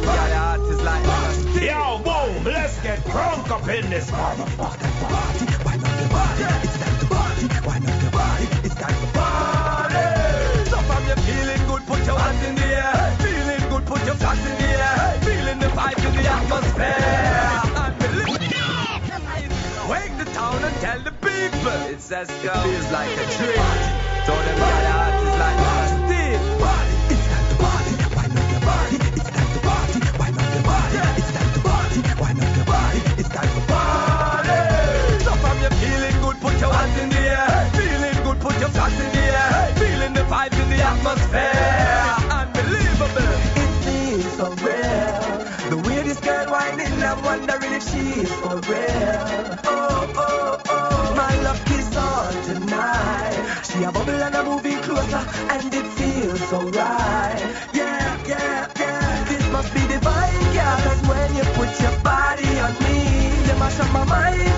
them 0.00 0.16
guy 0.16 0.30
heart 0.34 0.60
is 0.60 0.82
like 0.82 1.04
Yo, 1.60 1.98
boom, 1.98 2.44
let's 2.44 2.80
get 2.82 2.98
crunk 3.00 3.50
up 3.50 3.68
in 3.68 3.90
this 3.90 4.10
motherfucker. 4.10 4.90
So 10.70 10.78
from 10.78 11.06
you 11.06 11.16
feeling 11.16 11.66
good, 11.66 11.82
put 11.86 12.06
your 12.06 12.18
hands 12.18 12.44
in 12.46 12.54
the 12.54 12.64
air. 12.64 13.16
Feeling 13.20 13.68
good, 13.70 13.86
put 13.86 14.04
your 14.06 14.14
flags 14.14 14.46
in 14.46 14.56
the 14.56 14.68
air. 14.68 15.20
Feeling 15.20 15.58
the 15.58 15.66
vibe 15.66 16.04
in 16.06 16.14
the 16.16 16.30
atmosphere. 16.30 17.60
Wake 19.90 20.16
the 20.18 20.24
town 20.32 20.64
and 20.64 20.76
tell 20.76 21.00
the 21.00 21.12
people 21.12 21.78
it's 21.92 22.10
a 22.10 22.24
show. 22.26 22.62
Feels 22.62 22.90
like 22.92 23.10
a 23.10 23.26
dream. 23.36 23.70
So 24.26 24.32
them 24.32 24.58
guy 24.58 24.84
heart 24.88 25.14
is 25.26 25.38
like 25.38 25.89
flags 38.80 39.00
in 39.04 39.10
the 39.12 39.24
air. 39.44 39.74
Feeling 39.80 40.14
the 40.14 40.24
vibe 40.32 40.56
in 40.62 40.68
the 40.70 40.80
atmosphere. 40.92 42.04
Unbelievable. 42.40 43.32
It 43.62 43.70
feels 43.84 44.32
so 44.40 44.46
real. 44.66 45.70
The 45.72 45.78
way 45.86 46.02
this 46.02 46.20
girl 46.20 46.46
winding, 46.50 47.02
I'm 47.02 47.22
wondering 47.22 47.72
if 47.78 47.84
she's 47.90 48.32
for 48.42 48.56
real. 48.70 49.58
Oh, 49.64 50.12
oh, 50.26 50.62
oh. 50.68 51.14
My 51.16 51.34
love 51.46 51.62
is 51.78 51.90
on 51.96 52.32
tonight. 52.48 53.36
She 53.68 53.84
a 53.84 53.92
bubble 53.92 54.22
and 54.26 54.34
a 54.34 54.42
moving 54.44 54.80
closer, 54.82 55.24
and 55.54 55.72
it 55.74 55.86
feels 55.98 56.40
so 56.50 56.60
right. 56.80 57.40
Yeah, 57.72 58.18
yeah, 58.26 58.68
yeah. 58.80 59.24
This 59.30 59.44
must 59.52 59.72
be 59.74 59.82
divine, 59.94 60.44
girl. 60.56 60.76
Cause 60.86 61.02
when 61.10 61.28
you 61.38 61.44
put 61.58 61.70
your 61.84 61.96
body 62.02 62.52
on 62.66 62.72
me, 62.84 62.98
you 63.46 63.54
mash 63.62 63.78
up 63.80 63.90
my 63.92 64.04
mind, 64.04 64.49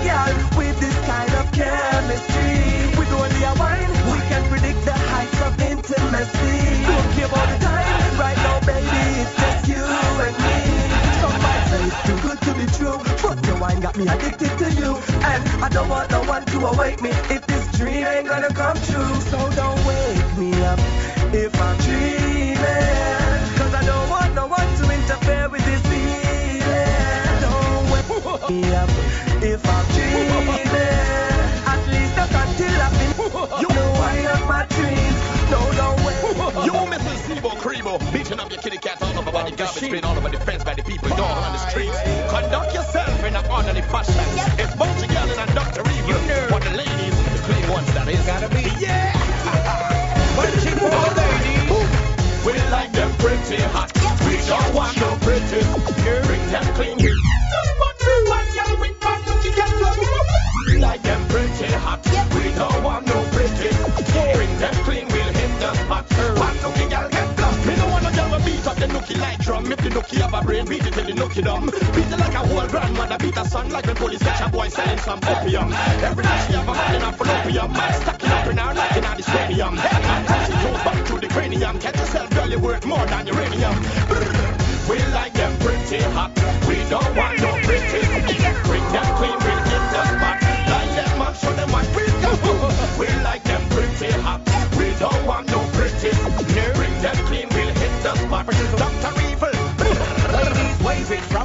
me 13.97 14.07
addicted 14.07 14.57
to 14.57 14.71
you, 14.73 14.95
and 15.23 15.63
I 15.63 15.69
don't 15.69 15.87
want 15.89 16.09
no 16.11 16.23
one 16.23 16.45
to 16.45 16.59
me 17.01 17.09
if 17.29 17.45
this 17.47 17.67
dream 17.77 18.05
ain't 18.05 18.27
gonna 18.27 18.53
come 18.53 18.77
true. 18.77 19.15
So 19.31 19.37
don't 19.51 19.85
wake 19.85 20.37
me 20.37 20.51
up 20.63 20.79
if 21.33 21.53
I'm 21.61 21.77
dreaming, 21.77 22.57
cause 23.57 23.73
I 23.73 23.83
don't 23.85 24.09
want 24.09 24.33
no 24.35 24.47
one 24.47 24.67
to 24.77 24.83
interfere 24.91 25.49
with 25.49 25.65
this 25.65 25.81
feeling. 25.81 27.41
Don't 27.45 27.91
wake 27.91 28.49
me 28.49 28.75
up 28.75 28.89
if 29.43 29.67
I'm 29.67 29.72
cat 39.33 39.41
all 39.41 39.47
over 39.47 39.49
by 39.49 39.49
the 39.49 39.55
garbage 39.55 39.91
bin, 39.91 40.03
all 40.03 40.17
over 40.17 40.29
the 40.29 40.39
fence 40.39 40.63
by 40.63 40.73
the 40.73 40.83
people, 40.83 41.09
you 41.09 41.23
on 41.23 41.53
the 41.53 41.69
streets. 41.69 41.97
Conduct 42.29 42.73
yourself 42.73 43.23
in 43.23 43.35
an 43.35 43.45
orderly 43.51 43.81
fashion. 43.81 44.15
It's 44.59 44.75
Bounty 44.75 45.07
Girl 45.07 45.39
and 45.39 45.53
Dr. 45.53 45.81
Evil. 45.91 46.13
For 46.49 46.59
the 46.59 46.77
ladies, 46.77 47.15
the 47.33 47.39
clean 47.45 47.69
ones 47.69 47.93
that 47.93 48.07
is. 48.07 48.25
Gotta 48.25 48.49
be. 48.49 48.63
Yeah. 48.79 49.11
but 50.37 50.51
the 50.53 50.61
chick 50.61 50.77
for 50.77 50.89
the 50.89 51.25
ladies, 51.33 52.45
we 52.45 52.53
like 52.71 52.91
them 52.91 53.11
pretty 53.17 53.61
hot. 53.73 53.91
We 54.27 54.37
don't 54.47 54.75
want 54.75 54.95
no 54.97 55.17
pretty. 55.21 55.61
Bring 56.27 56.47
them 56.51 56.63
clean. 56.75 57.12
Dumb. 71.41 71.65
Beat 71.65 72.11
it 72.11 72.19
like 72.19 72.33
a 72.33 72.45
whole 72.45 72.67
grandmother 72.67 73.17
beat 73.17 73.37
a 73.37 73.45
son 73.47 73.69
like 73.69 73.85
when 73.85 73.95
police 73.95 74.21
catch 74.21 74.41
a 74.41 74.49
boy 74.49 74.67
selling 74.67 74.99
some 74.99 75.19
opium. 75.23 75.73
Every 76.03 76.23
night 76.23 76.47
she 76.47 76.53
have 76.53 76.67
a 76.67 76.73
man 76.73 76.95
in 76.95 77.01
her 77.01 77.11
fallopium. 77.11 77.71
Stacking 78.01 78.29
up 78.29 78.47
in 78.47 78.57
her 78.57 78.73
like 78.73 78.97
in 78.97 79.03
her 79.03 79.21
stadium. 79.21 79.77
As 79.77 80.47
she 80.47 80.53
goes 80.53 80.83
back 80.83 81.05
to 81.05 81.19
the 81.19 81.27
cranium. 81.27 81.79
Catch 81.79 81.97
yourself, 81.97 82.29
girl, 82.31 82.49
you 82.49 82.59
worth 82.59 82.85
more 82.85 83.05
than 83.05 83.27
uranium. 83.27 83.75
We 84.89 84.97
like 85.13 85.33
them 85.33 85.57
pretty 85.59 86.03
hot. 86.13 86.31
We 86.67 86.75
don't 86.89 87.15
want 87.15 87.39
no 87.39 87.51
pretty. 87.63 88.01
Bring 88.67 88.85
them 88.91 89.15
clean, 89.17 89.39
bring 89.39 89.72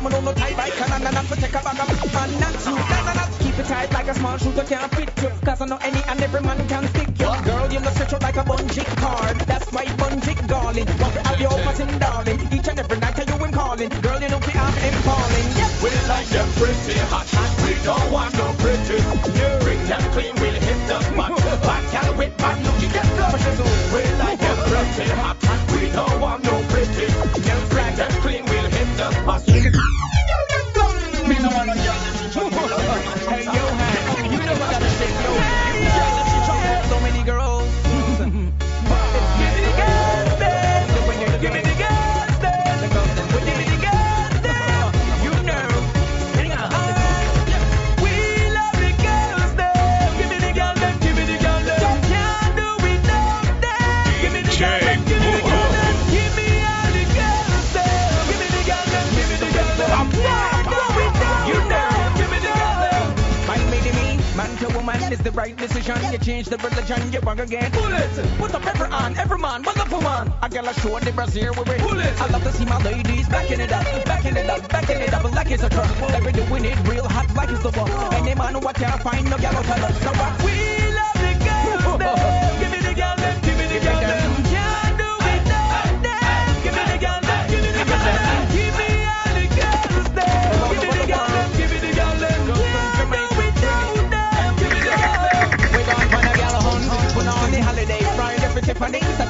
it. 0.09 0.13
Ramen 0.13 0.19
on 0.19 0.25
the 0.25 0.33
tight 0.33 0.57
bike 0.57 0.81
and 0.81 1.17
and 1.17 1.29
take 1.29 1.51
a 1.51 1.63
bag 1.63 1.81
of 1.81 2.13
man 2.13 2.41
not 2.41 2.57
you. 2.67 3.45
Keep 3.45 3.59
it 3.59 3.67
tight 3.67 3.93
like 3.93 4.09
a 4.09 4.15
small 4.15 4.39
shooter 4.39 4.65
can't 4.65 4.95
fit 4.95 5.11
you. 5.23 5.31
Cause 5.45 5.61
I 5.61 5.67
know 5.67 5.79
any 5.83 6.03
and 6.09 6.23
every 6.23 6.41
man 6.41 6.69
can 6.69 6.89
stick 6.89 7.09
you. 7.09 7.31
Girl, 7.45 7.73
you 7.73 7.81
know 7.81 7.91
stretch 7.91 8.15
out 8.15 8.23
like 8.23 8.37
a 8.37 8.45
bungee 8.45 8.87
cord. 8.97 9.39
That's 9.47 9.73
why 9.73 9.85
bungee 9.85 10.49
calling. 10.49 10.87
Want 11.01 11.15
to 11.15 11.23
have 11.29 11.41
your 11.41 11.53
open 11.53 11.99
darling. 11.99 12.41
Each 12.53 12.69
and 12.69 12.79
every 12.79 12.99
night 12.99 13.19
I 13.19 13.25
you 13.25 13.45
him 13.45 13.53
calling. 13.53 13.89
Girl, 13.89 14.21
you 14.21 14.29
know 14.29 14.39
we 14.39 14.53
have 14.53 14.77
him 14.77 15.03
calling. 15.03 15.47
Yep. 15.57 15.71
We 15.83 15.91
like 16.09 16.29
them 16.29 16.49
pretty 16.57 16.99
hot. 17.11 17.38
Decision. 65.69 66.13
You 66.13 66.19
change 66.19 66.47
the 66.47 66.57
religion, 66.59 67.13
you 67.13 67.21
wrong 67.21 67.41
again. 67.41 67.71
Bullet, 67.73 68.11
put 68.39 68.55
up 68.55 68.67
every 68.67 68.89
on, 68.89 69.17
every 69.17 69.39
man, 69.39 69.63
but 69.63 69.77
for 69.89 70.01
man. 70.01 70.33
I 70.43 70.49
got 70.49 70.67
a 70.67 70.81
show 70.81 70.99
the 70.99 71.13
brazier 71.13 71.53
with 71.53 71.69
it. 71.69 71.81
Bullet, 71.81 72.21
I 72.21 72.27
love 72.29 72.43
to 72.45 72.53
see 72.53 72.65
my 72.65 72.83
ladies 72.83 73.29
backing 73.29 73.61
it 73.61 73.73
up, 73.73 73.85
backing 74.05 74.37
it 74.37 74.49
up, 74.49 74.69
backing 74.69 75.01
it 75.01 75.13
up 75.13 75.25
like 75.25 75.51
it's 75.51 75.63
a 75.63 75.69
truck. 75.69 76.01
Like 76.01 76.25
we 76.25 76.33
doing 76.33 76.65
it 76.65 76.89
real 76.89 77.09
hot 77.09 77.35
like 77.35 77.51
it's 77.51 77.63
the 77.63 77.71
war. 77.71 78.15
Any 78.15 78.35
man 78.35 78.61
what 78.61 78.77
can't 78.77 79.01
find 79.03 79.25
no 79.25 79.37
out 79.37 79.91
of 79.91 80.03
So 80.03 80.11
what 80.13 80.43
we 80.45 80.68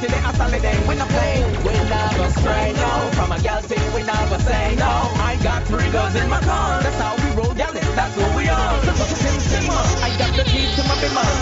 Tiffany, 0.00 0.18
Saturday 0.22 0.30
a 0.30 0.36
Saturday. 0.36 0.76
When 0.86 1.00
I 1.00 1.06
play, 1.08 1.42
we 1.64 1.72
never 1.88 2.30
stray, 2.38 2.72
no. 2.74 3.10
From 3.14 3.32
a 3.32 3.40
gal 3.40 3.60
thing, 3.62 3.82
we 3.94 4.02
never 4.02 4.38
say 4.40 4.76
no. 4.76 5.10
I 5.18 5.38
got 5.42 5.66
three 5.66 5.90
girls 5.90 6.14
in 6.14 6.28
my 6.28 6.40
car. 6.40 6.82
That's 6.82 7.00
how 7.00 7.16
we 7.16 7.34
roll, 7.34 7.54
gal. 7.54 7.72
That's 7.72 8.14
who 8.14 8.36
we 8.36 8.48
are. 8.48 8.84
Sim, 8.94 9.40
sim, 9.40 9.70
I 9.70 10.14
got 10.18 10.36
the 10.36 10.44
key 10.44 10.66
to 10.76 10.82
my 10.84 10.94
bimmer. 11.02 11.37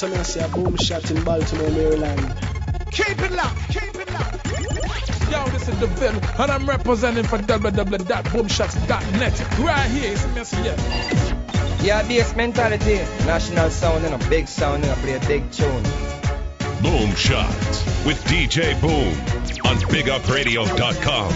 Boom 0.00 0.12
and 0.16 0.26
say 0.26 0.42
a 0.42 0.48
boom 0.48 0.74
shot 0.76 1.10
in 1.10 1.22
Baltimore, 1.24 1.70
Maryland. 1.70 2.34
Keep 2.90 3.20
it 3.20 3.32
locked, 3.32 3.68
keep 3.68 3.94
it 3.96 4.10
locked. 4.12 4.48
Yo, 5.30 5.44
this 5.50 5.68
is 5.68 5.78
the 5.78 5.88
Bill, 6.00 6.18
and 6.40 6.50
I'm 6.50 6.66
representing 6.66 7.24
for 7.24 7.36
www.boomshots.net. 7.38 9.58
Right 9.58 9.90
here, 9.90 10.12
it's 10.12 10.22
Messi, 10.24 10.64
yeah. 10.64 10.76
Yeah, 11.82 12.02
bass 12.08 12.34
mentality. 12.34 12.94
National 13.26 13.68
sound 13.70 14.06
and 14.06 14.14
a 14.14 14.18
big 14.28 14.48
sound 14.48 14.84
and 14.84 14.92
I 14.92 14.94
play 14.96 15.16
a 15.16 15.20
big 15.20 15.50
tune. 15.52 15.82
Boom 16.82 17.14
Shots 17.14 17.84
with 18.06 18.24
DJ 18.24 18.80
Boom 18.80 19.14
on 19.66 19.76
BigUpRadio.com. 19.76 21.32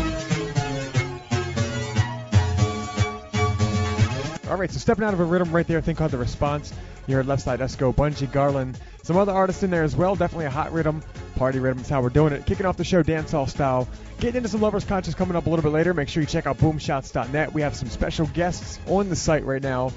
All 4.50 4.56
right, 4.56 4.70
so 4.70 4.78
stepping 4.78 5.04
out 5.04 5.12
of 5.12 5.20
a 5.20 5.24
rhythm 5.24 5.52
right 5.52 5.66
there, 5.66 5.76
a 5.78 5.82
thing 5.82 5.96
called 5.96 6.12
The 6.12 6.18
Response. 6.18 6.72
You 7.06 7.16
heard 7.16 7.26
Left 7.26 7.42
Side 7.42 7.60
Esco, 7.60 7.94
Bunji 7.94 8.26
Garlin, 8.26 8.74
some 9.02 9.16
other 9.16 9.32
artists 9.32 9.62
in 9.62 9.70
there 9.70 9.82
as 9.82 9.94
well. 9.94 10.16
Definitely 10.16 10.46
a 10.46 10.50
hot 10.50 10.72
rhythm, 10.72 11.02
party 11.36 11.58
rhythm 11.58 11.80
is 11.82 11.88
how 11.88 12.00
we're 12.00 12.08
doing 12.08 12.32
it. 12.32 12.46
Kicking 12.46 12.64
off 12.64 12.76
the 12.76 12.84
show 12.84 13.02
dancehall 13.02 13.48
style. 13.48 13.86
Getting 14.20 14.38
into 14.38 14.48
some 14.48 14.62
Lovers 14.62 14.84
Conscious 14.84 15.14
coming 15.14 15.36
up 15.36 15.46
a 15.46 15.50
little 15.50 15.62
bit 15.62 15.72
later. 15.72 15.92
Make 15.92 16.08
sure 16.08 16.22
you 16.22 16.26
check 16.26 16.46
out 16.46 16.58
boomshots.net. 16.58 17.52
We 17.52 17.62
have 17.62 17.76
some 17.76 17.88
special 17.88 18.26
guests 18.28 18.78
on 18.86 19.10
the 19.10 19.16
site 19.16 19.44
right 19.44 19.62
now. 19.62 19.92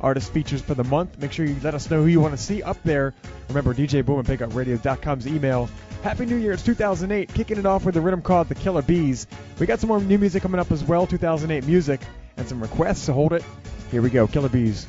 Artist 0.00 0.32
features 0.32 0.60
for 0.60 0.74
the 0.74 0.84
month. 0.84 1.18
Make 1.18 1.32
sure 1.32 1.46
you 1.46 1.56
let 1.62 1.74
us 1.74 1.90
know 1.90 2.02
who 2.02 2.08
you 2.08 2.20
want 2.20 2.36
to 2.36 2.42
see 2.42 2.62
up 2.62 2.82
there. 2.84 3.14
Remember, 3.48 3.74
DJ 3.74 4.04
Boom 4.04 4.18
and 4.18 4.28
BigUpRadio.com's 4.28 5.26
email. 5.26 5.68
Happy 6.02 6.24
New 6.24 6.36
Year, 6.36 6.52
it's 6.52 6.62
2008. 6.62 7.32
Kicking 7.32 7.58
it 7.58 7.66
off 7.66 7.84
with 7.84 7.96
a 7.96 8.00
rhythm 8.00 8.22
called 8.22 8.48
The 8.48 8.54
Killer 8.54 8.82
Bees. 8.82 9.26
We 9.58 9.66
got 9.66 9.80
some 9.80 9.88
more 9.88 10.00
new 10.00 10.18
music 10.18 10.42
coming 10.42 10.60
up 10.60 10.72
as 10.72 10.82
well, 10.82 11.06
2008 11.06 11.66
music, 11.66 12.00
and 12.36 12.48
some 12.48 12.60
requests, 12.60 13.02
so 13.02 13.12
hold 13.12 13.34
it. 13.34 13.44
Here 13.90 14.00
we 14.00 14.08
go, 14.08 14.26
Killer 14.26 14.48
Bees. 14.48 14.86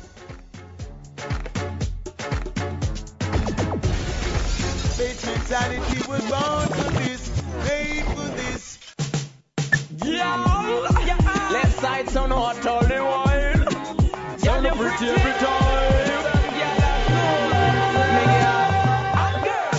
Faith 5.62 5.80
mentality 5.80 6.08
was 6.08 6.24
born 6.30 6.68
for 6.68 6.90
this, 6.98 7.22
made 7.66 8.04
for 8.04 8.28
this. 8.36 8.78
Yeah, 10.04 10.36
left 11.52 11.80
side 11.80 12.08
sound 12.08 12.32
hot 12.32 12.66
all 12.66 12.82
the 12.82 12.98
while. 12.98 14.38
Sound 14.38 14.66
pretty 14.66 15.08
every 15.08 15.32
time. 15.32 15.92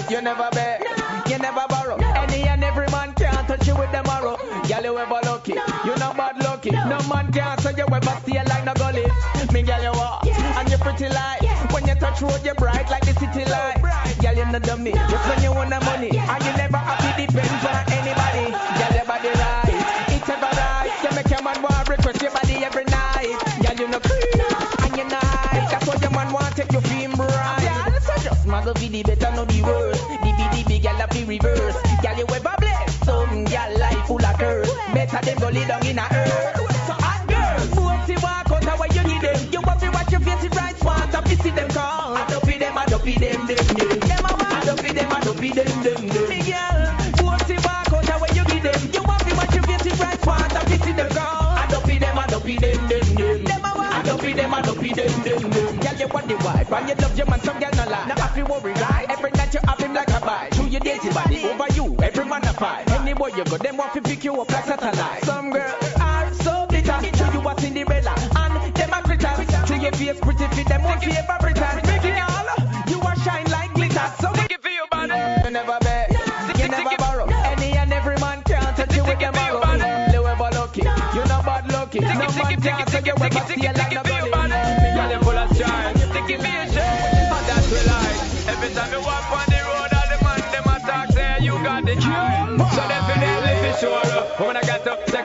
You 0.09 0.21
never 0.21 0.49
beg, 0.51 0.83
you 1.29 1.37
never 1.39 1.65
borrow. 1.67 1.97
Any 1.97 2.43
and 2.43 2.63
every 2.63 2.87
man 2.87 3.13
can't 3.13 3.47
touch 3.47 3.67
you 3.67 3.75
with 3.75 3.91
them 3.91 4.05
arrow. 4.05 4.37
Girl, 4.67 4.83
you 4.83 4.97
ever 4.97 5.19
lucky. 6.63 6.89
No. 6.89 6.97
no 6.97 7.07
man 7.07 7.31
can 7.31 7.57
say 7.59 7.73
you 7.77 7.85
ever 7.91 8.19
steal 8.21 8.43
like 8.47 8.65
no 8.65 8.73
gully. 8.73 9.05
Me 9.53 9.61
girl, 9.63 9.81
you 9.81 9.89
are, 9.89 10.21
yeah. 10.23 10.59
and 10.59 10.69
you 10.69 10.77
pretty 10.77 11.09
light. 11.09 11.39
Yeah. 11.41 11.73
When 11.73 11.87
you 11.87 11.95
touch 11.95 12.21
road, 12.21 12.41
you 12.43 12.53
bright 12.55 12.89
like 12.89 13.05
the 13.05 13.13
city 13.13 13.45
light. 13.49 13.81
Bright. 13.81 14.17
Girl, 14.21 14.35
you 14.35 14.45
no 14.45 14.59
dummy. 14.59 14.91
No. 14.91 15.07
Just 15.09 15.27
when 15.29 15.43
you 15.43 15.51
want 15.53 15.69
the 15.69 15.79
money, 15.85 16.09
yeah. 16.11 16.35
and 16.35 16.43
you 16.43 16.53
never 16.57 16.77
happy 16.77 17.25
depends 17.25 17.65
on 17.65 17.83
anybody. 17.91 18.51
Girl, 18.51 18.93
your 18.95 19.05
body 19.05 19.29
right, 19.29 19.73
yeah. 19.73 20.15
it's 20.15 20.29
ever 20.29 20.51
right. 20.55 20.91
You 21.03 21.15
make 21.15 21.29
your 21.29 21.43
man 21.43 21.61
want 21.61 21.89
request 21.89 22.21
your 22.21 22.31
body 22.31 22.55
every 22.63 22.85
night. 22.85 23.37
Girl, 23.61 23.77
you 23.79 23.87
no 23.87 23.99
clean 23.99 24.37
no. 24.37 24.47
and 24.83 24.97
you 24.97 25.05
nice. 25.05 25.53
No. 25.53 25.69
That's 25.69 25.87
what 25.87 26.01
your 26.01 26.11
man 26.11 26.31
want 26.31 26.55
take 26.55 26.71
your 26.71 26.81
feel 26.81 27.11
right. 27.11 27.59
Girl, 27.61 27.99
so 28.01 28.13
just 28.23 28.47
muggle 28.47 28.75
be 28.79 28.87
the 28.87 29.03
better, 29.03 29.31
know 29.35 29.45
the 29.45 29.61
worst. 29.61 30.01
The 30.07 30.17
be 30.23 30.31
the 30.31 30.63
big 30.67 30.83
girl, 30.83 31.07
be 31.11 31.23
reverse. 31.25 31.77
Girl, 32.01 32.17
you 32.17 32.25
ever 32.31 32.62
gal 33.53 33.77
life 33.77 34.07
full 34.07 34.25
of 34.25 34.37
curse. 34.39 34.73
Better 34.93 35.21
them 35.21 35.37
go 35.37 35.49
lay 35.49 35.65
down 35.67 35.85
in 35.85 35.99
a 35.99 36.05
earth. 36.09 36.57
So 36.89 36.93
hot 36.97 37.21
girls, 37.29 37.69
bossy 37.77 38.17
walk 38.25 38.49
out 38.49 38.65
how 38.65 38.83
you 38.89 39.03
need 39.05 39.21
them. 39.21 39.37
You 39.53 39.61
want 39.61 39.79
to 39.81 39.89
watch 39.93 40.11
your 40.11 40.21
face 40.21 40.43
it 40.43 40.55
right 40.57 40.73
you 41.45 41.51
them 41.53 41.69
call. 41.69 42.17
I 42.17 42.25
don't 42.29 42.41
them, 42.41 42.77
I 42.77 42.85
them, 43.21 43.45
them, 43.45 43.61
them. 43.77 43.99
Them. 44.09 44.25
I 44.25 44.61
don't 44.65 44.81
them, 44.81 45.11
I 45.13 45.19
them, 45.53 45.69
them, 45.85 46.01
them. 46.09 46.29
Me 46.29 46.41
walk 47.61 47.93
out 47.93 48.09
how 48.09 48.25
you 48.33 48.43
give 48.49 48.63
them. 48.65 48.79
You 48.89 49.03
want 49.05 49.21
to 49.21 49.31
watch 49.37 49.53
your 49.53 49.63
them 50.97 51.09
call. 51.13 51.53
I 51.53 51.67
don't 51.69 51.85
them, 51.85 52.17
I 52.17 52.25
don't 52.25 52.45
them, 52.57 52.81
them, 52.89 53.05
them. 53.13 53.43
Them. 53.45 53.61
I 53.65 54.01
don't 54.01 54.21
them, 54.21 54.53
I 54.53 54.61
don't 54.61 54.81
them, 54.81 55.13
them, 55.21 55.41
them. 55.53 55.79
Girl, 55.79 55.95
you 56.01 56.07
want 56.09 56.27
the 56.27 56.35
wife, 56.41 56.71
and 56.73 56.89
you 56.89 56.95
love 56.95 57.17
your 57.17 57.27
man, 57.29 57.39
some 57.41 57.59
girl 57.59 57.71
no 57.77 57.85
lie. 57.85 58.07
Now 58.09 58.17
have 58.17 58.33
to 58.33 58.43
worry, 58.49 58.73
right? 58.73 59.05
Every 59.09 59.31
night 59.31 59.53
you 59.53 59.59
have 59.67 59.79
him 59.79 59.93
like 59.93 60.09
a 60.09 60.19
bite. 60.25 60.49
Through 60.55 60.73
your 60.73 60.81
dirty 60.81 61.09
body, 61.13 61.45
over 61.45 61.69
you, 61.77 61.95
every 62.01 62.25
man 62.25 62.43
a 62.45 62.53
fight. 62.53 62.92
Anywhere 63.23 63.45
you 63.45 63.49
go, 63.51 63.57
them 63.57 63.77
want 63.77 63.93
to 63.93 64.01
pick 64.01 64.23
you 64.25 64.41
up 64.41 64.51
like 64.51 64.65
satellite. 64.65 65.23
Some 65.23 65.49
girls 65.49 65.93
are 65.95 66.33
so 66.33 66.65
bitter, 66.69 66.99
to 66.99 67.31
you 67.31 67.47
a 67.47 67.61
Cinderella, 67.61 68.13
and 68.35 68.75
them 68.75 68.89
a 68.91 69.01
critters. 69.01 69.67
To 69.67 69.77
your 69.77 69.91
face 69.93 70.19
pretty 70.19 70.47
fit, 70.53 70.67
them 70.67 70.83
won't 70.83 71.01
favor 71.01 71.37
Britain. 71.39 71.79
Girl, 72.03 72.49
you 72.89 72.99
a 72.99 73.19
shine 73.23 73.49
like 73.49 73.73
glitter, 73.75 74.11
so 74.19 74.29
make 74.33 74.51
it 74.51 74.61
for 74.61 74.69
your 74.69 74.87
body. 74.91 75.13
You 75.45 75.51
never 75.51 75.77
bet, 75.79 76.11
you 76.59 76.67
never 76.67 76.97
borrow. 76.97 77.25
Any 77.25 77.71
and 77.77 77.93
every 77.93 78.17
man 78.17 78.43
can't 78.43 78.75
touch 78.75 78.93
you 78.93 79.05
with 79.05 79.19
them 79.19 79.35
arrow. 79.35 80.11
You 80.11 80.27
ever 80.27 80.49
lucky, 80.51 80.81
you 80.81 81.23
no 81.23 81.41
bad 81.47 81.71
lucky. 81.71 81.99
No 81.99 82.07
man 82.09 82.61
can't 82.61 82.87
take 82.89 83.05
you 83.05 83.13
ever 83.13 83.39
steal 83.39 83.82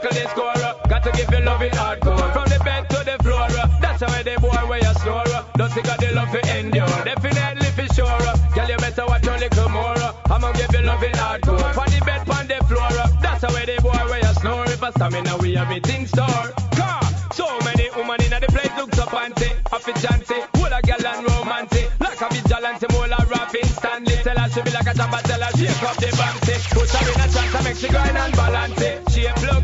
tackle 0.09 0.23
the 0.23 0.31
score, 0.31 0.89
got 0.89 1.03
to 1.03 1.11
give 1.13 1.31
you 1.31 1.45
love 1.45 1.63
it 1.63 1.73
hardcore. 1.73 2.33
From 2.33 2.49
the 2.49 2.59
bed 2.65 2.89
to 2.91 2.97
the 3.05 3.23
floor, 3.23 3.49
that's 3.81 4.03
how 4.03 4.23
the 4.23 4.41
boy 4.41 4.69
where 4.69 4.79
you 4.79 4.95
snore. 5.01 5.25
Don't 5.57 5.73
think 5.73 5.89
of 5.89 5.99
the 5.99 6.13
love 6.13 6.31
to 6.31 6.59
endure. 6.59 7.05
Definitely 7.05 7.71
for 7.77 7.95
sure. 7.95 8.19
Girl, 8.55 8.69
you 8.69 8.77
better 8.77 9.07
watch 9.07 9.27
a 9.27 9.37
little 9.37 9.69
more. 9.69 9.97
I'ma 10.31 10.53
give 10.53 10.73
you 10.73 10.83
love 10.83 11.03
it 11.03 11.15
hardcore. 11.15 11.73
From 11.75 11.87
the 11.87 12.01
bed, 12.05 12.27
from 12.27 12.47
the 12.47 12.59
floor, 12.67 12.91
that's 13.21 13.43
how 13.45 13.51
the 13.51 13.77
boy 13.83 14.03
where 14.11 14.21
you 14.21 14.35
snore. 14.41 14.65
If 14.67 14.83
I 14.83 14.91
stamina, 14.91 15.37
we 15.39 15.55
have 15.55 15.71
it 15.71 15.89
in 15.89 16.07
store. 16.07 16.53
Car. 16.77 17.03
So 17.33 17.47
many 17.65 17.89
women 17.95 18.21
in 18.23 18.31
the 18.31 18.49
place 18.49 18.73
look 18.77 18.95
so 18.95 19.07
fancy, 19.07 19.51
efficiency, 19.73 20.39
full 20.55 20.73
of 20.73 20.83
gal 20.83 21.07
and 21.07 21.27
romancy. 21.27 21.87
Like 22.01 22.21
a 22.21 22.29
vigilante, 22.35 22.87
more 22.93 23.09
like 23.09 23.31
rapping, 23.31 23.69
Stanley. 23.79 24.17
Tell 24.25 24.39
her 24.39 24.49
she 24.51 24.63
be 24.63 24.71
like 24.71 24.87
a 24.87 24.95
jamba, 24.95 25.23
tell 25.23 25.41
her 25.41 25.53
shake 25.57 25.83
up 25.83 25.97
the 25.97 26.09
bouncy. 26.19 26.55
Put 26.75 26.91
her 26.91 27.13
in 27.13 27.21
a 27.21 27.27
chance 27.33 27.65
make 27.65 27.77
she 27.77 27.89
grind 27.89 28.17
and 28.17 28.35
balance 28.35 28.81
it. 28.81 29.11
She 29.13 29.27
a 29.27 29.33
plug 29.35 29.58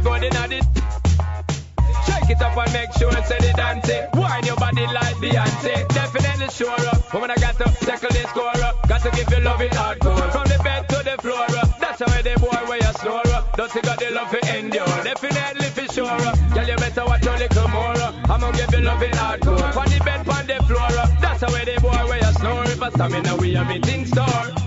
up 2.55 2.67
and 2.67 2.73
make 2.73 2.93
sure 2.99 3.13
say 3.25 3.39
the 3.39 3.53
dancing. 3.57 4.05
Wine 4.15 4.45
your 4.45 4.57
body 4.57 4.87
like 4.87 5.17
Beyonce. 5.17 5.89
Definitely 5.89 6.49
sure 6.51 6.89
up. 6.89 7.13
Woman, 7.13 7.31
I 7.31 7.37
got 7.37 7.57
to 7.59 7.65
tackle 7.85 8.11
the 8.11 8.29
score 8.29 8.63
up. 8.63 8.89
Got 8.89 9.03
to 9.03 9.11
give 9.11 9.31
you 9.31 9.41
love 9.41 9.61
it 9.61 9.73
hardcore. 9.73 10.31
From 10.33 10.47
the 10.47 10.59
bed 10.63 10.89
to 10.89 10.97
the 11.03 11.17
floor 11.23 11.47
up. 11.63 11.79
That's 11.79 12.01
how 12.01 12.23
the 12.23 12.35
boy 12.41 12.69
where 12.69 12.79
you 12.79 12.93
snore 13.01 13.27
up. 13.35 13.57
Don't 13.57 13.75
you 13.75 13.83
got 13.83 13.99
the 13.99 14.11
love 14.11 14.31
to 14.31 14.59
endure. 14.59 14.87
Definitely 15.03 15.69
for 15.77 15.93
sure 15.93 16.11
up. 16.11 16.39
Girl, 16.55 16.67
you 16.67 16.77
better 16.77 17.05
watch 17.05 17.27
a 17.27 17.37
little 17.37 17.69
more 17.69 17.99
up. 18.07 18.15
I'ma 18.31 18.51
give 18.53 18.73
you 18.73 18.81
love 18.81 19.03
it 19.03 19.15
hardcore. 19.15 19.73
From 19.73 19.87
the 19.87 20.01
bed, 20.05 20.25
from 20.25 20.47
the 20.47 20.57
floor 20.65 20.93
up. 21.03 21.11
That's 21.21 21.41
how 21.41 21.51
the 21.51 21.81
boy 21.81 22.09
where 22.09 22.19
you 22.19 22.33
snore. 22.39 22.65
If 22.65 22.83
I 22.83 22.91
stamina, 22.91 23.37
we 23.37 23.55
have 23.55 23.71
it 23.71 23.89
in 23.89 24.07
store. 24.07 24.64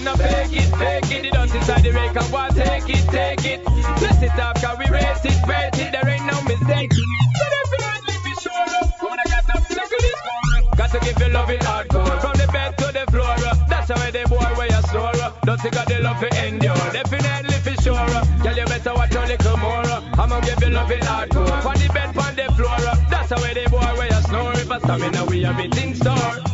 You 0.00 0.04
not 0.04 0.18
fake 0.18 0.52
it, 0.52 0.68
fake 0.76 1.12
it. 1.12 1.22
The 1.22 1.30
dust 1.30 1.54
inside 1.54 1.82
the 1.82 1.92
rake 1.92 2.16
and 2.16 2.32
want 2.32 2.56
take 2.56 2.88
it, 2.88 3.04
take 3.10 3.44
it. 3.44 3.64
Bless 3.64 4.22
it 4.22 4.38
up, 4.38 4.60
cause 4.60 4.78
we 4.78 4.86
rate 4.86 5.04
it, 5.24 5.38
rate 5.46 5.76
it. 5.76 5.92
There 5.92 6.08
ain't 6.08 6.26
no 6.26 6.40
mistake. 6.42 6.90
Be 6.90 8.32
sure 8.40 8.52
up. 8.80 9.02
When 9.02 9.18
I 9.18 9.24
got 9.28 9.50
up, 9.56 9.70
look 9.70 9.92
at. 9.92 10.76
Got 10.76 10.90
to 10.92 10.98
give 11.00 11.18
you 11.20 11.32
love 11.32 11.50
it 11.50 11.60
hardcore. 11.60 12.20
From 12.20 12.34
the 12.34 12.48
bed 12.52 12.78
to 12.78 12.86
the 12.92 13.04
floor. 13.10 13.28
Uh, 13.28 13.54
that's 13.68 13.90
how 13.90 14.10
the 14.10 14.24
boy 14.28 14.48
where 14.56 14.68
you 14.68 14.82
snore. 14.88 15.16
Uh. 15.16 15.32
Don't 15.44 15.62
you 15.64 15.70
got 15.70 15.86
the 15.86 15.98
love 16.00 16.20
to 16.20 16.28
endure. 16.46 16.86
Definitely 16.92 17.58
for 17.60 17.82
sure. 17.82 17.96
Uh. 17.96 18.24
Girl, 18.42 18.56
you 18.56 18.64
better 18.64 18.94
watch 18.94 19.14
a 19.14 19.26
little 19.26 19.56
more. 19.58 19.84
I'ma 20.20 20.40
give 20.40 20.62
you 20.62 20.70
love 20.70 20.90
it 20.90 21.02
hardcore. 21.02 21.62
From 21.62 21.74
the 21.74 21.88
bed, 21.92 22.14
from 22.14 22.34
the 22.36 22.46
floor. 22.56 22.78
That's 23.10 23.30
how 23.30 23.36
the 23.36 23.68
boy 23.70 23.92
where 23.98 24.06
you 24.06 24.22
snore. 24.22 24.52
If 24.54 24.70
I 24.70 24.78
stamina, 24.78 25.24
we 25.26 25.42
have 25.42 25.60
it 25.60 25.76
in 25.82 25.94
store. 25.94 26.49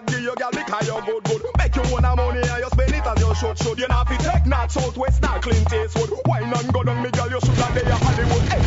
God 0.00 0.08
give 0.08 0.20
you, 0.20 0.34
girl, 0.34 0.50
because 0.50 0.86
you're 0.86 1.02
good, 1.02 1.24
good. 1.24 1.42
Make 1.58 1.76
you 1.76 1.82
own 1.94 2.02
money 2.02 2.40
and 2.40 2.62
you 2.62 2.68
spend 2.72 2.94
it 2.94 3.06
as 3.06 3.20
you 3.20 3.34
should, 3.34 3.58
should. 3.58 3.78
You 3.78 3.88
not 3.88 4.08
fi 4.08 4.16
take 4.16 4.46
not 4.46 4.72
southwest, 4.72 5.22
not 5.22 5.42
Clint 5.42 5.72
Eastwood. 5.72 6.10
Wine 6.26 6.44
and 6.44 6.72
go 6.72 6.82
down, 6.82 7.02
me 7.02 7.10
girl, 7.10 7.28
you 7.30 7.40
should 7.40 7.54
there 7.56 7.84
Hollywood. 7.84 8.48
Hey. 8.48 8.62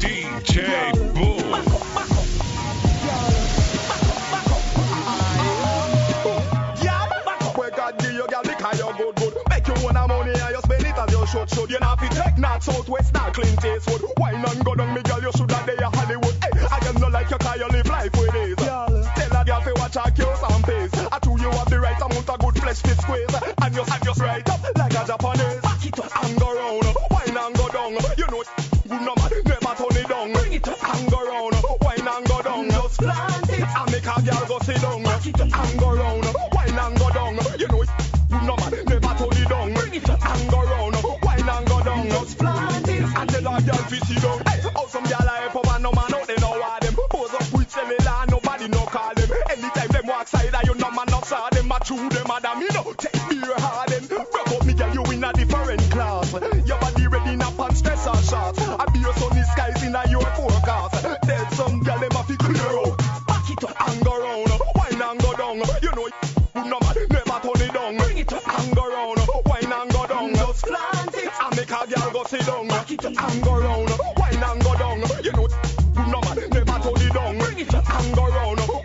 DJ 0.00 0.92
Boom. 1.14 1.38
Yeah, 6.82 7.08
where 7.54 7.70
God 7.70 7.98
give 7.98 8.12
you, 8.12 8.26
girl, 8.26 8.42
because 8.42 8.78
you're 8.78 8.92
good, 8.94 9.14
good. 9.16 9.34
Make 9.50 9.68
you 9.68 9.74
own 9.86 9.94
money 9.94 10.30
and 10.30 10.54
you 10.54 10.60
spend 10.62 10.84
it 10.84 10.98
as 10.98 11.12
you 11.12 11.26
should, 11.26 11.50
should. 11.50 11.70
You 11.70 11.78
not 11.80 12.00
fi 12.00 12.08
take 12.08 12.38
not 12.38 12.62
southwest, 12.62 13.14
not 13.14 13.34
Clint 13.34 13.64
Eastwood. 13.64 14.02
Wine 14.16 14.44
and 14.44 14.64
go 14.64 14.74
down, 14.74 14.94
me 14.94 15.02
you, 17.58 17.68
live 17.68 17.86
life 17.88 18.12
with 18.16 18.34
ease. 18.36 18.56
Tell 18.56 19.36
a 19.36 19.44
girl 19.44 19.60
fi 19.60 19.72
watch 19.72 19.94
her 19.94 20.10
cues 20.12 20.42
and 20.48 20.64
pace. 20.64 20.94
I 21.12 21.18
true 21.18 21.38
you 21.40 21.50
have 21.50 21.70
the 21.70 21.80
right 21.80 22.00
amount 22.00 22.30
of 22.30 22.38
good 22.38 22.58
flesh 22.62 22.80
fit 22.82 22.98
squeeze. 23.00 23.34
And 23.62 23.74
you 23.74 23.82
and 23.82 24.04
you 24.04 24.12
right 24.22 24.48
up 24.48 24.62
like 24.76 24.94
a 24.94 25.02
Japanese. 25.06 25.60
Back 25.62 25.86
it 25.86 25.98
up 25.98 26.24
and 26.24 26.40
go 26.40 26.48
round, 26.54 26.86
wine 27.10 27.36
and 27.36 27.54
go 27.56 27.68
down. 27.68 27.92
You 28.16 28.26
know 28.30 28.42
good 28.88 29.02
no 29.02 29.14
man, 29.18 29.32
never 29.44 29.74
turn 29.74 29.96
it 29.98 30.08
down. 30.08 30.32
Bring 30.32 30.52
it 30.52 30.68
up 30.68 30.84
and 30.88 31.10
go 31.10 31.18
round, 31.26 31.56
wine 31.82 32.08
and 32.08 32.26
go 32.28 32.42
down. 32.42 32.70
Just 32.70 32.98
plant 33.00 33.50
it 33.50 33.66
and 33.66 33.90
make 33.92 34.06
a 34.06 34.16
girl 34.22 34.44
go 34.46 34.58
sit 34.60 34.80
down. 34.80 35.02
Back 35.02 35.26
it 35.26 35.40
up 35.40 35.58
and 35.58 35.78
go 35.78 35.88
round, 35.98 36.26
wine 36.54 36.78
and 36.78 36.98
go 36.98 37.10
down. 37.10 37.34
You 37.58 37.68
know 37.68 37.82
good 37.82 38.44
no 38.46 38.56
man, 38.56 38.84
never 38.86 39.14
turn 39.18 39.42
it 39.42 39.48
down. 39.48 39.74
Bring 39.74 39.94
it 39.94 40.08
up 40.08 40.24
and 40.24 40.50
go 40.50 40.62
round, 40.62 40.96
wine 41.22 41.48
and 41.48 41.66
go 41.66 41.82
down. 41.82 42.08
Just 42.08 42.38
plant 42.38 42.88
it 42.88 43.02
and 43.02 43.30
tell 43.30 43.46
a 43.50 43.62
girl 43.62 43.82
fi 43.90 43.98
sit 44.06 44.22
down. 44.22 44.38
Hey, 44.46 44.67
you 52.60 52.72
know. 52.72 52.92
Take 52.98 53.28
beer 53.28 53.54
hard 53.58 53.88
them. 53.90 54.06
Broke 54.06 54.34
up 54.34 54.64
me 54.66 54.74
girl, 54.74 54.94
you 54.94 55.02
in 55.12 55.24
a 55.24 55.32
different 55.32 55.80
class. 55.90 56.32
Your 56.66 56.78
body 56.78 57.06
ready 57.06 57.34
a 57.34 57.50
pants, 57.56 57.78
stress 57.78 58.06
and 58.06 58.24
shots. 58.24 58.58
I 58.60 58.84
be 58.92 58.98
your 59.00 59.14
sunny 59.14 59.42
skies 59.42 59.82
in 59.82 59.94
a 59.94 60.02
your 60.08 60.26
forecast. 60.36 61.02
There's 61.26 61.48
some 61.56 61.80
girl 61.80 61.98
them 61.98 62.12
a 62.12 62.22
fi 62.24 62.36
clear 62.36 62.78
out. 62.82 62.98
Back 63.26 63.50
it 63.50 63.64
up 63.64 63.88
and 63.88 64.04
go 64.04 64.12
round, 64.20 64.50
wine 64.76 65.02
and 65.02 65.20
go 65.20 65.32
down. 65.34 65.56
You 65.82 65.92
know, 65.94 66.08
you 66.08 66.64
no 66.70 66.78
man 66.80 66.96
never 67.10 67.38
turn 67.42 67.62
it 67.62 67.72
down. 67.72 67.96
Bring 67.96 68.18
it 68.18 68.32
up 68.32 68.48
and 68.58 68.76
go 68.76 68.84
round, 68.88 69.20
wine 69.46 69.72
and 69.72 69.92
go 69.92 70.06
down. 70.06 70.34
Just 70.34 70.64
plant 70.64 71.14
it 71.14 71.32
and 71.40 71.56
make 71.56 71.70
a 71.70 71.86
girl 71.86 72.10
go 72.12 72.24
sit 72.24 72.46
down. 72.46 72.68
Back 72.68 72.90
it 72.90 73.04
up 73.04 73.30
and 73.30 73.42
go 73.44 73.60
round, 73.60 73.90
wine 74.16 74.42
and 74.42 74.62
go 74.64 74.74
down. 74.74 74.98
You 75.22 75.32
know, 75.32 75.48
you 75.94 76.06
no 76.10 76.20
man 76.20 76.50
never 76.50 76.78
turn 76.82 77.06
it 77.06 77.12
down. 77.14 77.38
Bring 77.38 77.58
it 77.58 77.74
up 77.74 77.90
and 77.94 78.14
go 78.16 78.28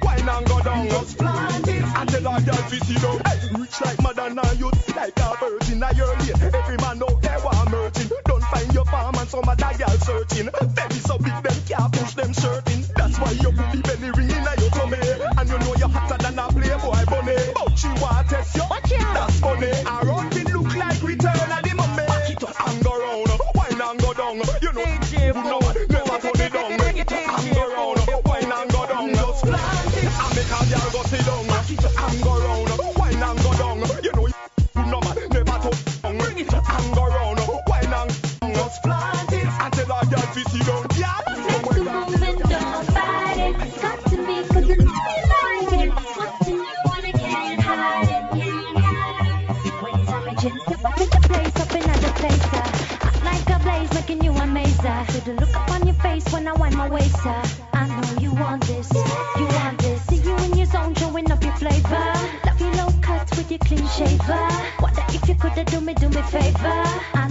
wine 0.03 0.29
and 0.29 0.45
go 0.47 0.61
down. 0.61 0.89
Just 0.89 1.17
plant 1.17 1.67
it 1.67 1.83
and 1.83 2.09
tell 2.09 2.27
a 2.27 2.41
girl 2.41 2.55
fi 2.55 2.77
sit 2.79 3.01
down. 3.01 3.22
Rich 3.59 3.81
like 3.81 4.01
Madonna, 4.01 4.41
you 4.57 4.71
like 4.95 5.19
a 5.19 5.37
virgin. 5.39 5.83
A 5.83 5.93
year 5.93 6.07
late, 6.07 6.41
every 6.41 6.77
man 6.77 7.01
out 7.03 7.21
there 7.21 7.39
want 7.43 7.71
merging. 7.71 8.09
Don't 8.25 8.43
find 8.43 8.73
your 8.73 8.85
farm 8.85 9.15
and 9.15 9.29
some 9.29 9.47
other 9.47 9.77
girl 9.77 9.97
searching. 9.99 10.49
Belly 10.73 10.99
so 10.99 11.17
big 11.17 11.37
them 11.43 11.59
can't 11.67 11.93
push 11.93 12.13
them 12.13 12.33
shirt 12.33 12.71
in. 12.71 12.83
That's 12.95 13.19
why 13.19 13.31
you 13.31 13.51
put 13.51 13.71
the 13.71 13.81
belly 13.83 14.11
ring 14.17 14.31
in 14.31 14.43
your 14.59 14.71
tummy. 14.71 14.97
And 15.37 15.49
you 15.49 15.59
know 15.59 15.75
you're 15.77 15.89
hotter 15.89 16.17
than 16.23 16.39
a 16.39 16.47
playboy 16.49 17.05
bunny. 17.05 17.37
But 17.53 17.77
she 17.77 17.87
want 18.01 18.29
to 18.29 18.35
test 18.35 18.55
you. 18.55 18.63
That's 19.13 19.39
funny. 19.39 19.71
that 65.55 65.67
do 65.67 65.81
me, 65.81 65.93
do 65.93 66.09
me 66.09 66.21
favor. 66.23 67.22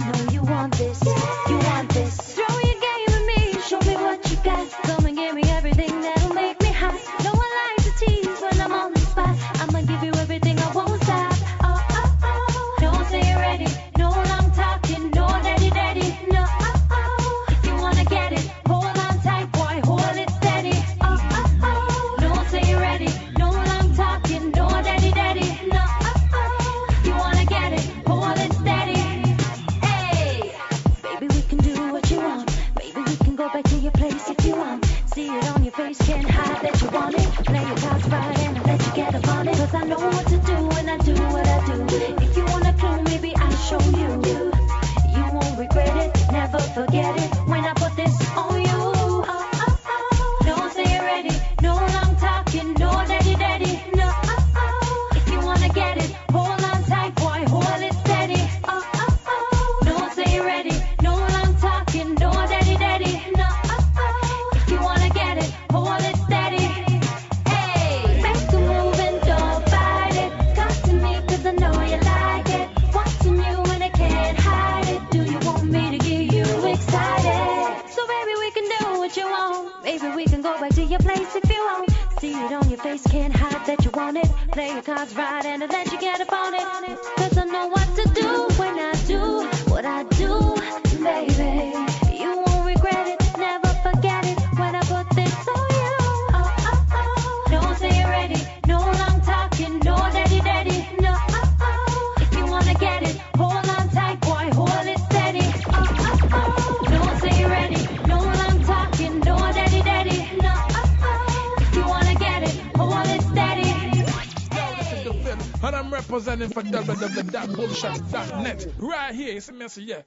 Yes. 119.63 120.02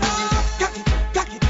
Как, 0.00 0.70
как, 1.14 1.26
как, 1.26 1.49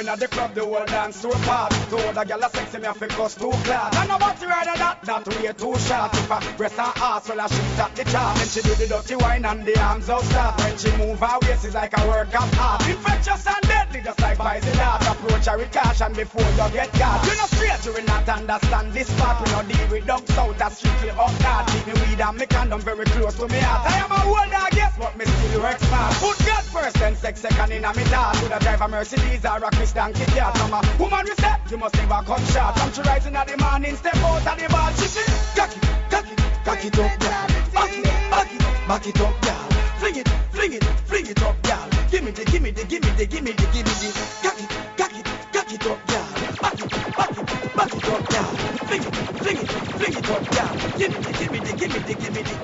in 0.00 0.08
at 0.08 0.20
the 0.20 0.28
club, 0.28 0.54
the 0.54 0.64
whole 0.64 0.84
dance 0.86 1.22
too 1.22 1.30
apart. 1.30 1.72
Told 1.90 2.16
a 2.16 2.24
girl 2.24 2.44
a 2.44 2.50
sexy, 2.50 2.78
me 2.78 2.86
a 2.86 2.94
fi 2.94 3.06
cuss 3.08 3.34
too 3.34 3.50
glad. 3.64 3.94
I 3.94 4.06
know 4.06 4.18
what 4.18 4.40
you 4.40 4.48
heard 4.48 4.68
of 4.68 4.78
that, 4.78 5.02
that 5.02 5.26
way 5.28 5.52
too 5.52 5.74
short. 5.78 6.14
If 6.14 6.32
I 6.32 6.40
press 6.56 6.76
her 6.76 6.92
ass, 6.96 7.28
well 7.28 7.40
I 7.40 7.46
shoot 7.48 7.78
at 7.78 7.96
the 7.96 8.04
chart. 8.04 8.36
Then 8.38 8.48
she 8.48 8.60
do 8.62 8.74
the 8.74 8.86
dirty 8.86 9.16
wine 9.16 9.44
and 9.44 9.64
the 9.64 9.80
arms 9.80 10.08
out 10.08 10.22
start. 10.22 10.60
When 10.60 10.76
she 10.78 10.90
move 10.96 11.18
her 11.18 11.38
waist, 11.42 11.64
it's 11.64 11.74
like 11.74 11.96
a 11.96 12.06
work 12.06 12.34
of 12.34 12.58
art. 12.58 12.88
Infectious 12.88 13.46
and 13.46 13.62
deadly, 13.62 14.00
just 14.02 14.20
like 14.20 14.38
poison 14.38 14.76
dart. 14.76 15.02
Approach 15.02 15.46
her 15.46 15.58
with 15.58 15.72
caution 15.72 16.12
before 16.12 16.42
you 16.42 16.68
get 16.72 16.92
caught. 16.92 17.24
You 17.26 17.34
know 17.36 17.48
straight, 17.50 17.84
you 17.86 17.92
will 17.92 18.06
not 18.06 18.28
understand 18.28 18.92
this 18.92 19.10
part. 19.18 19.44
We 19.44 19.52
no 19.52 19.62
deal 19.62 19.88
with 19.90 20.06
dogs 20.06 20.38
out, 20.38 20.58
that's 20.58 20.78
strictly 20.78 21.10
up 21.10 21.34
that. 21.42 21.66
Keep 21.68 21.86
me 21.86 21.92
weed 22.02 22.20
and 22.20 22.38
me 22.38 22.46
condom 22.46 22.80
very 22.80 23.04
close 23.06 23.34
to 23.36 23.48
me 23.48 23.58
heart. 23.58 23.90
I 23.90 23.98
am 24.04 24.12
a 24.12 24.20
old 24.28 24.50
dog, 24.50 24.74
yes, 24.74 24.94
but 24.98 25.16
me 25.16 25.24
still 25.24 25.62
work 25.62 25.78
smart. 25.78 26.14
Put 26.22 26.38
God 26.46 26.64
first, 26.64 26.96
then 26.96 27.16
sex 27.16 27.40
second 27.40 27.72
in 27.72 27.84
a 27.84 27.94
me 27.94 28.04
dart. 28.04 28.40
Would 28.42 28.52
I 28.52 28.58
drive 28.58 28.80
a 28.80 28.88
Mercedes 28.88 29.44
or 29.44 29.64
a 29.64 29.70
Chris 29.70 29.87
voice 29.88 29.92
than 29.92 30.12
kick 30.12 30.34
mama. 30.36 30.82
Woman, 30.98 31.24
we 31.24 31.34
say, 31.34 31.54
you 31.70 31.76
must 31.78 31.94
never 31.96 32.22
come 32.24 32.44
short. 32.46 32.74
Come 32.76 32.92
to 32.92 33.02
rising 33.02 33.36
at 33.36 33.48
the 33.48 33.56
morning, 33.56 33.96
step 33.96 34.16
out 34.16 34.46
of 34.46 34.58
the 34.58 34.68
bar. 34.68 34.90
She 34.92 35.06
say, 35.06 35.24
cock 35.56 35.76
it, 35.76 35.82
cock 36.10 36.24
it, 36.30 36.38
cock 36.64 36.84
it 36.84 36.98
up, 36.98 37.20
girl. 37.20 37.46
Back 37.72 37.96
it, 37.96 38.04
back 38.30 38.54
it, 38.54 38.88
back 38.88 39.06
it 39.06 39.20
up, 39.20 39.42
girl. 39.42 39.68
Fling 39.98 40.16
it, 40.16 40.28
fling 40.52 40.72
it, 40.74 40.84
fling 41.06 41.26
it 41.26 41.42
up, 41.42 41.62
girl. 41.62 41.88
Give 42.10 42.24
me 42.24 42.30
the, 42.30 42.44
give 42.44 42.62
me 42.62 42.70
the, 42.70 42.84
give 42.84 43.02
me 43.02 43.10
the, 43.10 43.26
give 43.26 43.42
me 43.42 43.52
the, 43.52 43.66
give 43.72 43.86
me 43.86 43.94
the. 44.02 44.10
Cock 44.42 44.60
it, 44.60 44.70
cock 44.96 45.12
it, 45.18 45.26
cock 45.52 45.72
it 45.72 45.86
up, 45.86 46.06
girl. 46.06 46.28
Back 46.62 46.80
it, 46.80 46.90
back 47.16 47.38
it, 47.38 47.76
back 47.76 47.94
it 47.94 48.08
up, 48.08 48.28
girl. 48.28 48.50
Fling 48.88 49.02
it, 49.02 49.16
fling 49.42 49.56
it, 49.56 49.68
fling 49.68 50.16
it 50.16 50.30
up, 50.30 50.44
girl. 50.50 50.98
Give 50.98 51.10
me 51.12 51.18
the, 51.22 51.32
give 51.38 51.52
me 51.52 51.58
the, 51.60 51.72
give 51.76 51.92
me 51.92 51.98
the, 52.00 52.14
give 52.14 52.34
me 52.34 52.42
the. 52.42 52.58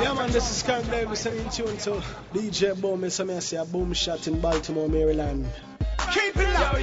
Yeah, 0.00 0.14
man, 0.14 0.30
this 0.30 0.50
is 0.50 0.62
Karen 0.62 0.86
Davis, 0.90 1.26
and 1.26 1.38
in 1.38 1.50
tune 1.50 1.76
to 1.78 2.02
DJ 2.32 2.80
Boom, 2.80 3.02
it's 3.02 3.18
a 3.18 3.40
say 3.40 3.56
a 3.56 3.64
boom 3.64 3.92
shot 3.94 4.28
in 4.28 4.40
Baltimore, 4.40 4.88
Maryland. 4.88 5.48
Keep 5.98 6.36
it 6.36 6.48
locked, 6.54 6.80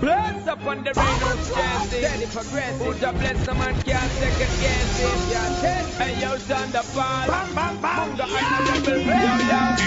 Bless 0.00 0.46
up 0.46 0.64
on 0.66 0.84
the 0.84 0.92
rain 0.94 1.22
of 1.22 1.40
stress, 1.44 1.88
steady 1.88 2.26
progressive. 2.26 2.86
Who's 2.86 3.02
a 3.02 3.12
bless 3.12 3.44
the 3.46 3.54
man 3.54 3.74
can't 3.82 4.12
second 4.12 4.60
guess 4.60 5.00
it. 5.00 5.30
Yeah, 5.30 5.82
hey 5.98 6.20
yo, 6.20 6.38
Thunderfall. 6.38 7.26
Bang, 7.26 7.54
bang, 7.54 7.80
bang. 7.82 8.16
The 8.16 8.24
honorable 8.24 9.00
DJ 9.02 9.78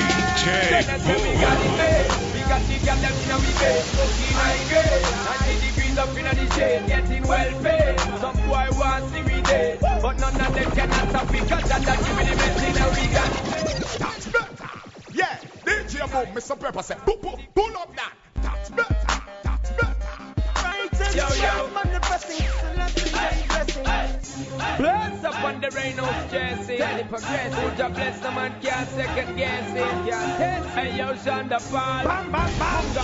Boom. 1.06 1.22
We 1.22 1.34
got 1.40 1.62
it. 1.62 2.08
We 2.34 2.42
got 2.42 2.62
the 2.68 2.78
girl 2.86 3.00
them 3.00 3.16
in 3.24 3.32
we 3.42 3.52
bed. 3.60 3.84
Smoking 3.86 4.36
high 4.36 4.64
grade. 4.68 5.04
90 5.48 5.68
degrees 5.68 5.98
up 5.98 6.18
in 6.18 6.26
the 6.26 6.46
shade, 6.56 6.88
getting 6.88 7.24
well 7.28 7.52
paid. 7.64 8.00
Some 8.20 8.38
boy 8.48 8.68
want 8.80 9.06
see 9.14 9.24
we 9.24 9.42
dead, 9.42 9.80
but 10.02 10.20
none 10.20 10.42
of 10.42 10.54
them 10.54 10.72
cannot 10.72 11.10
stop 11.10 11.32
because 11.32 11.66
that 11.70 11.82
that 11.84 12.00
give 12.04 12.18
me 12.18 12.24
the 12.26 12.36
best 12.36 12.60
thing 12.60 12.74
that 12.74 12.90
we 12.96 13.08
got. 13.14 14.31
That's 15.72 15.94
better. 15.94 16.02
Yeah, 16.02 16.08
DJ 16.08 16.12
Boom, 16.12 16.36
Mr. 16.36 16.60
Pepper 16.60 16.84
said, 16.84 16.98
pull, 17.00 17.18
pull, 17.18 17.40
pull 17.56 17.78
up 17.78 17.96
that. 17.96 18.14
That's 18.42 18.70
better. 18.70 18.96
That's 19.44 19.72
better. 19.72 19.96
Yo, 21.18 21.28
yo. 21.36 21.68
Bless 24.78 25.24
up 25.24 25.44
on 25.44 25.62
the 25.62 25.70
rain 25.72 26.00
of 26.00 26.32
Jesse. 26.32 26.78
The 26.78 27.06
progressive, 27.10 27.78
just 27.78 27.94
bless 27.94 28.20
the 28.20 28.32
man 28.32 28.54
can't 28.62 28.90
second 28.90 29.36
guess 29.36 29.70
it. 29.72 30.08
Yeah. 30.08 30.64
Hey, 30.74 30.98
yo, 30.98 31.16
Sean 31.16 31.48
da 31.50 31.60
Paul. 31.60 32.04
Bam, 32.04 32.32
bam, 32.32 32.60
bam. 32.60 32.94
The 32.94 33.04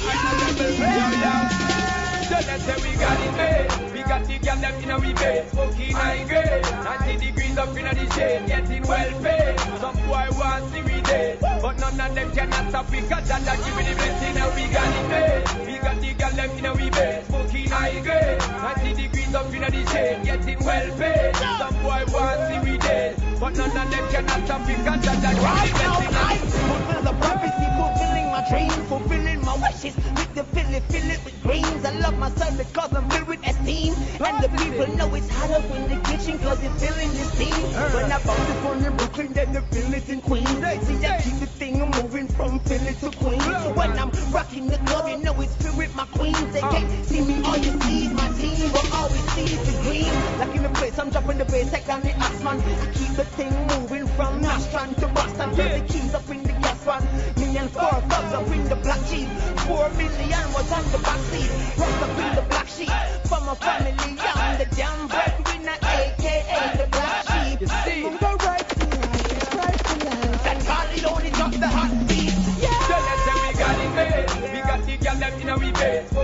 yo, 0.74 1.82
yo. 1.82 1.87
So 2.28 2.36
let's 2.36 2.64
say 2.64 2.76
we 2.84 2.92
got 3.00 3.20
it 3.24 3.34
made. 3.40 3.94
We 3.94 4.04
got 4.04 4.26
the 4.28 4.38
girl 4.40 4.58
them 4.58 4.76
in 4.84 5.02
we 5.02 5.14
bed. 5.14 5.50
Smoking 5.50 5.96
high 5.96 6.24
grade. 6.28 6.62
90 6.62 7.26
degrees 7.26 7.58
up 7.58 7.70
in 7.70 7.86
the 7.86 8.12
shade. 8.12 8.48
Getting 8.48 8.84
well 8.84 9.12
paid. 9.24 9.60
Some 9.80 9.96
boy 9.96 10.28
want 10.36 10.74
see 10.74 10.82
we 10.82 11.02
dead. 11.02 11.40
But 11.40 11.80
none 11.80 12.00
of 12.02 12.16
them 12.16 12.32
cannot 12.34 12.70
stop 12.70 12.92
because 12.92 13.28
that 13.30 13.46
that 13.46 13.58
give 13.64 13.76
me 13.78 13.84
the 13.88 13.96
blessing. 13.96 14.36
Now 14.36 14.54
we 14.56 14.68
got 14.68 14.92
it 15.00 15.08
made. 15.08 15.68
We 15.68 15.78
got 15.80 16.02
the 16.02 16.14
girl 16.20 16.36
them 16.36 16.52
in 16.66 16.78
we 16.78 16.90
bed. 16.90 17.26
Smoking 17.28 17.70
high 17.70 18.00
grade. 18.02 18.40
90 18.40 19.02
degrees 19.02 19.27
some 19.38 19.52
finna 19.52 19.70
the 19.70 19.86
chain 19.94 20.24
getting 20.24 20.58
well 20.66 20.98
paid. 20.98 21.36
Some 21.36 21.76
boy 21.86 22.02
want 22.10 22.42
see 22.50 22.72
we 22.72 22.78
dead. 22.80 23.22
But 23.40 23.56
none 23.56 23.70
of 23.70 23.92
them 23.92 24.10
cannot 24.10 24.46
stop 24.46 24.66
me 24.66 24.74
cause 24.74 25.02
that 25.06 25.22
that 25.22 25.38
Right 25.38 25.74
now 25.78 26.02
I 26.26 26.38
fulfill 26.38 27.02
the 27.04 27.14
prophecy, 27.22 27.68
fulfilling 27.78 28.28
my 28.34 28.42
dreams, 28.50 28.76
fulfilling 28.90 29.42
my 29.46 29.54
wishes. 29.62 29.96
With 30.18 30.34
the 30.34 30.44
fillet, 30.44 30.82
fill 30.90 31.12
it 31.12 31.24
with 31.24 31.38
greens. 31.44 31.86
I 31.86 31.92
love 32.00 32.18
myself 32.18 32.58
because 32.58 32.92
I'm 32.94 33.08
filled 33.12 33.28
with 33.28 33.48
esteem. 33.48 33.94
And 34.26 34.44
the 34.44 34.50
people 34.58 34.88
know 34.98 35.14
it's 35.14 35.30
hot 35.30 35.52
up 35.52 35.70
in 35.70 35.84
the 35.86 36.02
kitchen 36.10 36.40
cause 36.40 36.60
they're 36.60 36.74
feeling 36.82 37.10
the 37.14 37.26
steam. 37.38 37.54
Uh. 37.78 37.92
When 37.94 38.12
I 38.12 38.18
bought 38.26 38.42
this 38.48 38.64
one 38.66 38.84
in 38.84 38.98
Brooklyn, 38.98 39.34
then 39.34 39.54
the 39.54 39.62
feelings 39.70 40.10
in 40.10 40.22
Queens. 40.22 40.50
See, 40.50 41.06
I 41.06 41.22
keep 41.22 41.38
the 41.38 41.46
thing 41.46 41.80
I'm 41.80 41.92
moving 41.92 42.28
from 42.28 42.60
Philly 42.62 42.96
to 43.06 43.12
Queens. 43.22 43.46
When 43.78 44.00
I'm 44.00 44.10
rocking 44.34 44.66
the 44.66 44.78
club, 44.90 45.08
you 45.10 45.18
know 45.20 45.40
it's 45.42 45.56
filled 45.58 45.78
with 45.78 45.94
my 45.94 46.06
queens. 46.18 46.42
They 46.54 46.62
uh. 46.62 46.72
can't 46.72 47.06
see 47.06 47.22
me 47.22 47.36
on 47.46 47.62
the 47.62 47.72
seas. 47.86 48.12
My 48.14 48.28
team 48.34 48.72
will 48.74 48.94
always 48.94 49.27
60 49.32 49.72
degrees. 49.72 50.14
Like 50.40 50.56
in 50.56 50.64
the 50.64 50.70
place, 50.70 50.98
I'm 51.00 51.10
dropping 51.10 51.38
the 51.38 51.46
bass, 51.46 51.74
I 51.74 51.80
got 51.82 52.02
the 52.04 52.12
ass 52.12 52.44
man. 52.44 52.60
I 52.60 52.86
keep 52.94 53.14
the 53.16 53.26
thing 53.38 53.54
moving 53.68 54.08
from 54.16 54.42
Nashton 54.42 54.94
to 54.96 55.08
Boston. 55.08 55.50
Cause 55.50 55.58
yeah. 55.58 55.78
the 55.80 55.94
keys 55.94 56.14
up 56.14 56.30
in 56.30 56.44
the 56.44 56.54
gas 56.54 56.84
van. 56.84 57.04
Me 57.38 57.58
and 57.58 57.70
four 57.70 57.90
thugs 58.10 58.34
up 58.34 58.48
in 58.48 58.64
the 58.70 58.76
black 58.76 59.02
jeep. 59.10 59.30
Four 59.68 59.90
million 59.98 60.46
was 60.54 60.72
on 60.72 60.86
the 60.92 61.00
back 61.00 61.20
seat. 61.32 61.52
Rocked 61.78 62.04
up 62.04 62.18
in 62.18 62.36
the 62.36 62.46
black 62.50 62.68
sheep. 62.68 62.94
For 63.30 63.42
my 63.42 63.56
family, 63.56 64.18
I'm 64.20 64.58
the 64.58 64.68
damn 64.76 65.08
breadwinner, 65.08 65.78
aka 65.82 66.78
the 66.78 66.88
black 66.92 67.16
sheep. 67.28 67.62
You 67.62 67.68
see? 67.68 68.06
I'm 68.06 68.18
the 68.18 68.32
right 68.46 68.70
to 68.70 68.86
life, 68.86 69.56
right 69.56 69.80
to 69.88 69.96
life. 70.06 70.44
That 70.44 70.60
Corleone 70.66 71.32
dropped 71.34 71.60
the 71.60 71.68
hot 71.68 71.92
beat. 72.08 72.34
Yeah. 72.62 72.80
So 72.88 72.96
let's 73.08 73.22
say 73.26 73.38
we 73.44 73.54
got 73.60 73.78
it, 73.86 73.92
man. 73.98 74.54
We 74.54 74.60
got 74.62 74.82
the 74.86 74.98
gal 74.98 75.16
left 75.18 75.42
in 75.42 75.50
our 75.50 75.60
base. 75.60 76.17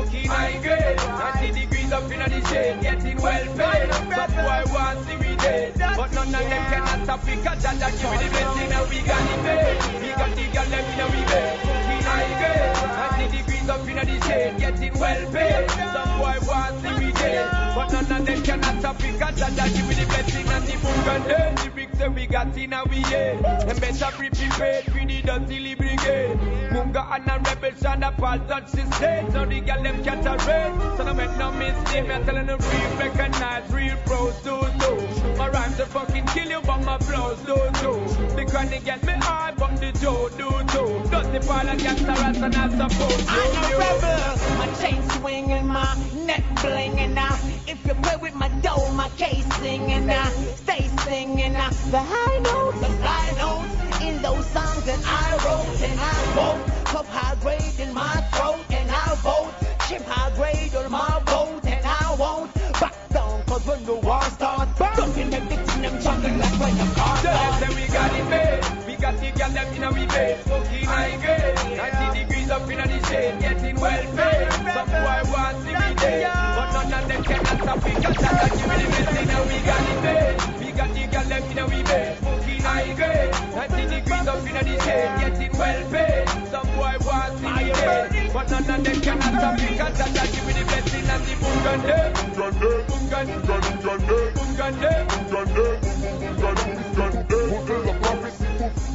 Paid. 3.58 3.94
Some 3.94 4.32
boy 4.36 4.64
want 4.74 5.00
see 5.08 5.18
we. 5.18 5.34
But 5.44 6.12
none 6.14 6.34
of 6.34 6.44
them 6.50 6.64
cannot 6.72 7.04
stop 7.04 7.26
because 7.26 7.64
that 7.64 7.80
that 7.80 7.92
give 8.00 8.12
me 8.12 8.18
the 8.18 8.30
blessing. 8.32 8.70
Now 8.70 8.84
we 8.90 9.00
got 9.04 9.24
it 9.30 9.42
made. 9.44 10.02
We 10.02 10.10
got 10.16 10.32
the 10.36 10.46
girl 10.54 10.68
them 10.72 10.86
in 10.94 11.00
a 11.00 11.06
we 11.12 11.22
bed. 11.28 11.60
Smoking 11.62 12.04
high 12.08 12.32
grade. 12.40 13.30
90 13.30 13.38
degrees 13.38 13.70
up 13.70 13.88
in 13.88 13.96
the 13.96 14.26
shade. 14.26 14.58
Getting 14.58 15.00
well 15.00 15.24
paid. 15.32 15.70
Some 15.72 16.12
boy 16.18 16.38
want 16.48 16.76
see 16.82 16.94
we 17.06 17.12
dead. 17.12 17.46
But 17.76 17.92
none 17.92 18.12
of 18.12 18.26
them 18.26 18.42
cannot 18.44 18.80
stop 18.80 18.98
because 18.98 19.36
that 19.36 19.56
that 19.56 19.70
give 19.74 19.88
me 19.88 19.96
the 19.96 20.06
blessing. 20.08 20.48
And 20.48 20.66
the 20.66 20.76
book 20.82 21.08
and 21.14 21.24
the 21.26 21.70
lyrics 21.70 21.98
that 22.00 22.14
we 22.14 22.26
got 22.28 22.58
in 22.58 22.74
a 22.74 22.84
we 22.90 23.02
head. 23.02 23.44
Them 23.68 23.78
better 23.78 24.12
be 24.20 24.30
prepared 24.30 24.86
the 25.08 25.22
dirty 25.22 25.76
brigade. 25.76 26.53
Munga 26.74 27.06
and 27.14 27.30
a 27.30 27.38
rebels 27.50 27.86
and 27.86 28.04
a 28.04 28.12
Paul 28.12 28.40
touch 28.48 28.72
the 28.72 28.84
stage. 28.94 29.32
So 29.32 29.46
the 29.46 29.62
girl 29.62 29.84
them 29.84 29.98
race. 30.02 30.98
So 30.98 31.04
no 31.04 31.14
make 31.14 31.38
no 31.38 31.52
mistake. 31.52 32.08
Me 32.08 32.16
telling 32.26 32.48
them 32.48 32.60
real 32.60 32.98
recognize 32.98 33.72
real 33.72 33.98
pros 34.06 34.36
do 34.42 34.60
do. 34.80 34.94
My 35.38 35.50
rhymes 35.50 35.78
will 35.78 35.86
fucking 35.86 36.26
kill 36.28 36.50
you, 36.50 36.62
but 36.62 36.84
my 36.84 36.98
flows 36.98 37.38
do 37.42 37.56
do. 37.82 37.94
The 38.36 38.46
chronic 38.50 38.86
get 38.86 39.04
me 39.06 39.14
high, 39.14 39.54
but 39.56 39.80
the 39.80 39.92
Joe 40.02 40.30
do 40.30 40.50
too. 40.74 41.10
Dirty 41.12 41.46
Paul 41.48 41.68
and 41.70 41.80
gangster 41.80 42.12
and 42.12 42.56
I 42.56 42.70
suppose. 42.70 43.26
I'm 43.30 43.74
a 43.74 43.78
rebel. 43.78 44.58
My 44.58 44.68
chain 44.82 45.02
swinging, 45.12 45.68
my 45.68 45.96
neck 46.26 46.44
blinging 46.56 47.14
now. 47.14 47.38
If 47.68 47.86
you 47.86 47.94
play 48.02 48.16
with 48.18 48.34
my 48.34 48.48
dough, 48.62 48.92
my 48.94 49.10
case 49.10 49.46
singing 49.58 50.08
now. 50.08 50.30
Stay 50.56 50.90
singing 51.14 51.54
now. 51.54 51.70
The 51.94 52.02
high 52.14 52.40
notes, 52.50 52.80
the 52.84 52.92
fly 53.02 53.26
notes 53.44 54.02
in 54.08 54.16
those 54.26 54.46
songs 54.56 54.84
that 54.90 55.02
I 55.22 55.28
wrote 55.44 55.82
and 55.88 55.98
I 56.14 56.18
wrote. 56.36 56.62
Cup 56.92 57.08
high 57.18 57.36
grade 57.44 57.78
in 57.86 57.94
my 57.94 58.16
throat 58.34 58.66
and 58.80 58.90
I 58.90 59.08
vote. 59.26 59.54
Chip 59.88 60.04
high 60.14 60.32
grade 60.38 60.74
on 60.76 60.92
my 60.92 61.14
boat 61.32 61.62
and 61.74 61.86
I 61.86 62.16
won't 62.22 62.50
back 62.82 62.98
down. 63.10 63.44
Cause 63.50 63.66
when 63.68 63.82
the 63.90 63.96
war 64.08 64.24
starts, 64.38 64.80
make 64.80 65.48
the 65.52 65.58
team 65.68 65.82
them 65.86 65.96
jumping 66.02 66.38
like 66.44 66.58
when 66.62 66.76
the 66.82 66.88
car 66.98 67.18
starts. 67.18 67.58
say 67.60 67.72
we 67.80 67.86
got 67.98 68.12
it 68.20 68.28
made. 68.34 68.62
We 68.88 68.94
got 69.06 69.16
the 69.22 69.30
girl 69.38 69.52
them 69.58 69.68
in 69.78 69.86
we 69.96 70.06
bed. 70.08 70.44
Smoking 70.46 70.86
high 70.92 71.16
grade. 71.24 71.78
90 71.78 72.20
degrees 72.20 72.33
up 72.52 72.70
in 72.70 72.78
the 72.78 73.08
shade. 73.08 73.40
Getting 73.40 73.80
well 73.80 74.04
paid. 74.16 74.52
Some 74.74 74.90
boy 74.90 75.22
want 75.32 75.58
see 75.64 75.74
me 75.74 75.90
dead. 75.96 76.32
But 76.56 76.74
none 76.74 76.94
of 76.94 77.08
them 77.08 77.24
cannot 77.24 77.58
stop 77.62 77.84
because 77.84 78.18
that 78.18 78.36
that 78.42 78.52
give 78.58 78.68
me 78.70 78.76
the 78.82 78.88
blessing. 78.90 79.28
Now 79.28 79.44
we 79.44 79.58
got 79.64 79.84
it 79.92 80.00
made. 80.04 80.38
We 80.60 80.72
got 80.72 80.90
the 80.94 81.04
girl 81.08 81.26
them 81.30 81.44
in 81.44 81.66
we 81.72 81.84
bed. 81.84 82.18
Smoking 82.20 82.62
high 82.62 82.94
grade. 82.94 83.34
90 83.56 83.96
degrees 83.96 84.28
up 84.28 84.48
in 84.48 84.54
the 84.54 84.76
shade. 84.84 85.12
Getting 85.20 85.58
well 85.58 85.82
paid. 85.92 86.30
Some 86.52 86.68
boy 86.76 86.96
want 87.06 87.32
see 87.40 87.52
me 87.54 87.72
dead. 87.74 88.34
But 88.34 88.50
none 88.50 88.70
of 88.70 88.84
them 88.84 89.02
cannot 89.02 89.34
stop 89.40 89.56
because 89.58 89.98
that 89.98 90.12
that 90.14 90.28
give 90.34 90.46
me 90.48 90.54
the 90.54 90.64
blessing. 90.66 91.08
And 91.14 91.24
the 91.24 91.34
boom 91.42 91.58
gun. 91.64 91.80
Boom 92.14 92.32
gun 92.36 92.54
there. 92.60 92.80
Boom 92.90 93.04
gun. 93.10 93.26
Boom 93.28 93.76
gun 93.84 94.00
there. 94.08 94.32
Boom 94.34 94.56
gun. 94.56 94.76
Boom 94.76 95.36
gun 95.36 95.46
there. 95.56 95.80
Boom 95.80 96.36
gun 96.38 97.14
there. 97.14 97.48
Fulfill 97.50 97.82
the 97.84 97.94
prophecy. 98.02 98.46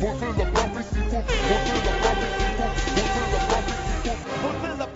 Fulfill 0.01 0.33
the 0.33 0.45
prophecy. 0.53 1.01
Fulfill 1.01 1.81
the 1.83 1.93
prophecy. 2.03 2.48
Fulfill 4.41 4.77
the 4.77 4.87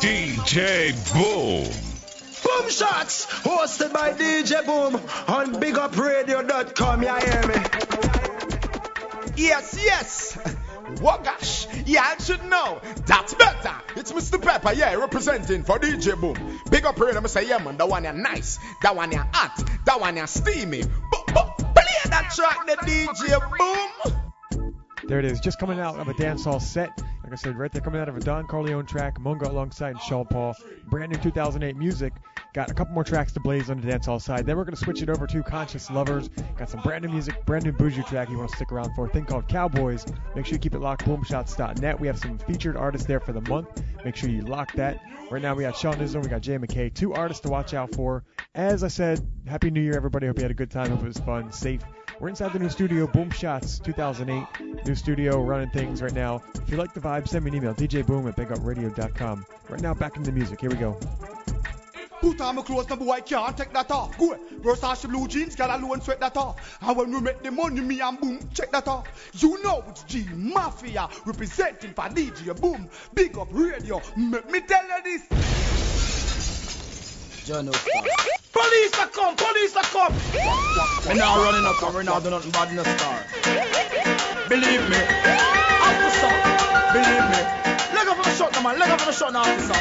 DJ 0.00 0.94
Boom. 1.12 1.64
Boom 2.44 2.70
Shots, 2.70 3.26
hosted 3.26 3.92
by 3.92 4.12
DJ 4.12 4.64
Boom 4.64 4.94
on 5.26 5.54
BigUpRadio.com. 5.60 7.02
You 7.02 7.16
hear 7.16 7.46
me? 7.48 7.54
Yes, 9.36 9.78
yes. 9.82 10.38
What 11.00 11.22
gosh, 11.22 11.66
y'all 11.86 12.16
should 12.18 12.44
know. 12.44 12.80
That's 13.06 13.34
better. 13.34 13.74
It's 13.94 14.10
Mr. 14.10 14.40
Pepper, 14.40 14.72
yeah, 14.72 14.94
representing 14.94 15.62
for 15.62 15.78
DJ 15.78 16.18
Boom. 16.18 16.34
Big 16.70 16.86
up 16.86 16.96
here, 16.96 17.10
I'ma 17.10 17.26
say, 17.26 17.46
yeah, 17.46 17.58
man, 17.58 17.76
that 17.76 17.88
one 17.88 18.04
ya 18.04 18.12
nice, 18.12 18.58
that 18.82 18.96
one 18.96 19.12
ya 19.12 19.26
hot, 19.32 19.68
that 19.84 20.00
one 20.00 20.16
ya 20.16 20.24
steamy. 20.24 20.82
But, 20.82 21.34
but, 21.34 21.58
play 21.74 21.84
that 22.06 22.32
track, 22.34 22.66
the 22.66 22.76
DJ 22.86 23.38
Boom. 23.58 24.70
There 25.08 25.18
it 25.18 25.26
is, 25.26 25.40
just 25.40 25.58
coming 25.58 25.78
out 25.78 25.98
of 25.98 26.08
a 26.08 26.14
dancehall 26.14 26.60
set. 26.60 27.02
Like 27.28 27.40
I 27.40 27.42
said, 27.42 27.58
right 27.58 27.70
there, 27.70 27.82
coming 27.82 28.00
out 28.00 28.08
of 28.08 28.16
a 28.16 28.20
Don 28.20 28.46
Corleone 28.46 28.86
track, 28.86 29.18
Munga 29.18 29.50
alongside 29.50 30.00
Sean 30.00 30.24
Paul. 30.24 30.54
Brand 30.86 31.12
new 31.12 31.18
2008 31.18 31.76
music. 31.76 32.14
Got 32.54 32.70
a 32.70 32.74
couple 32.74 32.94
more 32.94 33.04
tracks 33.04 33.32
to 33.32 33.40
blaze 33.40 33.68
on 33.68 33.78
the 33.78 33.86
dancehall 33.86 34.18
side. 34.18 34.46
Then 34.46 34.56
we're 34.56 34.64
going 34.64 34.76
to 34.76 34.82
switch 34.82 35.02
it 35.02 35.10
over 35.10 35.26
to 35.26 35.42
Conscious 35.42 35.90
Lovers. 35.90 36.30
Got 36.56 36.70
some 36.70 36.80
brand 36.80 37.04
new 37.04 37.10
music, 37.10 37.44
brand 37.44 37.66
new 37.66 37.72
Buju 37.72 38.06
track 38.06 38.30
you 38.30 38.38
want 38.38 38.48
to 38.48 38.56
stick 38.56 38.72
around 38.72 38.94
for. 38.94 39.04
A 39.04 39.10
thing 39.10 39.26
called 39.26 39.46
Cowboys. 39.46 40.06
Make 40.34 40.46
sure 40.46 40.54
you 40.54 40.58
keep 40.58 40.72
it 40.72 40.78
locked. 40.78 41.04
Boomshots.net. 41.04 42.00
We 42.00 42.06
have 42.06 42.18
some 42.18 42.38
featured 42.38 42.78
artists 42.78 43.06
there 43.06 43.20
for 43.20 43.34
the 43.34 43.42
month. 43.42 43.82
Make 44.06 44.16
sure 44.16 44.30
you 44.30 44.40
lock 44.40 44.72
that. 44.76 44.98
Right 45.30 45.42
now 45.42 45.54
we 45.54 45.64
got 45.64 45.76
Sean 45.76 46.00
Islam, 46.00 46.22
we 46.22 46.30
got 46.30 46.40
Jay 46.40 46.56
McKay. 46.56 46.94
Two 46.94 47.12
artists 47.12 47.42
to 47.42 47.50
watch 47.50 47.74
out 47.74 47.94
for. 47.94 48.24
As 48.54 48.82
I 48.82 48.88
said, 48.88 49.20
Happy 49.46 49.70
New 49.70 49.82
Year, 49.82 49.96
everybody. 49.96 50.28
Hope 50.28 50.38
you 50.38 50.44
had 50.44 50.50
a 50.50 50.54
good 50.54 50.70
time. 50.70 50.88
Hope 50.88 51.02
it 51.02 51.08
was 51.08 51.18
fun, 51.18 51.52
safe. 51.52 51.82
We're 52.20 52.30
inside 52.30 52.52
the 52.52 52.58
new 52.58 52.68
studio, 52.68 53.06
Boom 53.06 53.30
Shots 53.30 53.78
2008. 53.78 54.84
New 54.84 54.94
studio, 54.96 55.40
running 55.40 55.70
things 55.70 56.02
right 56.02 56.12
now. 56.12 56.42
If 56.56 56.68
you 56.68 56.76
like 56.76 56.92
the 56.92 56.98
vibe, 56.98 57.28
send 57.28 57.44
me 57.44 57.52
an 57.52 57.56
email, 57.58 57.74
djboom 57.74 58.28
at 58.28 58.34
bigupradio.com. 58.34 59.46
Right 59.68 59.80
now, 59.80 59.94
back 59.94 60.16
into 60.16 60.32
the 60.32 60.36
music. 60.36 60.60
Here 60.60 60.68
we 60.68 60.74
go. 60.76 60.98
Put 62.20 62.40
on 62.40 62.56
my 62.56 62.62
clothes, 62.62 62.88
no 62.88 62.96
boy 62.96 63.20
can't 63.20 63.56
take 63.56 63.72
that 63.72 63.92
off. 63.92 64.18
Go, 64.18 64.36
Versace 64.60 65.08
blue 65.08 65.28
jeans, 65.28 65.54
got 65.54 65.70
alone 65.70 66.00
sweat 66.00 66.18
that 66.18 66.36
off. 66.36 66.78
And 66.82 66.96
when 66.96 67.12
we 67.12 67.20
make 67.20 67.40
the 67.44 67.52
money, 67.52 67.80
me 67.80 68.00
and 68.00 68.20
boom, 68.20 68.40
check 68.52 68.72
that 68.72 68.88
off. 68.88 69.06
You 69.34 69.62
know 69.62 69.84
it's 69.88 70.02
G 70.02 70.26
Mafia 70.34 71.08
representing 71.24 71.92
for 71.92 72.08
DJ 72.08 72.60
Boom. 72.60 72.88
Big 73.14 73.38
up 73.38 73.46
radio, 73.52 74.02
make 74.16 74.50
me 74.50 74.60
tell 74.62 74.82
you 74.82 75.02
this. 75.04 75.22
John 77.46 77.70
Police 78.52 78.98
are 78.98 79.06
come, 79.08 79.36
police 79.36 79.76
are 79.76 79.82
come. 79.82 80.14
We 81.08 81.14
now 81.14 81.42
running 81.42 81.64
up 81.64 81.82
and 81.82 81.94
we 81.96 82.04
now 82.04 82.18
do 82.20 82.30
nothing 82.30 82.50
bad 82.50 82.70
in 82.70 82.76
the 82.76 82.84
star. 82.84 83.24
Believe 84.48 84.88
me, 84.88 85.00
officer, 85.84 86.32
believe 86.92 87.26
me. 87.28 87.40
Leg 87.94 88.08
up 88.08 88.18
on 88.18 88.24
the 88.24 88.34
shot 88.34 88.52
now, 88.52 88.62
man. 88.62 88.78
Leg 88.78 88.90
up 88.90 89.00
on 89.00 89.06
the 89.06 89.12
shot 89.12 89.32
now, 89.32 89.42
officer. 89.42 89.74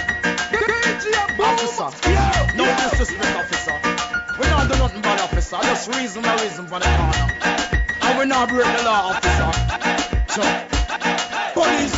Officer, 1.40 2.58
no 2.58 2.66
disrespect, 2.66 3.38
officer. 3.38 3.80
We 4.40 4.48
not 4.48 4.72
do 4.72 4.78
nothing 4.80 5.02
bad, 5.02 5.22
officer. 5.22 5.58
Just 5.62 5.88
reason 5.96 6.22
my 6.24 6.34
reason 6.44 6.68
for 6.68 6.80
the 6.80 6.86
corner. 6.86 7.32
And 8.02 8.20
we 8.20 8.26
not 8.26 8.50
break 8.50 8.66
the 8.66 8.84
law, 8.84 9.14
officer. 9.16 10.42
Sure. 10.42 10.77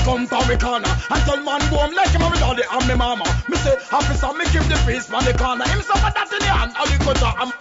Come 0.09 0.25
from 0.25 0.47
the 0.49 0.57
corner 0.57 0.89
and 0.89 1.21
tell 1.21 1.37
man 1.37 1.61
go 1.69 1.85
home 1.85 1.93
like 1.93 2.09
him 2.09 2.25
with 2.25 2.41
all 2.41 2.57
the 2.57 2.65
and 2.65 2.81
me 2.89 2.95
mama. 2.97 3.29
Me 3.45 3.53
say, 3.61 3.77
officer, 3.93 4.33
me 4.33 4.41
give 4.49 4.65
the 4.65 4.73
face 4.81 5.05
from 5.05 5.21
the 5.21 5.37
corner. 5.37 5.61
Him 5.69 5.85
suffer 5.85 6.09
that 6.09 6.33
in 6.33 6.41
the 6.41 6.49
hand, 6.49 6.73
all 6.81 6.89
the 6.89 6.97
cut 6.97 7.21
am. 7.37 7.53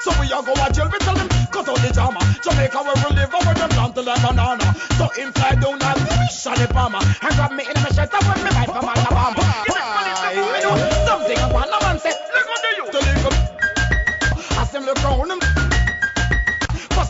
So 0.00 0.08
we 0.16 0.32
a 0.32 0.40
go 0.40 0.56
a 0.56 0.64
jail, 0.72 0.88
we 0.88 0.96
tell 1.04 1.12
him 1.12 1.28
cut 1.52 1.68
out 1.68 1.76
the 1.84 1.92
drama. 1.92 2.24
Jamaica 2.40 2.80
where 2.88 2.96
we 3.04 3.08
live, 3.20 3.36
where 3.36 3.52
them 3.52 3.68
plant 3.68 4.00
like 4.00 4.16
banana. 4.24 4.68
So 4.96 5.12
him 5.12 5.28
fly 5.36 5.60
down 5.60 5.76
and 5.76 6.00
wish 6.08 6.48
on 6.48 6.56
the 6.56 6.66
palmer 6.72 7.04
and 7.04 7.32
grab 7.36 7.52
me 7.52 7.68
in 7.68 7.76
shirt 7.92 8.16
and 8.16 8.24
when 8.32 8.40
me 8.40 8.50
wife 8.56 8.72
from 8.72 8.88
Alabama. 8.88 9.44
You 9.68 9.76
make 9.76 9.84
come 9.84 10.08
from 10.08 10.48
me 10.56 10.60
know 10.64 10.76
something 11.04 11.36
upon 11.36 11.68
no 11.68 11.78
man 11.84 11.96
say, 12.00 12.16
look 12.16 12.48
what 12.48 12.60
they 12.64 12.74
you. 12.80 12.86
To 12.88 12.98
live 13.04 13.28
up. 13.28 13.36
As 14.56 14.72
them 14.72 14.88
look 14.88 15.04
round 15.04 15.36
him. 15.36 15.43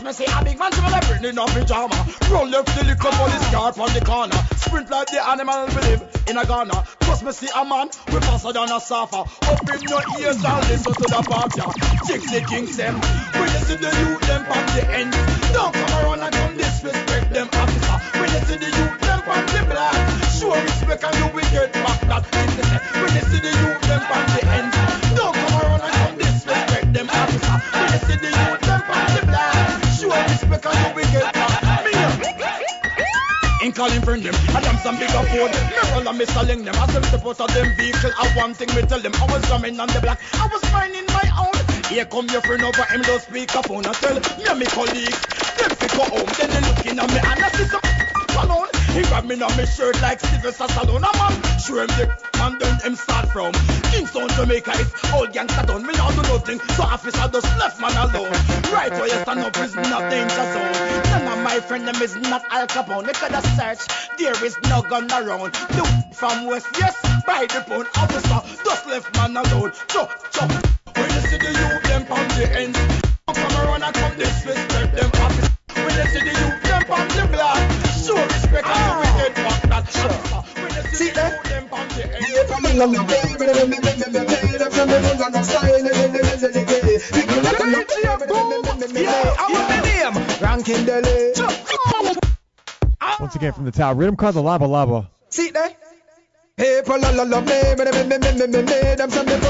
Me 0.05 0.13
say 0.13 0.25
a 0.29 0.43
big 0.45 0.59
man 0.59 0.69
to 0.69 0.81
left 0.81 1.25
in 1.25 1.33
a 1.33 1.45
pyjama 1.49 1.97
Roll 2.29 2.45
left 2.45 2.69
the 2.77 2.85
little 2.85 3.09
police 3.09 3.49
car 3.49 3.73
from 3.73 3.89
the 3.89 4.05
corner. 4.05 4.37
Sprint 4.61 4.91
like 4.91 5.09
the 5.09 5.17
animal 5.17 5.65
we 5.65 5.81
live 5.81 6.05
in 6.29 6.37
a 6.37 6.45
Ghana. 6.45 6.77
First 7.09 7.23
me 7.25 7.31
see 7.31 7.49
a 7.49 7.65
man 7.65 7.89
we 8.13 8.21
faster 8.21 8.53
than 8.53 8.69
a 8.69 8.77
surfer. 8.77 9.25
Open 9.25 9.81
your 9.89 10.05
ears 10.21 10.37
and 10.45 10.61
listen 10.69 10.93
to 10.93 11.05
the 11.09 11.21
party 11.25 11.57
Chicks 12.05 12.29
the 12.29 12.37
kings 12.45 12.77
them. 12.77 13.01
When 13.33 13.49
you 13.49 13.61
see 13.65 13.81
the 13.81 13.89
youth 13.89 14.21
them 14.29 14.45
on 14.45 14.65
the 14.77 14.83
end. 14.93 15.09
Don't 15.57 15.73
come 15.73 15.93
around 15.97 16.21
and 16.21 16.33
come 16.37 16.53
disrespect 16.53 17.33
them 17.33 17.49
officer. 17.49 17.97
When 18.21 18.29
you 18.29 18.41
see 18.45 18.57
the 18.61 18.69
youth 18.77 19.01
them 19.01 19.21
on 19.25 19.41
the 19.57 19.61
block 19.65 19.97
Show 20.37 20.53
respect 20.53 21.01
and 21.01 21.17
you 21.17 21.27
will 21.33 21.49
get 21.49 21.73
back 21.81 21.99
that 22.13 22.23
When 22.29 23.09
you 23.09 23.25
see 23.25 23.41
the 23.41 23.53
youth 23.57 23.81
them 23.89 24.05
on 24.05 24.25
the 24.37 24.41
end. 24.53 24.69
Don't 25.17 25.33
come 25.33 25.53
around 25.65 25.81
and 25.81 25.93
come 25.97 26.15
disrespect 26.21 26.93
them 26.93 27.09
officer. 27.09 27.57
When 27.73 27.89
you 27.89 28.01
see 28.05 28.17
the 28.21 28.29
youth 28.29 28.64
Respect 30.27 30.65
and 30.65 30.97
you 30.97 31.05
get 31.13 31.35
Me 31.85 31.91
Ain't 33.63 33.75
calling 33.75 34.01
friend 34.01 34.23
them 34.23 34.35
I 34.53 34.61
them 34.61 34.77
some 34.77 34.97
big 34.99 35.09
afford 35.09 35.51
roll 35.95 36.07
and 36.07 36.17
me 36.17 36.25
selling 36.25 36.63
them. 36.63 36.75
As 36.75 36.93
them 36.93 37.03
step 37.03 37.25
out 37.25 37.39
of 37.39 37.53
them 37.53 37.75
vehicle. 37.75 38.11
I 38.17 38.27
one 38.35 38.53
thing 38.53 38.69
me 38.75 38.81
tell 38.83 38.99
them. 38.99 39.13
I 39.15 39.25
was 39.31 39.41
drumming 39.43 39.79
on 39.79 39.87
the 39.87 40.01
block. 40.01 40.19
I 40.33 40.47
was 40.47 40.61
finding 40.69 41.05
my 41.07 41.27
own. 41.39 41.55
Here 41.89 42.05
come 42.05 42.27
your 42.29 42.41
friend 42.41 42.63
over 42.63 42.83
him 42.83 43.01
don't 43.01 43.21
speak 43.21 43.55
up 43.55 43.69
on 43.69 43.85
I 43.85 43.93
tell. 43.93 44.15
Me 44.15 44.45
and 44.49 44.59
me 44.59 44.65
colleagues 44.65 45.21
Them 45.57 45.71
fi 45.79 45.87
go 45.95 46.03
home 46.03 46.29
Then 46.37 46.49
they 46.49 46.61
looking 46.67 46.99
at 46.99 47.09
me. 47.09 47.19
And 47.23 47.43
I 47.43 47.49
see 47.55 47.65
some 47.65 47.81
alone 48.43 48.74
He 48.95 49.01
grab 49.01 49.25
me 49.25 49.35
on 49.41 49.51
me 49.57 49.65
shirt 49.65 50.01
like 50.01 50.21
Sylvester 50.21 50.71
Stallone 50.71 51.01
man. 51.03 51.59
Show 51.59 51.83
him 51.83 51.91
the 51.99 52.07
man 52.39 52.57
then 52.59 52.79
him 52.79 52.95
start 52.95 53.27
from 53.27 53.51
Kingston 53.91 54.29
Jamaica 54.29 54.71
is 54.71 54.87
old 55.11 55.33
gangsta 55.35 55.67
done. 55.67 55.85
Me 55.85 55.93
not 55.95 56.15
do 56.15 56.21
nothing 56.31 56.59
So 56.79 56.83
officer 56.83 57.27
just 57.27 57.59
left 57.59 57.81
man 57.81 57.91
alone. 57.91 58.31
Right 58.71 58.91
where 58.91 59.07
you 59.11 59.19
stand 59.19 59.41
up 59.41 59.57
is 59.57 59.75
not 59.75 60.09
danger 60.09 60.45
zone. 60.53 60.71
None 61.11 61.27
of 61.27 61.43
my 61.43 61.59
friend 61.59 61.85
them 61.85 62.01
is 62.01 62.15
not 62.15 62.45
Al 62.51 62.67
Capone. 62.67 63.05
They 63.05 63.11
coulda 63.11 63.41
search 63.59 63.83
There 64.17 64.45
is 64.45 64.55
no 64.69 64.81
gun 64.81 65.11
around. 65.11 65.51
The 65.75 65.83
from 66.13 66.45
west 66.45 66.67
yes 66.79 66.95
By 67.27 67.47
the 67.51 67.65
pound 67.67 67.87
officer 67.97 68.63
Just 68.63 68.87
left 68.87 69.13
man 69.17 69.35
alone. 69.35 69.73
Chop 69.89 70.09
chop. 70.31 70.49
When 70.95 71.09
you 71.11 71.21
see 71.27 71.37
the 71.37 71.51
youth 71.51 71.83
them 71.83 72.03
on 72.15 72.27
the 72.39 72.47
end 72.63 72.75
Don't 73.27 73.35
come 73.35 73.55
around 73.59 73.83
and 73.83 73.93
come 73.93 74.17
disrespect 74.17 74.95
them 74.95 75.11
officer. 75.19 75.51
When 75.83 75.95
you 75.99 76.07
see 76.15 76.23
the 76.23 76.33
youth 76.39 76.63
them 76.63 76.91
on 76.95 77.07
the 77.09 77.27
block 77.35 77.74
once 93.19 93.35
again 93.35 93.53
from 93.53 93.65
the 93.65 93.71
tower, 93.71 93.95
rhythm 93.95 94.15
called 94.15 94.35
the 94.35 94.41
lava 94.41 94.67
lava. 94.67 95.09
See 95.29 95.49
that? 95.51 95.77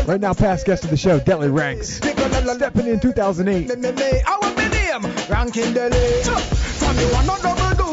Right 0.08 0.22
now, 0.22 0.34
past 0.34 0.66
guest 0.66 0.84
of 0.86 0.89
the 0.89 0.97
show, 0.97 1.20
Delly 1.20 1.53
Ranx. 1.56 1.97
Stepping 2.56 2.88
in 2.88 2.99
2008. 2.99 3.70
Ranking 5.30 5.74
one 7.12 7.26
double 7.41 7.85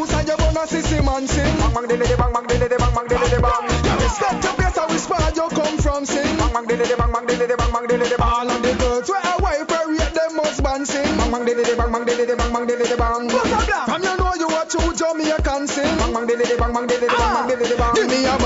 dose 0.62 0.72
and 0.72 0.82
you 0.82 0.82
see 0.82 0.96
see 0.96 1.02
man 1.04 1.26
sing. 1.26 1.58
Bang 1.58 1.74
bang 1.74 1.86
dilly 1.88 2.16
bang 2.16 2.32
bang 2.32 2.46
dilly 2.46 2.68
bang 2.68 2.94
bang 2.94 3.06
dilly 3.08 3.40
bang. 3.42 3.62
You 3.84 3.94
respect 3.98 4.44
your 4.44 4.54
place 4.54 4.78
and 4.78 4.90
whisper 4.92 5.18
you 5.34 5.48
come 5.50 5.78
from 5.78 6.04
sing. 6.06 6.36
Bang 6.38 6.52
bang 6.52 6.66
dilly 6.66 6.94
bang 6.96 7.12
bang 7.12 7.26
dilly 7.26 7.46
bang 7.56 7.72
bang 7.72 7.86
dilly 7.86 8.16
bang. 8.16 8.32
All 8.32 8.50
of 8.50 8.62
the 8.62 8.72
girls 8.78 9.08
where 9.08 9.22
a 9.22 9.42
wife 9.42 9.70
rate 9.70 10.14
them 10.14 10.38
husband 10.38 10.86
sing. 10.86 11.16
Bang 11.18 11.30
bang 11.32 11.44
dilly 11.44 11.74
bang 11.76 11.92
bang 11.92 12.04
dilly 12.04 12.34
bang 12.36 12.52
bang 12.52 12.66
dilly 12.66 12.96
bang. 12.96 13.28
From 13.30 14.02
you 14.02 14.16
know 14.16 14.32
you 14.38 14.48
a 14.48 14.62
true 14.66 14.92
Jamaican 14.94 15.66
sing. 15.66 15.96
Bang 15.98 16.12
bang 16.14 16.26
dilly 16.26 16.56
bang 16.58 16.72
bang 16.72 16.86
dilly 16.86 17.08
bang 17.08 17.32
bang 17.34 17.46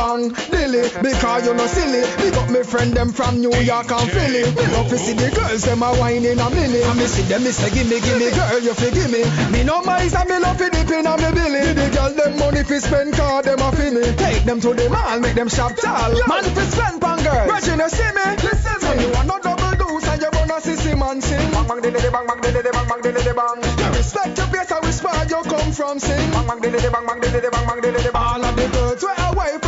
dilly 0.06 0.22
bang. 0.22 0.28
Give 0.30 0.52
me 0.52 0.78
a 0.78 0.86
bang 0.86 0.92
dilly 0.92 1.02
because 1.02 1.46
you 1.46 1.54
no 1.54 1.66
silly. 1.66 2.02
Big 2.16 2.34
up 2.34 2.50
me 2.50 2.62
friend 2.62 2.92
them 2.92 3.12
from 3.12 3.40
New 3.40 3.54
York 3.54 3.90
and 3.90 4.10
Philly. 4.10 4.42
Me 4.54 4.66
love 4.72 4.88
to 4.88 4.98
see 4.98 5.12
the 5.12 5.30
girls 5.30 5.62
them 5.62 5.82
a 5.82 5.90
in 6.10 6.38
a 6.38 6.50
minute. 6.50 6.86
And 6.86 6.98
me 6.98 7.06
see 7.06 7.22
them 7.22 7.44
me 7.44 7.50
say 7.50 7.70
gimme 7.70 8.00
gimme 8.00 8.30
girl 8.30 8.60
you 8.60 8.74
fi 8.74 8.90
gimme. 8.90 9.22
Me 9.50 9.64
no 9.64 9.82
mind 9.82 10.14
and 10.14 10.28
me 10.28 10.38
love 10.38 10.58
fi 10.58 10.68
dip 10.68 10.90
in 10.90 11.06
a 11.06 11.16
me 11.16 11.30
belly. 11.32 11.72
The 11.74 11.90
girl 11.94 12.10
them 12.14 12.38
money 12.38 12.62
fi 12.64 12.78
spend 12.78 13.14
car 13.14 13.42
them 13.42 13.60
a 13.60 13.72
fi 13.72 13.90
me. 13.90 14.02
Take 14.16 14.44
them 14.44 14.60
to 14.60 14.74
the 14.74 14.88
mall 14.90 15.20
make 15.20 15.34
them 15.34 15.48
shop 15.48 15.76
tall. 15.76 16.12
Man 16.26 16.44
fi 16.44 16.64
spend 16.64 17.00
pan 17.00 17.18
girls. 17.22 17.50
Virgin 17.50 17.80
you 17.80 17.88
see 17.90 18.10
me? 18.14 18.26
Listen 18.46 18.78
me. 18.84 19.02
You 19.02 19.10
want 19.12 19.28
no 19.28 19.38
double 19.40 19.74
dose 19.76 20.08
and 20.08 20.22
you 20.22 20.30
wanna 20.32 20.60
see 20.60 20.76
see 20.76 20.94
man 20.94 21.20
sing. 21.20 21.50
Bang 21.50 21.66
bang 21.66 21.80
dilly 21.82 22.10
bang 22.10 22.26
bang 22.26 22.40
dilly 22.40 22.62
bang 22.62 22.86
bang 22.88 23.00
dilly 23.02 23.32
bang. 23.34 23.58
You 23.62 23.88
respect 23.96 24.38
your 24.38 24.48
place 24.48 24.70
and 24.70 24.82
whisper 24.84 25.12
you 25.28 25.42
come 25.50 25.72
from 25.72 25.98
sing. 25.98 26.30
Bang 26.30 26.46
bang 26.46 26.60
dilly 26.60 26.88
bang 26.90 27.06
bang 27.06 27.20
dilly 27.20 27.50
bang 27.50 27.66
bang 27.66 27.80
dilly 27.80 28.10
bang. 28.12 28.26
All 28.26 28.44
of 28.44 28.54
the 28.56 28.66
girls 28.68 29.02
where 29.02 29.16
a 29.18 29.28
wife 29.34 29.66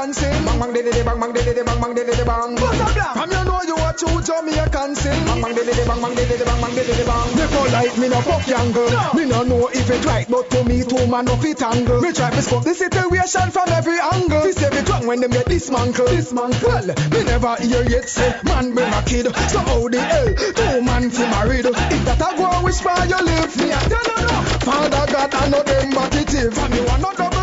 where 0.00 0.12
rate 0.12 0.16
them 0.16 0.16
husband 0.16 0.16
sing. 0.16 0.44
Bang 0.44 0.58
bang 0.58 0.72
dilly 0.72 1.02
bang 1.04 1.20
bang 1.20 1.32
bang 1.32 1.80
bang 1.80 1.94
dilly 1.94 2.24
bang. 2.24 2.56
From 2.56 3.30
you 3.30 3.44
know 3.44 3.60
you 3.62 3.76
a 3.76 3.92
true 3.92 4.20
Jamaican 4.22 4.94
sing. 4.96 5.24
Bang 5.26 5.42
bang 5.42 5.54
dilly 5.54 5.72
bang 5.86 6.00
bang 6.00 6.14
dilly 6.14 6.44
bang 6.44 6.60
bang 6.60 6.74
dilly 6.74 7.04
bang. 7.04 7.28
Me 7.36 7.44
polite 7.52 7.98
me 7.98 8.08
no 8.08 8.20
fuck 8.20 8.46
young 8.46 8.72
girl. 8.72 9.14
Me 9.14 9.24
no 9.26 9.42
know 9.42 9.68
if 9.68 9.90
it 9.90 10.04
right 10.04 10.26
but 10.28 10.50
to 10.50 10.64
me 10.64 10.82
two 10.84 11.06
man 11.06 11.24
no 11.24 11.36
fit 11.36 11.62
angle. 11.62 12.00
Me 12.00 12.12
try 12.12 12.30
to 12.30 12.42
scope 12.42 12.64
the 12.64 12.74
situation 12.74 13.50
from 13.50 13.68
every 13.68 13.98
angle. 14.00 14.42
This 14.42 14.62
every 14.62 14.82
tongue 14.82 15.06
when 15.06 15.20
them 15.20 15.30
get 15.30 15.46
dismantle. 15.46 16.06
Dismantle. 16.06 16.68
Well, 16.68 16.86
me 17.10 17.24
never 17.24 17.56
hear 17.56 17.84
yet 17.88 18.08
say 18.08 18.40
man 18.44 18.72
bring 18.74 18.92
a 18.92 19.02
kid. 19.02 19.26
So 19.50 19.58
how 19.60 19.88
the 19.88 20.00
hell 20.00 20.34
two 20.34 20.82
man 20.82 21.10
fi 21.10 21.30
married? 21.30 21.66
If 21.66 22.04
that 22.04 22.20
a 22.20 22.36
go 22.36 22.48
whisper 22.64 22.94
you 23.06 23.20
live 23.20 23.56
me 23.56 23.72
I 23.72 23.80
tell 23.88 24.06
you 24.08 24.20
no. 24.24 24.34
Father 24.64 25.12
God 25.12 25.34
I 25.34 25.48
know 25.48 25.62
them 25.62 25.90
back 25.90 26.14
it 26.14 26.32
is. 26.34 26.58
From 26.58 26.72
you 26.72 26.84
want 26.84 27.02
no 27.02 27.12
double 27.12 27.39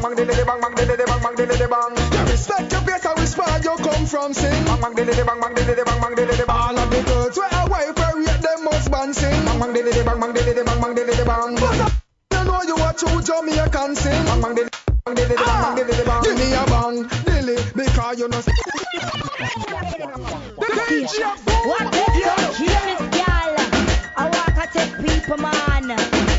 Bang 0.00 0.16
bang 0.16 0.26
dilly 0.26 0.44
bang 0.44 0.60
bang 0.62 0.74
dilly 0.74 0.96
bang 0.96 1.20
bang 1.20 1.34
dilly 1.36 1.66
bang. 1.68 1.92
You 2.12 2.24
respect 2.32 2.72
your 2.72 2.80
place 2.80 3.04
and 3.04 3.18
whisper 3.18 3.44
you 3.62 3.76
come 3.84 4.06
from 4.06 4.32
sing. 4.32 4.64
Bang 4.64 4.80
bang 4.80 4.94
dilly 4.94 5.12
bang 5.12 5.40
bang 5.40 5.54
dilly 5.54 5.84
bang 5.84 6.00
bang 6.00 6.14
dilly 6.14 6.36
bang. 6.36 6.56
All 6.56 6.78
of 6.78 6.88
the 6.90 7.02
girls 7.04 7.36
where 7.36 7.52
a 7.52 7.68
wife 7.68 7.98
where 7.98 8.16
rate 8.16 8.40
them 8.40 8.64
husband 8.64 9.14
sing. 9.14 9.44
Bang 9.44 9.60
bang 9.60 9.72
dilly 9.74 9.92
bang 10.02 10.18
bang 10.20 10.32
dilly 10.32 10.64
bang 10.64 10.80
bang 10.80 10.94
dilly 10.94 11.24
bang. 11.28 11.52
You 12.32 12.44
know 12.48 12.62
you 12.64 12.76
a 12.80 12.94
true 12.96 13.20
Jamaican 13.20 13.94
sing. 13.94 14.24
Bang 14.24 14.40
bang 14.40 14.54
dilly 14.54 14.70
bang 15.04 15.14
dilly 15.14 15.36
bang 15.36 15.60
bang 15.60 15.76
dilly 15.76 16.04
bang. 16.08 16.22
Give 16.24 16.38
me 16.40 16.48
a 16.56 16.64
bang 16.64 16.96
dilly 17.28 17.56
because 17.76 18.18
you 18.18 18.28
know. 18.28 18.40
What 20.56 20.72
is 20.96 21.20
yeah. 22.16 22.52
here 22.56 22.86
is 22.96 23.04
gal? 23.12 23.52
I 24.16 24.32
walk 24.32 24.56
a 24.56 24.66
take 24.72 24.96
people 25.04 25.36
man. 25.36 26.29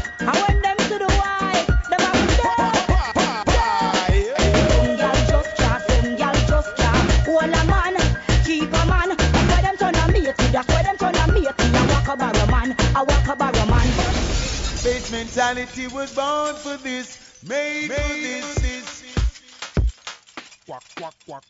Mentality 15.12 15.88
was 15.88 16.16
born 16.16 16.56
for 16.56 16.78
this, 16.78 17.20
made, 17.48 17.92
for 17.92 18.14
this. 18.14 19.04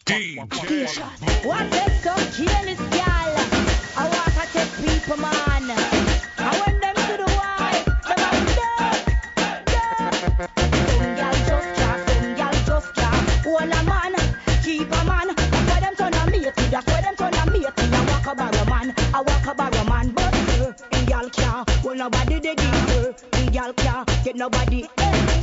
DJ 0.05 1.45
What 1.45 1.70
makes 1.70 2.03
some 2.03 2.26
careless 2.34 2.80
gal? 2.89 3.32
I 3.97 4.09
want 4.09 4.34
to 4.34 4.45
take 4.51 4.74
people, 4.82 5.18
man. 5.18 5.70
I 6.38 6.51
want 6.59 6.82
them 6.82 6.95
to 6.95 7.16
the 7.22 7.30
wife. 7.38 7.86
Them 8.07 8.20
have 8.26 8.41
dirt, 8.57 9.05
dirt. 9.70 10.12
Some 10.89 11.16
gal 11.16 11.34
just 11.45 11.70
can't, 11.78 12.09
some 12.09 12.36
gal 12.36 12.53
just 12.66 12.95
can't. 12.95 13.30
Hold 13.45 13.62
a 13.62 13.84
man, 13.84 14.16
keep 14.64 14.88
a 14.91 15.05
man. 15.05 15.28
That's 15.36 15.68
why 15.70 15.80
them 15.82 15.95
turn 15.95 16.14
a 16.14 16.32
matey. 16.32 16.51
That's 16.72 16.88
why 16.88 17.01
them 17.01 17.16
turn 17.16 17.34
a 17.36 17.45
matey. 17.51 17.68
I 17.68 18.05
walk 18.09 18.28
a 18.28 18.36
barrow 18.36 18.66
man, 18.66 18.95
I 19.14 19.22
walk 19.22 19.45
a 19.45 19.53
barrow 19.53 19.84
man. 19.86 20.12
But 20.12 20.34
uh, 20.34 20.97
in 20.97 21.05
gal 21.05 21.30
can't, 21.30 21.84
well 21.84 21.95
nobody 21.95 22.39
they 22.39 22.55
give 22.55 22.80
In 23.54 23.74
can't 23.74 24.24
get 24.24 24.38
nobody. 24.38 24.88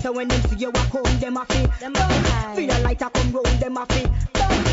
So 0.01 0.13
when 0.13 0.29
them 0.29 0.41
see 0.49 0.57
you 0.57 0.71
walk 0.71 0.87
home, 0.87 1.19
them 1.21 1.37
a 1.37 1.41
a 1.41 1.45
feel 1.45 2.67
the 2.67 2.81
light 2.83 3.03
a 3.03 3.11
come 3.11 3.33
round, 3.33 3.61
them 3.61 3.77
a 3.77 3.85
fit. 3.85 4.11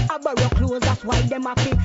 I 0.09 0.17
borrow 0.23 0.49
clothes, 0.55 0.79
that's 0.79 1.03
why 1.03 1.21
them 1.23 1.45
a 1.45 1.53
fit. 1.55 1.77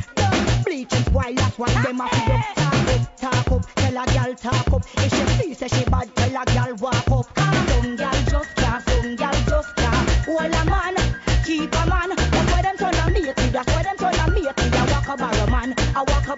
Bleach 0.64 0.92
and 0.92 1.04
spoil, 1.06 1.34
that's 1.34 1.58
why 1.58 1.82
them 1.82 2.00
a 2.00 2.08
fit. 2.08 2.40
Talk 2.54 2.88
up, 2.88 3.16
talk 3.16 3.52
up, 3.52 3.74
tell 3.74 3.98
a 3.98 4.06
gal 4.06 4.34
talk 4.36 4.72
up. 4.72 4.82
If 4.98 5.10
she 5.10 5.42
feel 5.42 5.54
say 5.56 5.66
she 5.66 5.84
bad, 5.90 6.14
tell 6.14 6.40
a 6.40 6.44
gal 6.46 6.74
walk 6.76 7.10
up. 7.10 7.26
Some 7.36 7.96
gal 7.96 8.22
just 8.30 8.54
can't, 8.54 8.88
some 8.88 9.16
gal 9.16 9.34
just 9.48 9.74
can't. 9.74 10.08
Hold 10.26 10.54
a 10.54 10.64
man, 10.66 10.94
keep 11.44 11.74
a 11.74 11.86
man. 11.90 12.10
That's 12.14 12.52
why 12.52 12.62
them 12.62 12.76
turn 12.76 12.94
a 12.94 13.10
matey, 13.10 13.50
that's 13.50 13.74
why 13.74 13.82
them 13.82 13.96
turn 13.96 14.14
a 14.14 14.30
matey. 14.30 14.70
I 14.78 14.86
walk 14.92 15.08
a 15.08 15.16
barrow 15.16 15.50
man, 15.50 15.74
I 15.96 16.04
walk 16.06 16.28
a 16.28 16.36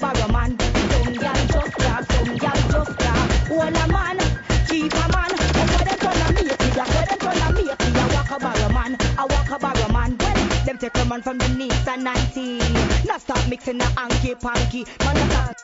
take 10.83 10.99
a 10.99 11.05
man 11.05 11.22
from 11.22 11.39
the 11.39 11.49
knees 11.51 11.87
and 11.87 12.03
90. 12.03 12.59
Now 13.07 13.18
stop 13.18 13.39
mixing 13.49 13.78
the 13.78 13.85
hanky 13.85 14.35
panky. 14.35 14.85
Man, 14.99 15.16
a 15.16 15.55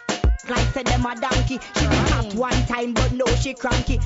like 0.48 0.68
said 0.72 0.86
them 0.86 1.04
a 1.06 1.14
donkey. 1.16 1.58
She 1.74 1.86
be 1.88 1.96
hot 2.06 2.32
one 2.34 2.66
time, 2.66 2.94
but 2.94 3.10
no 3.12 3.26
she 3.42 3.52
cranky. 3.52 3.98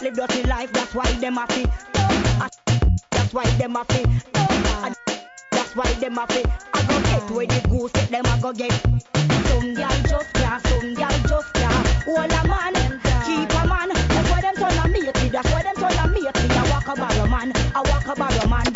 Live 0.00 0.14
dirty 0.14 0.44
life, 0.44 0.72
that's 0.72 0.94
why 0.94 1.12
them 1.20 1.36
a 1.36 1.46
fi. 1.46 1.64
Ah, 2.40 2.48
That's 3.10 3.34
why 3.34 3.44
them 3.58 3.76
a 3.76 3.84
fi. 3.84 4.02
Ah, 4.34 4.94
That's 5.50 5.76
why 5.76 5.92
them 5.92 6.16
a 6.16 6.26
fi. 6.26 6.42
I 6.72 6.82
go 6.88 7.02
get 7.02 7.30
where 7.30 7.46
the 7.46 7.68
goose 7.68 7.92
get 7.92 8.08
them 8.08 8.24
a 8.24 8.40
go 8.40 8.52
get. 8.54 8.72
Some 8.72 9.74
gal 9.74 10.02
just 10.08 10.32
can't, 10.32 10.66
some 10.68 10.94
gal 10.94 11.18
just 11.28 11.52
can't. 11.52 11.86
Hold 12.08 12.32
a 12.32 12.48
man, 12.48 12.74
keep 13.26 13.52
a 13.52 13.66
man. 13.68 13.90
That's 13.92 14.30
why 14.30 14.40
them 14.40 14.54
turn 14.54 14.78
a 14.78 14.88
matey. 14.88 15.28
That's 15.28 15.52
why 15.52 15.62
them 15.62 15.76
turn 15.76 15.98
a 15.98 16.08
matey. 16.08 16.48
I 16.48 16.70
walk 16.70 16.88
a 16.88 16.94
barrow 16.94 17.28
man, 17.28 17.52
I 17.74 17.82
walk 17.90 18.06
a 18.06 18.14
barrow 18.14 18.48
man. 18.48 18.75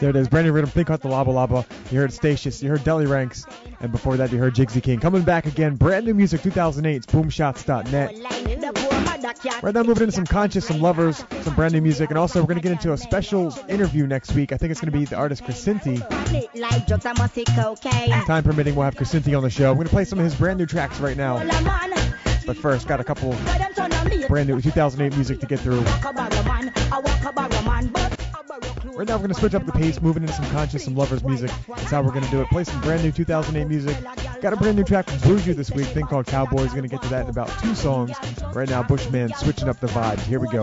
There 0.00 0.10
it 0.10 0.16
is. 0.16 0.28
Brand 0.28 0.46
new 0.46 0.52
rhythm. 0.52 0.70
Think 0.70 0.90
out 0.90 1.00
the 1.00 1.08
Laba 1.08 1.28
Laba. 1.28 1.66
You 1.92 1.98
heard 1.98 2.12
Stacious. 2.12 2.62
You 2.62 2.70
heard 2.70 2.80
Delly 2.80 3.08
Ranx. 3.08 3.44
And 3.80 3.90
before 3.92 4.16
that, 4.16 4.32
you 4.32 4.38
heard 4.38 4.54
Jigsy 4.54 4.82
King. 4.82 5.00
Coming 5.00 5.22
back 5.22 5.46
again. 5.46 5.76
Brand 5.76 6.06
new 6.06 6.14
music 6.14 6.42
2008. 6.42 6.96
It's 6.96 7.06
boomshots.net. 7.06 8.14
Right 9.62 9.74
now, 9.74 9.82
moving 9.82 10.04
into 10.04 10.12
some 10.12 10.26
conscious, 10.26 10.66
some 10.66 10.80
lovers, 10.80 11.24
some 11.42 11.54
brand 11.54 11.72
new 11.74 11.80
music, 11.80 12.10
and 12.10 12.18
also 12.18 12.40
we're 12.40 12.46
going 12.46 12.58
to 12.58 12.62
get 12.62 12.72
into 12.72 12.92
a 12.92 12.98
special 12.98 13.52
interview 13.68 14.06
next 14.06 14.32
week. 14.32 14.52
I 14.52 14.56
think 14.56 14.70
it's 14.70 14.80
going 14.80 14.92
to 14.92 14.98
be 14.98 15.04
the 15.04 15.16
artist 15.16 15.42
Chrisinti. 15.44 15.98
Time 18.26 18.44
permitting, 18.44 18.74
we'll 18.76 18.84
have 18.84 18.94
Chrisinti 18.94 19.36
on 19.36 19.42
the 19.42 19.50
show. 19.50 19.70
We're 19.72 19.76
going 19.76 19.86
to 19.88 19.92
play 19.92 20.04
some 20.04 20.18
of 20.18 20.24
his 20.24 20.34
brand 20.34 20.58
new 20.58 20.66
tracks 20.66 21.00
right 21.00 21.16
now. 21.16 21.38
But 22.46 22.56
first, 22.56 22.86
got 22.86 23.00
a 23.00 23.04
couple 23.04 23.34
brand 24.28 24.48
new 24.48 24.60
2008 24.60 25.16
music 25.16 25.40
to 25.40 25.46
get 25.46 25.58
through. 25.58 25.82
Right 28.96 29.06
now, 29.06 29.14
we're 29.16 29.24
going 29.24 29.34
to 29.34 29.34
switch 29.34 29.54
up 29.54 29.66
the 29.66 29.72
pace, 29.72 30.00
moving 30.00 30.22
into 30.22 30.34
some 30.34 30.50
conscious, 30.50 30.84
some 30.84 30.96
lovers 30.96 31.22
music. 31.22 31.50
That's 31.68 31.90
how 31.90 32.02
we're 32.02 32.12
going 32.12 32.24
to 32.24 32.30
do 32.30 32.40
it. 32.40 32.48
Play 32.48 32.64
some 32.64 32.80
brand 32.80 33.02
new 33.02 33.12
2008 33.12 33.68
music. 33.68 33.96
Got 34.40 34.54
a 34.54 34.56
brand 34.56 34.76
new 34.76 34.84
track 34.84 35.06
from 35.06 35.18
Buju 35.18 35.54
this 35.54 35.70
week, 35.70 35.86
thing 35.88 36.06
called 36.06 36.26
Cowboys. 36.26 36.70
Going 36.70 36.82
to 36.82 36.88
get 36.88 37.02
to 37.02 37.08
that 37.10 37.24
in 37.24 37.30
about 37.30 37.50
two 37.62 37.74
songs. 37.74 38.12
Right 38.54 38.68
now, 38.68 38.82
Bushman 38.82 39.34
switching 39.34 39.68
up 39.68 39.80
the 39.80 39.88
vibe. 39.88 40.18
Here 40.20 40.40
we 40.40 40.48
go. 40.48 40.62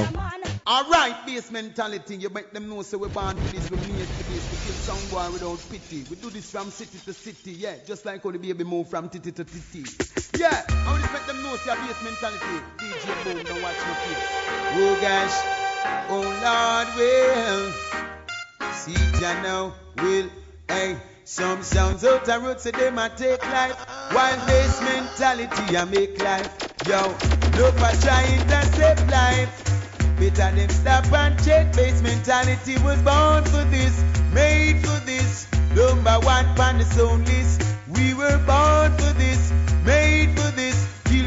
Alright, 0.66 1.26
base 1.28 1.52
mentality, 1.52 2.16
you 2.16 2.30
make 2.30 2.52
them 2.52 2.70
know 2.70 2.84
so 2.84 2.98
we're 2.98 3.10
born 3.10 3.36
for 3.36 3.54
this, 3.54 3.70
we 3.70 3.76
made 3.76 4.08
for 4.08 4.24
this, 4.32 4.50
we 4.50 4.58
kill 4.66 4.96
some 4.96 5.10
boy 5.10 5.30
without 5.34 5.60
pity. 5.70 6.06
We 6.10 6.16
do 6.16 6.30
this 6.30 6.50
from 6.50 6.72
city 6.72 7.00
to 7.04 7.12
city, 7.12 7.52
yeah, 7.52 7.76
just 7.86 8.06
like 8.06 8.24
how 8.24 8.32
the 8.32 8.40
baby 8.40 8.64
move 8.64 8.88
from 8.88 9.10
titty 9.10 9.34
to 9.34 9.44
titty. 9.44 9.84
Yeah, 10.40 10.64
I 10.70 10.90
want 10.90 11.04
to 11.04 11.12
make 11.12 11.26
them 11.26 11.44
know 11.44 11.58
so 11.58 11.74
your 11.74 11.84
base 11.84 12.02
mentality. 12.02 12.64
DJ 12.80 13.24
Boom, 13.26 13.44
don't 13.44 13.62
watch 13.62 13.76
no 13.76 13.94
face. 13.94 14.32
Oh 14.76 14.98
gosh, 15.02 15.36
oh 16.10 16.24
Lord 16.42 16.88
will, 16.96 18.23
see 18.72 19.22
ya 19.22 19.42
now, 19.42 19.74
will, 19.98 20.30
hey. 20.68 20.98
Some 21.26 21.64
sounds 21.64 22.04
out 22.04 22.26
the 22.26 22.38
road 22.38 22.60
say 22.60 22.72
they 22.72 22.90
might 22.92 23.16
take 23.16 23.42
life. 23.46 23.80
While 24.12 24.46
base 24.46 24.82
mentality 24.82 25.78
I 25.78 25.86
make 25.86 26.22
life. 26.22 26.52
Yo, 26.86 27.00
trying 28.02 28.48
to 28.50 28.66
save 28.76 29.10
life. 29.10 30.20
Better 30.20 30.54
them 30.54 30.70
stop 30.70 31.12
and 31.14 31.42
check. 31.46 31.74
Base 31.74 32.02
mentality 32.02 32.76
was 32.84 33.02
born 33.04 33.46
for 33.46 33.64
this 33.72 34.04
Made 34.34 34.86
for 34.86 35.00
this. 35.06 35.48
Number 35.74 36.20
one 36.26 36.46
on 36.60 36.80
the 36.80 36.84
sound 36.84 37.26
list. 37.26 37.64
We 37.88 38.14
were 38.14 38.38
born 38.46 38.92
for 38.98 39.14
this 39.14 39.54
Made 39.86 40.38
for 40.38 40.52
this 40.52 40.83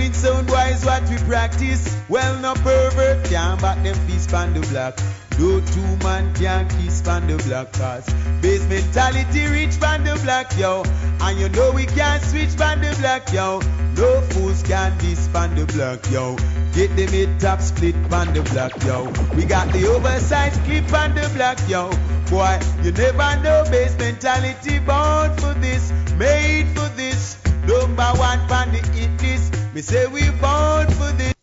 Killing 0.07 0.23
sound 0.23 0.51
wise 0.51 0.85
what 0.85 1.03
we 1.11 1.17
practice. 1.27 2.01
Well 2.09 2.39
no 2.41 2.55
pervert 2.55 3.25
can't 3.25 3.61
back 3.61 3.83
them 3.83 3.97
fist 4.07 4.33
on 4.33 4.55
the 4.55 4.61
block. 4.69 4.97
No 5.37 5.61
two 5.61 6.05
man 6.05 6.33
can 6.35 6.69
kiss 6.69 7.07
on 7.09 7.27
the 7.27 7.37
block 7.39 7.73
cause 7.73 8.07
Base 8.41 8.65
mentality 8.69 9.47
reach 9.47 9.83
on 9.83 10.05
the 10.05 10.15
block, 10.23 10.57
yo. 10.57 10.85
And 11.21 11.41
you 11.41 11.49
know 11.49 11.73
we 11.73 11.87
can't 11.87 12.23
switch 12.23 12.61
on 12.61 12.83
the 12.83 12.97
block, 13.01 13.33
yo. 13.33 13.59
No 13.97 14.21
fools 14.31 14.63
can 14.63 14.97
diss 14.99 15.29
on 15.35 15.57
the 15.57 15.67
block, 15.67 16.09
yo. 16.13 16.37
Get 16.73 16.95
the 16.95 17.09
mid 17.11 17.41
top 17.41 17.61
split 17.61 17.97
on 18.13 18.33
the 18.33 18.43
block, 18.53 18.81
yo. 18.85 19.13
We 19.35 19.45
got 19.45 19.73
the 19.73 19.89
oversized 19.89 20.63
clip 20.67 20.93
on 20.93 21.17
the 21.17 21.29
block, 21.35 21.59
yo. 21.69 21.91
Boy, 22.31 22.61
you 22.85 22.93
never 22.93 23.43
know 23.43 23.65
base 23.73 23.99
mentality 23.99 24.79
born 24.79 25.37
for 25.39 25.55
this 25.55 25.93
Made 26.17 26.69
for 26.77 26.89
this. 26.95 27.37
Number 27.67 28.11
one 28.15 28.39
on 28.53 28.71
the 28.71 28.79
hit 28.95 29.21
list 29.21 29.66
Me 29.77 29.83
say 29.83 30.07
we 30.07 30.23
born 30.41 30.89
for 30.93 31.13
this 31.21 31.35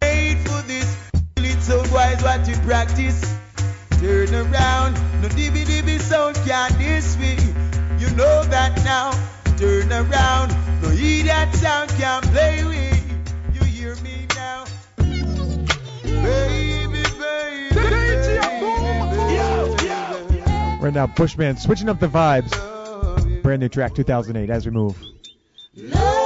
Made 0.00 0.38
for 0.48 0.62
this 0.62 0.96
Feel 1.36 1.44
it 1.44 1.60
so 1.60 1.76
wise 1.92 2.22
what 2.22 2.48
you 2.48 2.56
practice 2.64 3.20
Turn 4.00 4.34
around, 4.34 4.94
no 5.20 5.28
dibby 5.28 5.66
dibby 5.66 6.00
sound 6.00 6.36
can't 6.46 6.72
this 6.78 7.18
way. 7.18 7.36
You 7.98 8.08
know 8.16 8.44
that 8.44 8.82
now. 8.82 9.10
Turn 9.58 9.92
around, 9.92 10.56
no 10.80 10.88
idiot 10.88 11.54
sound 11.54 11.90
can't 11.90 12.24
play 12.32 12.64
with. 12.64 13.54
You 13.54 13.62
hear 13.64 13.94
me 13.96 14.26
now, 14.34 14.64
baby, 14.96 15.22
baby. 17.20 17.74
Right 20.80 20.94
now, 20.94 21.08
Bushman 21.08 21.58
switching 21.58 21.90
up 21.90 22.00
the 22.00 22.08
vibes. 22.08 22.52
Brand 23.42 23.60
new 23.60 23.68
track 23.68 23.94
2008 23.94 24.48
as 24.48 24.64
we 24.64 24.72
move. 24.72 24.96
Loving 25.76 26.21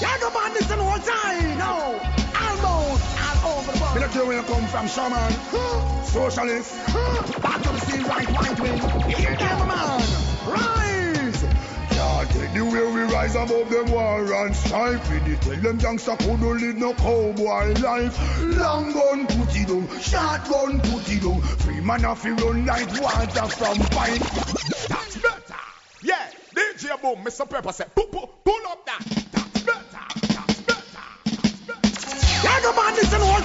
Yeah, 0.00 0.16
come 0.18 0.36
on, 0.36 0.52
listen 0.54 0.78
all 0.80 0.98
time. 0.98 1.58
No, 1.58 2.00
almost 2.40 3.44
all 3.44 3.58
over 3.58 3.72
the 3.72 3.78
world. 3.80 3.94
Me 3.94 4.00
not 4.00 4.10
care 4.10 4.26
where 4.26 4.36
you 4.36 4.42
come 4.42 4.66
from, 4.66 4.88
shaman. 4.88 5.32
Socialist. 6.04 6.74
Back 7.42 7.62
to 7.62 7.68
the 7.70 7.80
sea, 7.80 8.02
right, 8.02 8.28
right 8.28 8.60
wing. 8.60 9.10
You 9.10 9.16
hear 9.16 9.36
them, 9.36 9.68
man? 9.68 10.00
Rise. 10.46 11.44
Can't 11.90 12.30
take 12.30 12.52
the 12.52 12.64
way 12.64 12.92
we 12.92 13.02
rise 13.12 13.36
above 13.36 13.70
them 13.70 13.90
war 13.92 14.32
and 14.32 14.56
strife. 14.56 15.10
We 15.12 15.20
did 15.20 15.40
tell 15.42 15.56
them 15.56 15.78
gangsta 15.78 16.18
couldn't 16.18 16.60
live 16.60 16.76
no 16.76 16.92
cowboy 16.94 17.74
life. 17.80 18.40
Long 18.42 18.92
gun 18.92 19.26
put 19.28 19.54
it 19.56 19.68
down, 19.68 20.00
shotgun 20.00 20.80
put 20.80 21.08
it 21.08 21.22
down. 21.22 21.40
Free 21.40 21.80
man 21.80 22.00
have 22.00 22.20
to 22.22 22.34
run 22.34 22.66
like 22.66 22.88
water 23.00 23.46
from 23.46 23.78
pipe. 23.78 24.20
That's 24.88 25.16
better. 25.18 25.54
Yeah, 26.02 26.30
DJ 26.54 27.00
Boom, 27.00 27.24
Mr. 27.24 27.48
Pepper 27.48 27.72
said, 27.72 27.94
pull, 27.94 28.06
pull, 28.06 28.26
pull 28.44 28.63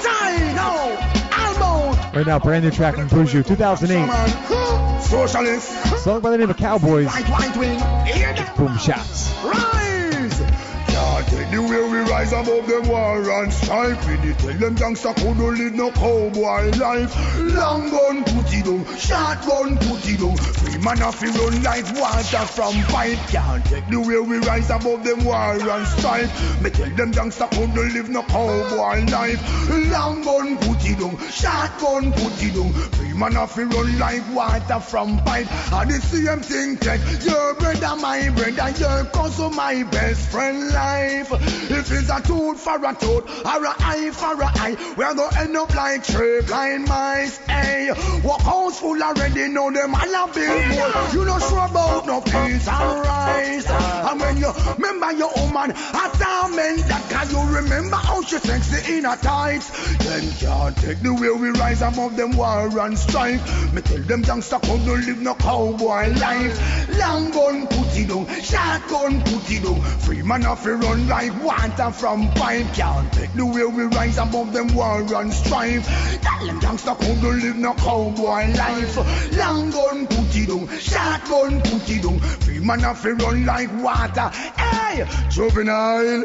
listen 0.10 0.58
all 0.58 0.96
time. 0.98 1.60
No, 1.60 1.66
almost. 1.72 2.16
Right 2.16 2.26
now, 2.26 2.40
brand 2.40 2.66
new 2.66 2.72
track 2.72 2.96
from 2.96 3.10
Buju, 3.10 3.46
2008. 3.46 4.10
Huh? 4.10 5.00
Socialist. 5.00 6.04
Song 6.04 6.22
by 6.22 6.32
the 6.32 6.38
name 6.38 6.50
of 6.50 6.58
Cowboys. 6.58 7.08
Right, 7.08 7.30
right 7.30 7.58
wing. 7.58 7.80
You 8.08 8.14
hear 8.14 8.34
them? 8.34 8.56
Boom 8.56 8.78
shots. 8.78 9.32
Rise. 9.44 10.40
Can't 10.88 11.28
take 11.28 11.52
the 11.52 11.62
way 11.62 11.90
we 11.90 12.00
rise 12.10 12.34
above 12.34 12.68
them 12.68 12.88
war 12.88 13.44
and 13.44 13.54
strife. 13.54 14.08
We 14.08 14.18
did 14.18 14.40
tell 14.40 14.54
them 14.54 14.76
gangsta 14.76 15.16
couldn't 15.16 15.38
live 15.38 15.74
no 15.74 15.92
cowboy 15.92 16.72
life. 16.78 17.16
Long 17.40 17.90
gun 17.90 18.24
put 18.24 18.54
it 18.54 18.66
down, 18.66 18.98
shotgun 18.98 19.78
put 19.78 20.08
it 20.08 20.20
down. 20.20 20.69
Man 20.84 20.98
have 20.98 21.20
to 21.20 21.28
run 21.28 21.62
like 21.62 21.84
water 22.00 22.46
from 22.46 22.74
pipe. 22.84 23.18
Can't 23.28 23.66
take 23.66 23.88
the 23.88 24.00
way 24.00 24.20
we 24.20 24.38
rise 24.38 24.70
above 24.70 25.04
them 25.04 25.26
war 25.26 25.36
and 25.36 25.88
strife. 25.88 26.62
Me 26.62 26.70
tell 26.70 26.90
them 26.96 27.12
gangsta 27.12 27.50
couldn't 27.50 27.94
live 27.94 28.10
no 28.10 28.24
cowboy 28.24 29.04
life. 29.12 29.70
Long 29.92 30.22
gun 30.22 30.58
put 30.58 30.86
it 30.86 31.00
down, 31.00 31.18
shotgun 31.32 32.14
put 32.14 32.44
it 32.44 32.54
down. 32.54 32.72
Free 32.94 33.14
man 33.14 33.34
have 33.34 33.54
to 33.56 33.66
run 33.66 34.00
like 34.00 34.24
water 34.34 34.80
from 34.80 35.18
pipe. 35.26 35.52
And 35.74 35.92
the 35.92 36.00
same 36.00 36.40
thing 36.40 36.78
take 36.78 37.02
your 37.26 37.56
brother, 37.56 37.96
my 38.00 38.30
brother, 38.30 38.80
your 38.80 39.06
cousin, 39.06 39.56
my 39.56 39.84
best 39.84 40.30
friend 40.30 40.72
life. 40.72 41.32
If 41.32 41.92
it's 41.92 42.10
a 42.10 42.22
tooth 42.22 42.60
for 42.60 42.78
a 42.78 42.96
tooth 42.96 43.46
or 43.46 43.66
a 43.66 43.76
eye 43.80 44.12
for 44.14 44.42
a 44.42 44.48
eye, 44.48 44.78
we're 44.96 45.14
gonna 45.14 45.40
end 45.40 45.58
up 45.58 45.76
like 45.76 46.06
three 46.06 46.42
blind 46.42 46.88
mice. 46.88 47.38
Hey, 47.48 47.92
walk 48.24 48.42
house 48.42 48.80
full 48.80 49.02
already, 49.04 49.50
know 49.50 49.72
them 49.72 49.94
all 49.94 50.30
a 50.30 50.34
bill 50.34 50.69
You 51.14 51.26
not 51.26 51.42
sure 51.42 51.66
about 51.66 52.06
no 52.06 52.22
peace 52.22 52.68
and 52.68 53.06
rice. 53.06 53.70
And 53.70 54.20
when 54.20 54.38
you 54.38 54.52
remember 54.78 55.12
your 55.14 55.32
woman, 55.36 55.72
a 55.72 56.06
torment 56.18 56.88
that 56.88 57.06
can 57.10 57.30
you 57.32 57.56
remember 57.56 57.96
how 57.96 58.22
she 58.22 58.38
sexy 58.38 58.98
in 58.98 59.04
her 59.06 59.16
tights. 59.18 59.70
Then 59.98 60.32
can't 60.40 60.78
take 60.78 61.02
the 61.02 61.14
way 61.14 61.30
we 61.32 61.50
rise 61.60 61.82
above 61.82 62.16
them 62.16 62.38
war 62.38 62.68
and 62.80 62.98
strife. 62.98 63.74
Me 63.74 63.82
tell 63.82 64.00
them 64.00 64.24
youngster 64.24 64.60
come 64.60 64.84
to 64.86 64.94
live 64.94 65.22
no 65.22 65.34
cowboy 65.36 66.10
life. 66.14 66.98
Long 66.98 67.32
gun 67.32 67.68
put 67.68 67.98
it 67.98 68.08
down, 68.08 68.28
shotgun 68.42 69.22
put 69.24 69.52
it 69.52 69.64
down. 69.64 69.82
Free 70.00 70.22
man 70.22 70.42
to 70.42 70.76
run 70.76 71.08
like 71.08 71.44
water 71.44 71.92
from 71.92 72.32
pipe. 72.34 72.68
Can't 72.74 73.12
take 73.14 73.34
the 73.34 73.46
way 73.46 73.66
we 73.66 73.84
rise 73.84 74.18
above 74.18 74.54
them 74.54 74.74
war 74.76 75.02
and 75.16 75.34
strife. 75.34 75.88
Tell 76.22 76.46
them 76.46 76.62
youngster 76.62 76.96
come 76.96 77.20
to 77.22 77.30
live 77.30 77.58
no 77.58 77.74
cowboy 77.74 78.54
life. 78.54 78.98
Long 79.38 79.72
gun 79.72 80.08
put 80.08 80.36
it 80.36 80.48
down, 80.48 80.59
shotgun 80.68 81.62
put 81.62 81.90
it 81.90 82.04
down. 82.04 82.20
Free 82.20 82.60
man 82.60 82.80
have 82.80 83.02
to 83.02 83.14
run 83.16 83.46
like 83.46 83.72
water. 83.82 84.30
Hey, 84.30 85.08
juvenile, 85.30 86.24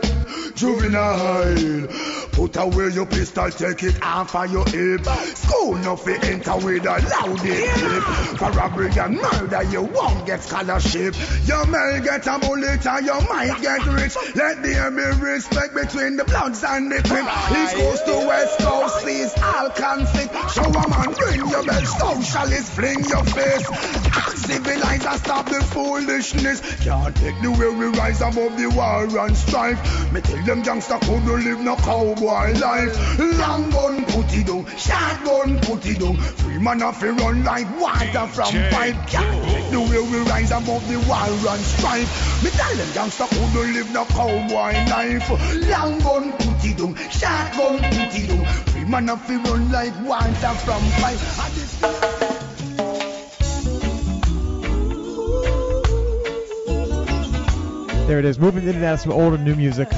juvenile. 0.55 1.89
Put 2.33 2.57
away 2.57 2.89
your 2.89 3.07
pistol, 3.07 3.49
take 3.51 3.85
it 3.85 4.03
off 4.03 4.35
of 4.35 4.51
your 4.51 4.67
hip. 4.67 5.07
School 5.07 5.77
no 5.77 5.95
fi 5.95 6.15
enter 6.27 6.57
with 6.57 6.85
a 6.85 6.99
loud 6.99 7.39
clip. 7.39 8.03
For 8.39 8.51
robbery 8.51 8.91
and 8.99 9.17
murder, 9.17 9.63
you 9.71 9.83
won't 9.83 10.27
get 10.27 10.43
scholarship. 10.43 11.15
You 11.45 11.65
may 11.67 12.01
get 12.03 12.27
a 12.27 12.39
bullet 12.41 12.85
or 12.87 13.01
you 13.03 13.21
might 13.29 13.61
get 13.63 13.87
rich. 13.87 14.17
Let 14.35 14.63
there 14.65 14.91
be 14.91 15.23
respect 15.23 15.75
between 15.75 16.17
the 16.17 16.25
bloods 16.25 16.65
and 16.65 16.91
the 16.91 16.97
crip. 17.07 17.25
East 17.25 17.77
coast 17.77 18.07
to 18.07 18.27
west 18.27 18.59
coast, 18.59 19.05
cease 19.05 19.33
all 19.41 19.71
conflict. 19.71 20.35
Show 20.51 20.65
a 20.65 20.89
man, 20.89 21.15
bring 21.15 21.49
your 21.49 21.65
belt, 21.65 21.87
socialist, 21.87 22.73
fling 22.73 23.05
your 23.05 23.25
face. 23.25 24.24
Act 24.27 24.39
civilized 24.39 25.07
and 25.07 25.21
stop 25.21 25.47
the 25.47 25.61
foolishness. 25.61 26.61
Can't 26.83 27.15
take 27.17 27.41
the 27.43 27.51
way 27.51 27.69
we 27.69 27.87
rise 27.99 28.21
above 28.23 28.57
the 28.57 28.71
war 28.71 29.05
and 29.05 29.37
strife. 29.37 30.13
Me 30.13 30.21
tell 30.21 30.43
them 30.45 30.63
youngster 30.63 30.99
couldn't 31.01 31.45
live 31.45 31.61
no 31.61 31.77
cowboy 31.77 32.53
life. 32.59 33.19
Long 33.19 33.69
gun 33.71 34.05
put 34.07 34.33
it 34.33 34.47
down, 34.47 34.65
shotgun 34.77 35.61
put 35.61 35.85
it 35.87 36.01
down. 36.01 36.17
Free 36.17 36.59
man 36.59 36.81
have 36.81 37.01
to 37.01 37.13
run 37.13 37.45
like 37.45 37.69
water 37.79 38.27
from 38.29 38.53
pipe. 38.71 38.97
Can't 39.09 39.45
take 39.45 39.71
the 39.71 39.81
way 39.81 40.01
we 40.01 40.19
rise 40.31 40.53
above 40.53 40.89
the 40.89 40.99
war 41.01 41.53
and 41.53 41.65
strife. 41.65 42.43
Me 42.43 42.51
tell 42.51 42.75
them 42.77 42.89
youngster 42.95 43.27
couldn't 43.27 43.73
live 43.75 43.93
no 43.93 44.05
cowboy 44.07 44.73
life. 44.89 45.29
Long 45.69 45.99
gun 45.99 46.33
put 46.33 46.65
it 46.65 46.79
down, 46.79 46.95
shotgun 47.11 47.79
put 47.79 48.17
it 48.17 48.29
down. 48.29 48.45
Free 48.73 48.85
man 48.85 49.09
have 49.09 49.27
to 49.27 49.39
run 49.39 49.71
like 49.71 49.93
water 50.03 50.55
from 50.65 50.83
pipe. 51.03 52.24
There 58.07 58.19
it 58.19 58.27
is. 58.27 58.39
Moving 58.39 58.69
in 58.69 58.77
and 58.77 58.85
out 58.85 58.95
of 58.95 59.01
some 59.01 59.13
old 59.13 59.33
and 59.33 59.45
new 59.45 59.55
music. 59.55 59.89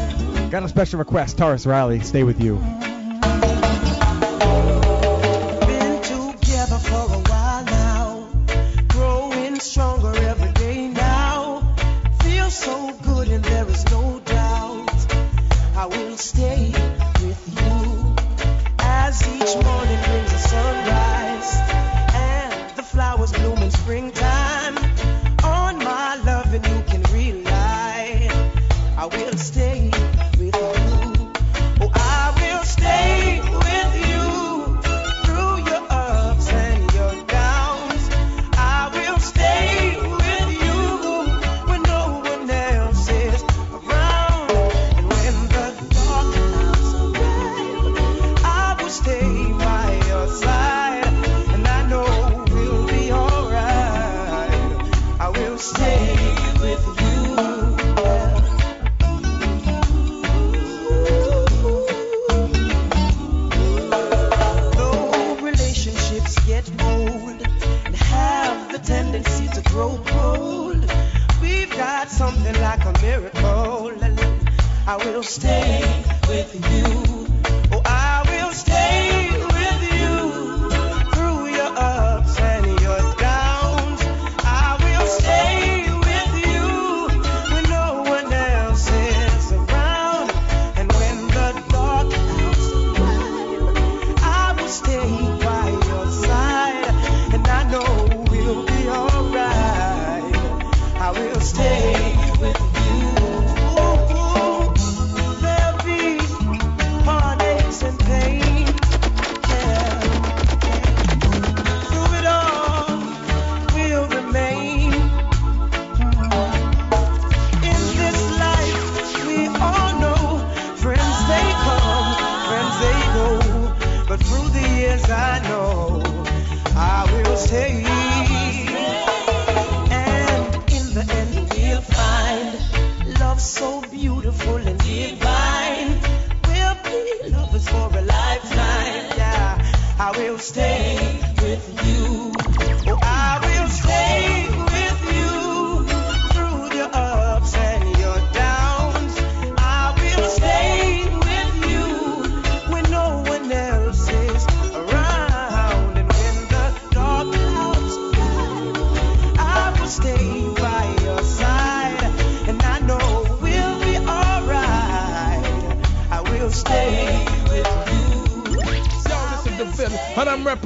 Got 0.51 0.63
a 0.63 0.69
special 0.69 1.01
request. 1.01 1.39
Tarrus 1.39 1.67
Riley, 1.67 1.99
stay 2.01 2.23
with 2.23 2.41
you. 2.41 2.57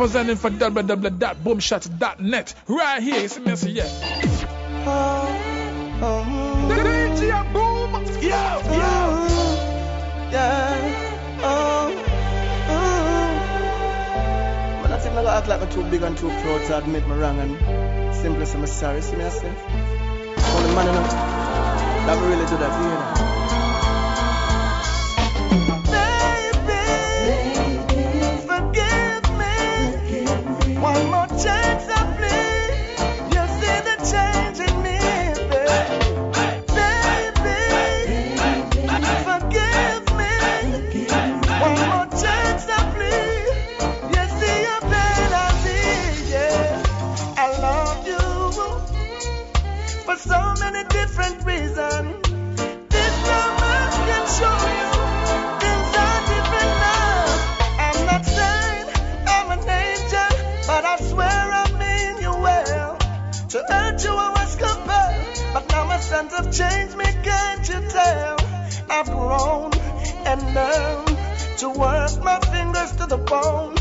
representing 0.01 0.37
for 0.37 0.49
www.boomshots.net. 0.49 2.55
Right 2.67 3.03
here, 3.03 3.23
it's 3.23 3.37
Messi, 3.39 3.75
yeah. 3.75 3.85
Oh, 4.87 5.99
oh, 6.01 6.71
DJ 6.73 7.53
Boom! 7.53 7.93
Yo, 8.23 8.31
yo! 8.31 8.31
Yeah, 10.33 11.39
oh, 11.43 11.93
oh. 12.69 14.81
Man, 14.83 14.91
I 14.91 14.99
think 14.99 15.15
I 15.17 15.23
gotta 15.23 15.37
act 15.37 15.49
like 15.49 15.61
I'm 15.61 15.69
too 15.69 15.83
big 15.91 16.01
and 16.03 16.17
too 16.17 16.29
proud 16.29 16.65
to 16.69 16.79
admit 16.79 17.07
my 17.07 17.17
wrong 17.17 17.39
and 17.39 18.17
simply 18.17 18.47
say 18.47 18.59
I'm 18.59 18.67
sorry, 18.67 19.03
see 19.03 19.17
me, 19.17 19.27
I 19.27 19.29
say. 19.29 19.49
Only 19.49 20.75
man 20.75 20.89
enough 20.89 21.11
that 21.11 22.19
really 22.27 22.47
do 22.47 22.57
that, 22.57 22.73
you 22.81 22.89
know. 22.89 23.40
to 71.59 71.69
work 71.69 72.25
my 72.25 72.39
fingers 72.41 72.93
to 72.93 73.07
the 73.07 73.19
bone. 73.19 73.80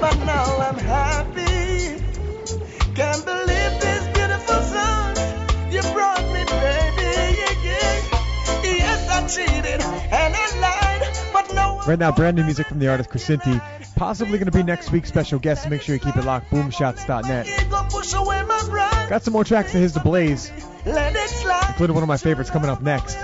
but 0.00 0.16
now 0.24 0.58
I'm 0.58 0.78
happy. 0.78 2.02
Can't 2.94 3.24
believe 3.24 3.80
this 3.80 4.06
beautiful 4.14 4.60
song 4.62 5.16
you 5.72 5.82
brought 5.92 6.24
me, 6.32 6.44
baby. 6.44 7.04
Yes, 8.62 9.08
I 9.10 9.26
cheated 9.26 9.80
and 9.80 10.34
I 10.36 10.46
lied, 10.60 11.02
but 11.32 11.54
no. 11.54 11.80
Right 11.86 11.98
now, 11.98 12.12
brand 12.12 12.36
new 12.36 12.44
music 12.44 12.66
from 12.68 12.78
the 12.78 12.88
artist 12.88 13.10
Chrisinti. 13.10 13.60
Possibly 13.96 14.38
going 14.38 14.50
to 14.50 14.52
be 14.52 14.62
next 14.62 14.90
week's 14.90 15.08
special 15.08 15.38
guest. 15.38 15.68
Make 15.70 15.82
sure 15.82 15.94
you 15.94 16.00
keep 16.00 16.16
it 16.16 16.24
locked. 16.24 16.50
Boomshots.net. 16.50 17.46
Got 19.10 19.22
some 19.22 19.32
more 19.32 19.44
tracks 19.44 19.74
of 19.74 19.80
his 19.80 19.92
to 19.92 20.00
blaze, 20.00 20.50
including 20.84 21.94
one 21.94 22.02
of 22.02 22.08
my 22.08 22.16
favorites 22.16 22.50
coming 22.50 22.70
up 22.70 22.82
next. 22.82 23.16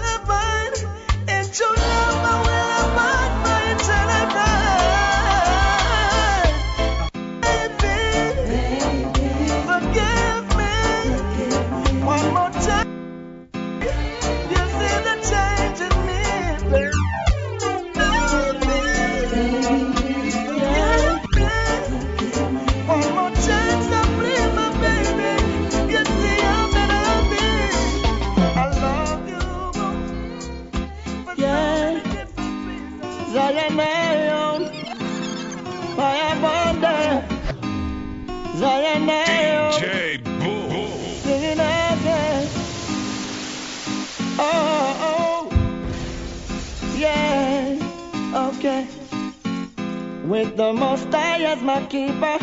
With 50.30 50.56
the 50.56 50.72
Most 50.72 51.12
High 51.12 51.42
as 51.42 51.60
my 51.60 51.84
keeper, 51.86 52.38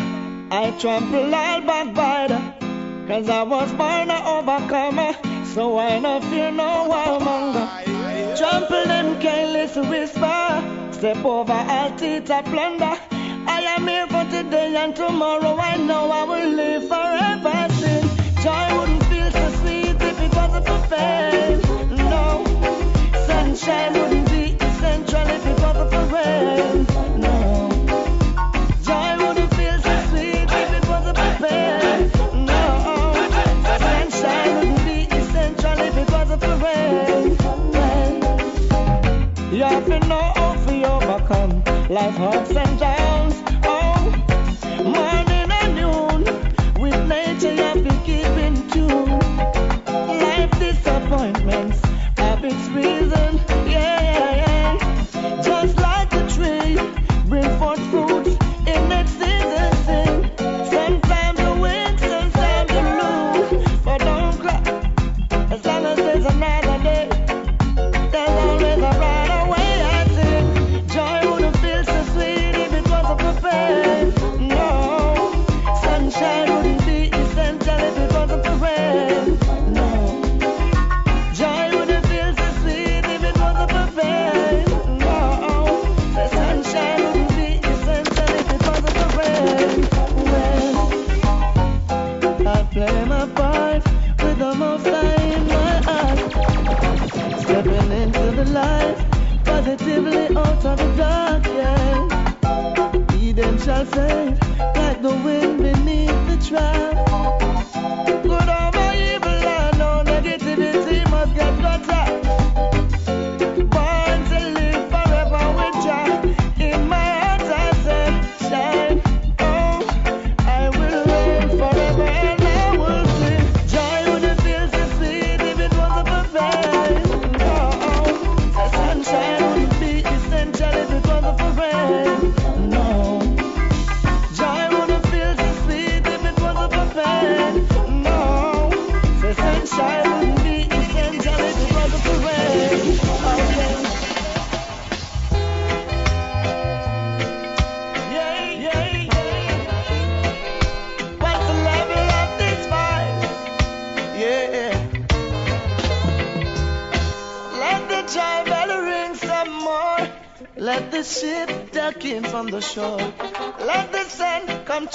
I 0.50 0.76
trample 0.78 1.34
all 1.34 1.62
backbiter. 1.62 2.54
Cause 3.08 3.30
I 3.30 3.42
was 3.44 3.72
born 3.72 4.10
a 4.10 4.18
overcomer, 4.36 5.14
so 5.54 5.78
I 5.78 5.98
no 5.98 6.20
fear 6.20 6.50
no 6.50 6.86
warmonger. 6.90 8.36
Trample 8.36 8.84
them 8.84 9.18
careless 9.22 9.74
whisper, 9.74 10.92
step 10.92 11.24
over 11.24 11.54
all 11.54 11.90
teeter 11.96 12.42
plunder. 12.44 12.94
I 13.56 13.62
am 13.74 13.88
here 13.88 14.06
for 14.06 14.24
today 14.24 14.76
and 14.76 14.94
tomorrow, 14.94 15.56
I 15.56 15.78
know 15.78 16.10
I 16.10 16.24
will 16.24 16.50
live 16.50 16.86
forever 16.88 17.72
since. 17.80 18.44
Joy 18.44 18.68
wouldn't 18.78 19.04
feel 19.04 19.30
so 19.30 19.48
sweet 19.60 19.96
if 20.10 20.20
it 20.20 20.34
wasn't 20.36 20.66
for 20.68 20.82
pain. 20.94 21.96
no. 21.96 22.44
Sunshine 23.26 23.94
wouldn't 23.94 24.28
be 24.28 24.58
essential 24.60 25.26
if 25.36 25.46
it 25.46 25.58
wasn't 25.62 25.90
for 25.90 26.14
rain. 26.14 26.97
life 41.98 42.20
ups 42.20 42.50
and 42.50 42.78
downs. 42.78 43.07
like 103.78 105.02
the 105.02 105.20
wind 105.24 105.62
beneath 105.62 106.26
the 106.26 106.36
tree. 106.44 106.87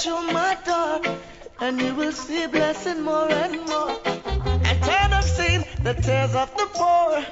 through 0.03 0.33
my 0.33 0.57
door, 0.65 0.99
and 1.61 1.79
you 1.79 1.95
will 1.95 2.11
see 2.11 2.45
blessing 2.47 3.01
more 3.03 3.29
and 3.31 3.55
more. 3.69 3.95
And 4.65 5.13
of 5.13 5.23
seeing 5.23 5.63
the 5.81 5.93
tears 5.93 6.35
of 6.35 6.49
the 6.57 6.67
poor. 6.73 7.25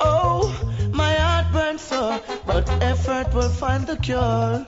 Oh, 0.00 0.42
my 0.92 1.14
heart 1.14 1.50
burns 1.50 1.80
sore, 1.80 2.20
but 2.46 2.68
effort 2.82 3.32
will 3.32 3.48
find 3.48 3.86
the 3.86 3.96
cure 3.96 4.66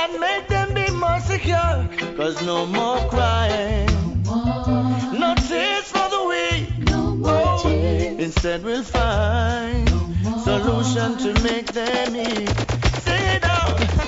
and 0.00 0.20
make 0.20 0.48
them 0.48 0.74
be 0.74 0.90
more 0.90 1.20
secure. 1.20 1.88
Cause 2.16 2.44
no 2.44 2.66
more 2.66 2.98
crying, 3.10 3.86
no, 4.24 4.34
more. 4.66 5.20
no 5.20 5.34
tears 5.46 5.86
for 5.94 6.08
the 6.14 6.22
weak. 6.32 6.88
No 6.90 7.14
more 7.14 7.44
oh, 7.46 7.62
tears. 7.62 8.18
Instead, 8.18 8.64
we'll 8.64 8.82
find 8.82 9.84
no 10.24 10.38
solution 10.38 11.16
to 11.18 11.42
make 11.44 11.66
them 11.66 12.16
eat. 12.16 12.50
Say 13.06 13.36
it 13.36 13.44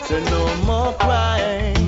say 0.08 0.24
no 0.24 0.42
more 0.64 0.92
crying. 0.94 1.87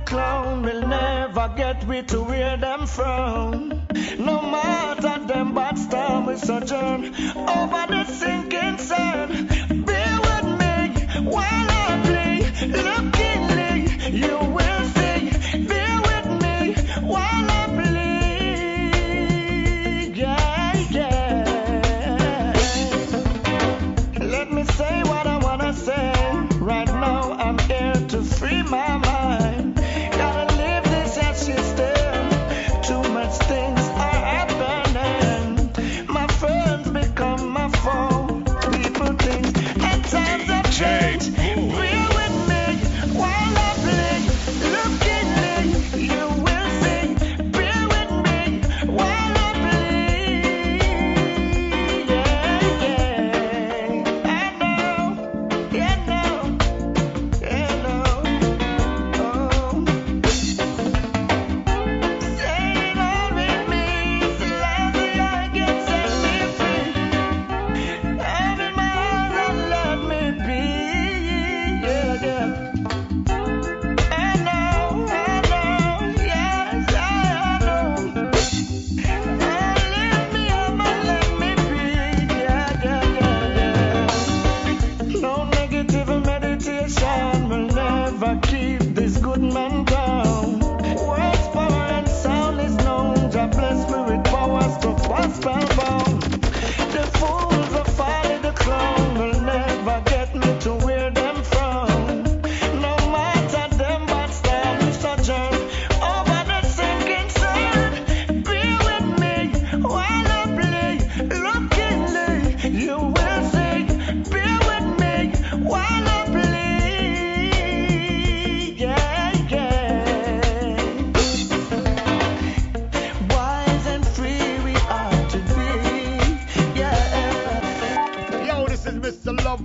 a 0.00 0.04
clown 0.04 0.62
will 0.62 0.86
never 0.86 1.52
get 1.56 1.86
me 1.86 2.02
to 2.02 2.22
where 2.22 2.56
them 2.56 2.86
from. 2.86 3.68
No 4.18 4.40
matter 4.42 5.26
them 5.26 5.54
bad 5.54 5.78
storm 5.78 6.26
we 6.26 6.36
sojourn 6.36 7.04
over 7.58 7.82
the 7.94 8.04
sinking 8.04 8.78
sun. 8.78 9.28
Be 9.88 10.02
with 10.26 10.48
me 10.60 10.74
while 11.34 11.70
I 11.84 12.00
play, 12.08 12.36
lookingly 12.86 14.20
you 14.20 14.38
will. 14.54 14.69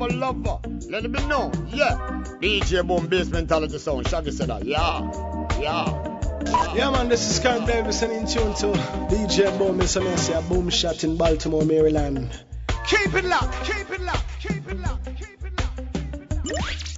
Mr. 0.06 0.19
Lover 0.19 0.40
Lover. 0.40 0.60
Let 0.90 1.10
me 1.10 1.26
know. 1.27 1.52
Yeah. 1.68 1.98
DJ 2.41 2.86
Boom 2.86 3.07
Bass 3.07 3.30
Mentality 3.30 3.77
Sound. 3.77 4.06
Shaggy 4.07 4.32
said 4.32 4.49
that. 4.49 4.65
Yeah. 4.65 5.10
Yeah. 5.60 6.11
Yeah, 6.76 6.91
man, 6.91 7.10
this 7.10 7.27
is 7.30 7.40
Karen 7.40 7.65
Davis 7.65 8.02
and 8.03 8.11
in 8.11 8.27
tune 8.27 8.53
to 8.56 8.68
DJ 9.10 9.57
Boom 9.57 9.80
and 9.80 9.90
Samantha 9.90 10.44
Boom 10.48 10.69
Shot 10.69 11.03
in 11.03 11.18
Baltimore, 11.18 11.65
Maryland. 11.65 12.30
Keep 12.88 13.15
it 13.15 13.26
locked, 13.26 13.65
keep 13.65 13.90
it 13.90 14.02
locked, 14.02 14.40
keep 14.40 14.68
it 14.68 14.80
locked. 14.80 15.06
Keep 15.06 15.44
it 15.44 15.60
locked. 15.60 15.80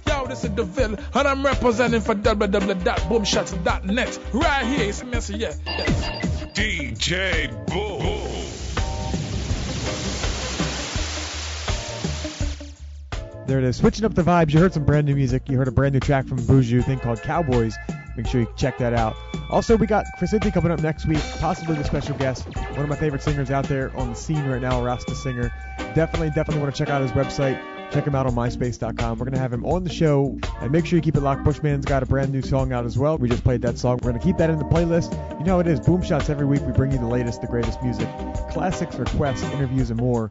Yo, 0.06 0.26
this 0.26 0.44
is 0.44 0.50
DeVille, 0.50 0.98
and 1.14 1.28
I'm 1.28 1.42
representing 1.42 2.02
for 2.02 2.14
www.boomshots.net. 2.14 4.18
Right 4.34 4.66
here, 4.66 4.88
it's 4.88 5.02
Messi, 5.02 5.38
yeah. 5.38 5.52
DJ 6.52 7.48
Boom. 7.68 8.17
There 13.48 13.58
it 13.58 13.64
is. 13.64 13.78
Switching 13.78 14.04
up 14.04 14.12
the 14.14 14.22
vibes. 14.22 14.52
You 14.52 14.60
heard 14.60 14.74
some 14.74 14.84
brand 14.84 15.06
new 15.06 15.14
music. 15.14 15.48
You 15.48 15.56
heard 15.56 15.68
a 15.68 15.72
brand 15.72 15.94
new 15.94 16.00
track 16.00 16.26
from 16.26 16.36
Buju, 16.38 16.84
thing 16.84 16.98
called 16.98 17.22
Cowboys. 17.22 17.74
Make 18.14 18.26
sure 18.26 18.42
you 18.42 18.52
check 18.58 18.76
that 18.76 18.92
out. 18.92 19.16
Also, 19.48 19.74
we 19.74 19.86
got 19.86 20.04
Chrisinti 20.20 20.52
coming 20.52 20.70
up 20.70 20.82
next 20.82 21.06
week, 21.06 21.22
possibly 21.40 21.74
the 21.74 21.84
special 21.84 22.14
guest. 22.18 22.44
One 22.54 22.80
of 22.80 22.90
my 22.90 22.96
favorite 22.96 23.22
singers 23.22 23.50
out 23.50 23.64
there 23.64 23.90
on 23.96 24.10
the 24.10 24.14
scene 24.14 24.44
right 24.44 24.60
now, 24.60 24.84
Rasta 24.84 25.14
Singer. 25.14 25.50
Definitely, 25.94 26.28
definitely 26.28 26.60
want 26.60 26.74
to 26.74 26.78
check 26.78 26.90
out 26.90 27.00
his 27.00 27.12
website. 27.12 27.58
Check 27.90 28.06
him 28.06 28.14
out 28.14 28.26
on 28.26 28.34
myspace.com. 28.34 29.18
We're 29.18 29.24
going 29.24 29.32
to 29.32 29.40
have 29.40 29.54
him 29.54 29.64
on 29.64 29.82
the 29.82 29.88
show. 29.94 30.38
And 30.60 30.70
make 30.70 30.84
sure 30.84 30.98
you 30.98 31.02
keep 31.02 31.16
it 31.16 31.22
locked. 31.22 31.42
Bushman's 31.42 31.86
got 31.86 32.02
a 32.02 32.06
brand 32.06 32.30
new 32.30 32.42
song 32.42 32.74
out 32.74 32.84
as 32.84 32.98
well. 32.98 33.16
We 33.16 33.30
just 33.30 33.44
played 33.44 33.62
that 33.62 33.78
song. 33.78 33.98
We're 34.02 34.10
going 34.10 34.20
to 34.20 34.26
keep 34.26 34.36
that 34.36 34.50
in 34.50 34.58
the 34.58 34.66
playlist. 34.66 35.10
You 35.38 35.46
know 35.46 35.54
how 35.54 35.60
it 35.60 35.68
is. 35.68 35.80
Boom 35.80 36.02
Shots 36.02 36.28
every 36.28 36.44
week. 36.44 36.60
We 36.66 36.72
bring 36.72 36.92
you 36.92 36.98
the 36.98 37.06
latest, 37.06 37.40
the 37.40 37.46
greatest 37.46 37.82
music, 37.82 38.08
classics, 38.50 38.96
requests, 38.96 39.42
interviews, 39.44 39.88
and 39.88 39.98
more. 39.98 40.30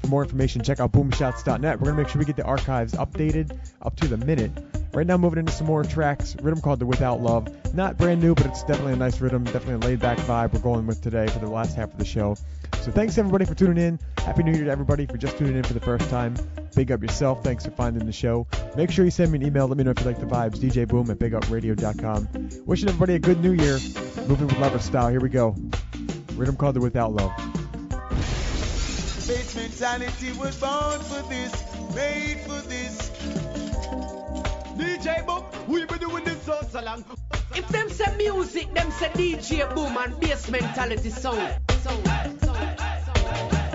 For 0.00 0.08
more 0.08 0.22
information, 0.22 0.62
check 0.62 0.80
out 0.80 0.92
boomshots.net. 0.92 1.80
We're 1.80 1.84
going 1.84 1.96
to 1.96 2.02
make 2.02 2.08
sure 2.08 2.18
we 2.18 2.24
get 2.24 2.36
the 2.36 2.44
archives 2.44 2.94
updated 2.94 3.58
up 3.82 3.96
to 3.96 4.08
the 4.08 4.16
minute. 4.16 4.52
Right 4.92 5.06
now, 5.06 5.16
moving 5.16 5.38
into 5.38 5.52
some 5.52 5.66
more 5.66 5.82
tracks. 5.82 6.36
Rhythm 6.40 6.60
called 6.60 6.78
the 6.78 6.86
Without 6.86 7.20
Love. 7.20 7.74
Not 7.74 7.98
brand 7.98 8.22
new, 8.22 8.34
but 8.34 8.46
it's 8.46 8.62
definitely 8.62 8.94
a 8.94 8.96
nice 8.96 9.20
rhythm. 9.20 9.44
Definitely 9.44 9.74
a 9.74 9.90
laid 9.90 10.00
back 10.00 10.18
vibe 10.18 10.52
we're 10.52 10.60
going 10.60 10.86
with 10.86 11.02
today 11.02 11.26
for 11.26 11.38
the 11.38 11.50
last 11.50 11.76
half 11.76 11.92
of 11.92 11.98
the 11.98 12.04
show. 12.04 12.36
So 12.80 12.92
thanks 12.92 13.18
everybody 13.18 13.44
for 13.44 13.54
tuning 13.54 13.76
in. 13.76 13.98
Happy 14.18 14.42
New 14.42 14.52
Year 14.52 14.64
to 14.64 14.70
everybody 14.70 15.06
for 15.06 15.16
just 15.16 15.36
tuning 15.38 15.56
in 15.56 15.64
for 15.64 15.74
the 15.74 15.80
first 15.80 16.08
time. 16.08 16.34
Big 16.74 16.92
up 16.92 17.02
yourself. 17.02 17.42
Thanks 17.42 17.64
for 17.64 17.72
finding 17.72 18.06
the 18.06 18.12
show. 18.12 18.46
Make 18.76 18.90
sure 18.90 19.04
you 19.04 19.10
send 19.10 19.32
me 19.32 19.38
an 19.40 19.46
email. 19.46 19.66
Let 19.66 19.76
me 19.76 19.84
know 19.84 19.90
if 19.90 20.00
you 20.00 20.06
like 20.06 20.20
the 20.20 20.26
vibes. 20.26 20.58
DJ 20.58 20.86
Boom 20.86 21.10
at 21.10 21.18
bigupradio.com. 21.18 22.64
Wishing 22.64 22.88
everybody 22.88 23.16
a 23.16 23.18
good 23.18 23.40
New 23.40 23.52
Year. 23.52 23.78
Moving 24.28 24.46
with 24.46 24.58
lover 24.58 24.78
style. 24.78 25.08
Here 25.08 25.20
we 25.20 25.28
go. 25.28 25.56
Rhythm 26.36 26.56
called 26.56 26.76
the 26.76 26.80
Without 26.80 27.12
Love. 27.12 27.32
Bass 29.26 29.56
mentality 29.56 30.30
was 30.38 30.56
born 30.56 31.00
for 31.00 31.20
this, 31.28 31.52
made 31.96 32.38
for 32.42 32.60
this. 32.68 33.10
DJ 34.78 35.26
Boom, 35.26 35.42
we 35.66 35.84
been 35.84 35.98
doing 35.98 36.22
this 36.22 36.40
so, 36.42 36.60
so 36.70 36.80
long. 36.80 37.04
If 37.54 37.66
them 37.68 37.90
say 37.90 38.16
music, 38.16 38.72
them 38.72 38.88
say 38.92 39.08
DJ 39.08 39.74
Boom 39.74 39.96
and 39.96 40.20
bass 40.20 40.48
mentality 40.48 41.10
sound. 41.10 41.58
sound, 41.82 42.06
sound. 42.06 42.78
DJ 42.78 43.65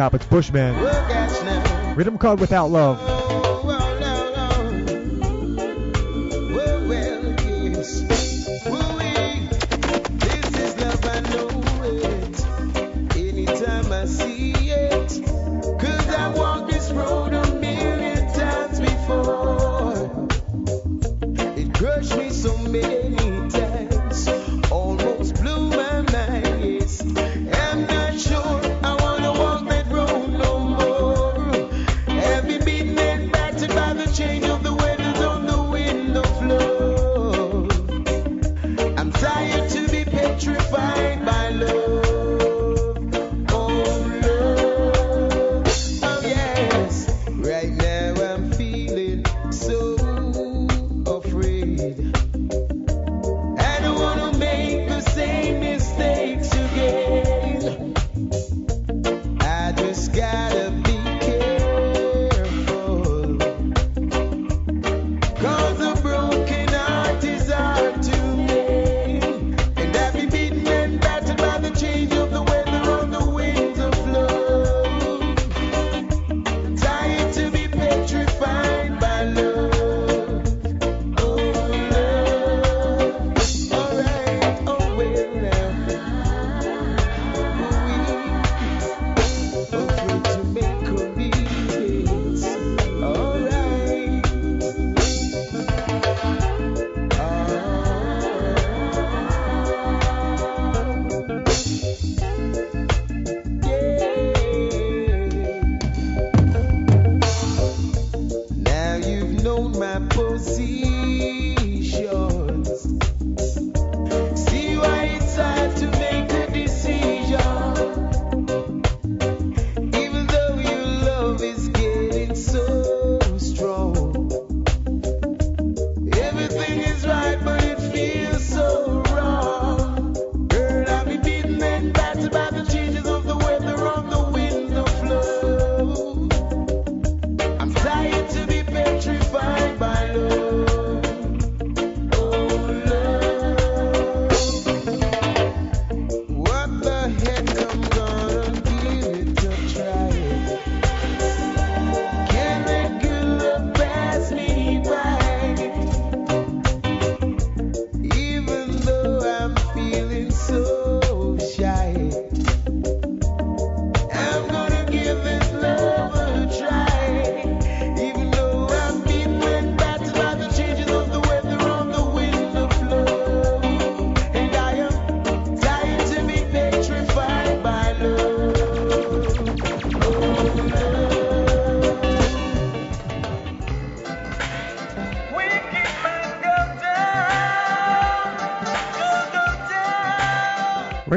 Once 0.00 0.14
again 0.14 0.14
from 0.14 0.14
the 0.14 0.14
top, 0.14 0.14
it's 0.14 0.26
Bushman. 0.26 0.82
Well, 0.82 1.08
catch 1.08 1.44
now. 1.44 1.94
Rhythm 1.94 2.16
called 2.16 2.40
Without 2.40 2.68
Love. 2.68 3.19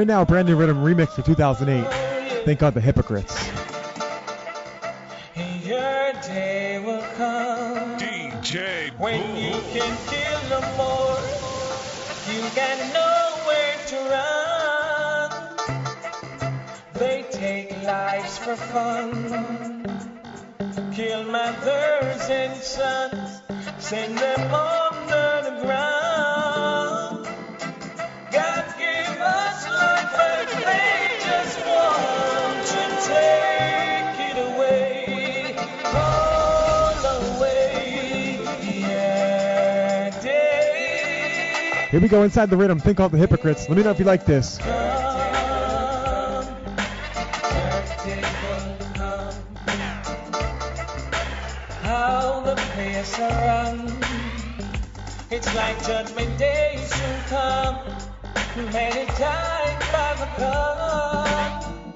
Right 0.03 0.07
now, 0.09 0.25
brand 0.25 0.49
new 0.49 0.57
rhythm 0.57 0.83
remix 0.83 1.11
for 1.11 1.21
2008. 1.21 2.43
Thank 2.43 2.59
God 2.59 2.73
the 2.73 2.81
hypocrites. 2.81 3.49
Your 5.63 6.11
day 6.27 6.77
will 6.83 7.01
come 7.15 7.97
DJ 7.97 8.89
when 8.99 9.21
you 9.37 9.53
can 9.71 9.97
kill 10.07 10.41
no 10.49 10.59
more. 10.75 11.17
You 12.27 12.41
got 12.53 12.77
nowhere 12.99 13.77
to 13.87 13.95
run. 14.11 15.31
They 16.95 17.23
take 17.31 17.71
lives 17.83 18.37
for 18.39 18.57
fun. 18.57 19.85
Kill 20.93 21.23
mothers 21.31 22.29
and 22.29 22.61
sons, 22.61 23.41
send 23.79 24.17
them 24.17 24.53
under 24.53 24.92
Here 41.93 42.01
we 42.01 42.07
go 42.07 42.23
inside 42.23 42.49
the 42.49 42.57
rhythm. 42.57 42.79
Think 42.79 42.97
called 42.97 43.11
the 43.11 43.19
hypocrites. 43.19 43.69
Let 43.69 43.77
me 43.77 43.83
know 43.83 43.91
if 43.91 43.99
you 43.99 44.05
like 44.05 44.25
this. 44.25 44.57
It's 55.29 55.55
like 55.55 55.85
judgment 55.85 56.39
day 56.39 56.79
soon 56.83 57.19
come. 57.27 57.77
Many 58.73 59.05
by 59.05 60.15
the 60.17 60.25
gun. 60.39 61.93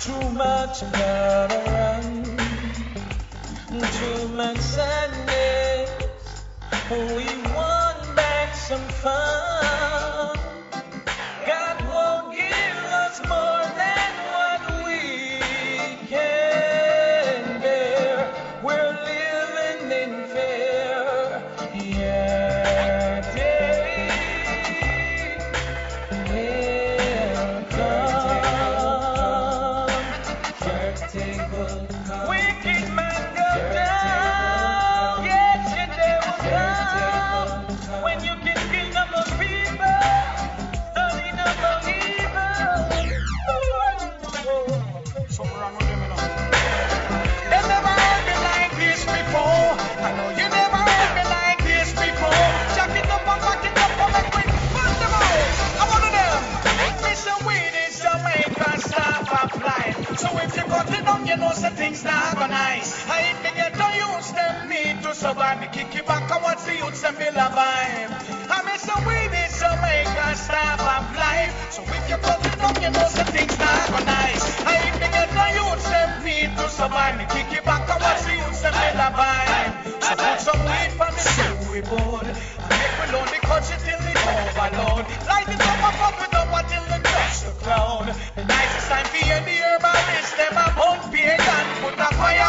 Too 0.00 0.30
much. 0.30 0.80
Too 3.98 4.28
much 4.28 4.56
sadness. 4.56 5.90
We 6.90 7.26
want 7.52 7.71
some 8.72 8.88
fun. 8.88 10.21
Cut 60.84 60.98
it 60.98 61.04
down, 61.04 61.26
you 61.26 61.36
know 61.36 61.52
some 61.52 61.74
things 61.74 62.04
not 62.04 62.34
go 62.36 62.46
nice. 62.46 63.08
I 63.08 63.20
ain't 63.30 63.42
get 63.42 63.74
to 63.74 63.88
use 63.94 64.32
them 64.32 64.68
need 64.68 65.02
to 65.02 65.14
survive. 65.14 65.60
Me 65.60 65.68
kick 65.72 65.94
it 65.94 66.06
back 66.06 66.30
and 66.30 66.42
watch 66.42 66.64
the 66.64 66.74
youths 66.74 67.04
and 67.04 67.16
feel 67.16 67.34
a 67.34 67.48
vibe. 67.54 68.10
I 68.50 68.58
Mr. 68.66 68.96
Weed 69.06 69.32
is 69.44 69.52
Jamaican 69.58 70.34
staff 70.36 70.80
of 70.80 71.04
life. 71.16 71.54
So 71.70 71.82
if 71.82 72.10
you 72.10 72.16
cut 72.16 72.44
it 72.46 72.58
down, 72.58 72.74
you 72.82 72.90
know 72.90 73.08
some 73.08 73.30
things 73.30 73.58
not 73.58 73.88
go 73.90 73.98
nice. 74.04 74.44
I 74.66 74.74
ain't 74.82 74.98
get 74.98 75.28
to 75.30 75.46
use 75.62 75.86
them 75.86 76.10
need 76.24 76.50
to 76.58 76.66
survive. 76.68 77.14
Me 77.18 77.26
kick 77.30 77.52
it 77.52 77.64
back 77.64 77.88
and 77.88 78.00
watch 78.02 78.22
the 78.26 78.34
youths 78.42 78.64
and 78.64 78.74
feel 78.74 78.98
a 78.98 79.10
vibe. 79.14 79.72
So 80.02 80.12
put 80.18 80.38
some 80.40 80.62
weed 80.66 80.92
for 80.98 81.10
me 81.14 81.22
so 81.22 81.46
we 81.70 81.80
board. 81.86 82.26
And 82.26 82.74
make 82.74 82.94
we 82.98 83.06
the 83.30 83.40
country 83.46 83.76
till 83.86 84.02
it's 84.02 84.24
overload. 84.26 85.06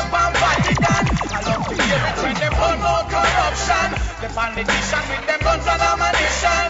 A 0.03 0.09
fire 0.11 0.34
Vatican. 0.35 1.05
I 1.31 1.39
love 1.47 1.63
to 1.67 1.75
hear 1.80 2.01
it 2.03 2.17
when 2.23 2.35
them 2.35 2.53
burn 2.59 2.80
out 2.84 3.07
corruption. 3.07 3.88
The 4.19 4.30
politician 4.35 5.03
with 5.07 5.23
them 5.27 5.39
guns 5.39 5.67
and 5.67 5.81
ammunition. 5.81 6.67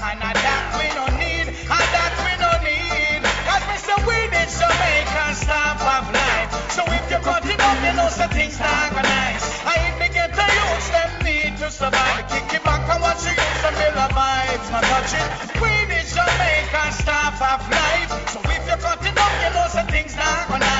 And 0.00 0.20
a 0.20 0.30
that 0.32 0.64
we 0.80 0.86
no 0.96 1.04
need, 1.20 1.46
and 1.52 1.88
that 1.92 2.14
we 2.24 2.32
no 2.40 2.52
need. 2.64 3.20
Cause 3.44 3.64
Mr. 3.68 3.96
Weed 4.08 4.32
is 4.32 4.52
Jamaican 4.56 5.34
stamp 5.36 5.82
of 5.84 6.04
life. 6.08 6.48
So 6.72 6.82
if 6.88 7.04
you 7.12 7.20
cut 7.20 7.44
it 7.44 7.60
up, 7.60 7.78
you 7.84 7.92
know 7.96 8.08
some 8.08 8.30
things 8.32 8.56
not 8.58 8.96
go 8.96 9.02
nice. 9.04 9.44
I 9.66 9.74
ain't 9.84 9.98
begin 10.00 10.30
to 10.32 10.46
use 10.48 10.88
them 10.88 11.10
need 11.26 11.52
to 11.60 11.68
survive. 11.68 12.24
Kick 12.32 12.48
it 12.54 12.64
back 12.64 12.88
and 12.88 13.00
watch 13.02 13.24
you 13.28 13.34
use 13.36 13.58
some 13.60 13.76
miller 13.76 14.08
vibes. 14.16 14.66
Not 14.72 14.84
touch 14.88 15.12
it. 15.20 15.28
Weed 15.60 15.90
is 15.92 16.08
Jamaican 16.16 16.92
stamp 16.96 17.40
of 17.44 17.60
life. 17.68 18.10
So 18.32 18.40
if 18.48 18.62
you 18.64 18.76
cut 18.80 19.04
it 19.04 19.16
up, 19.20 19.32
you 19.44 19.50
know 19.52 19.66
some 19.68 19.88
things 19.88 20.16
not 20.16 20.48
go 20.48 20.56
nice. 20.56 20.79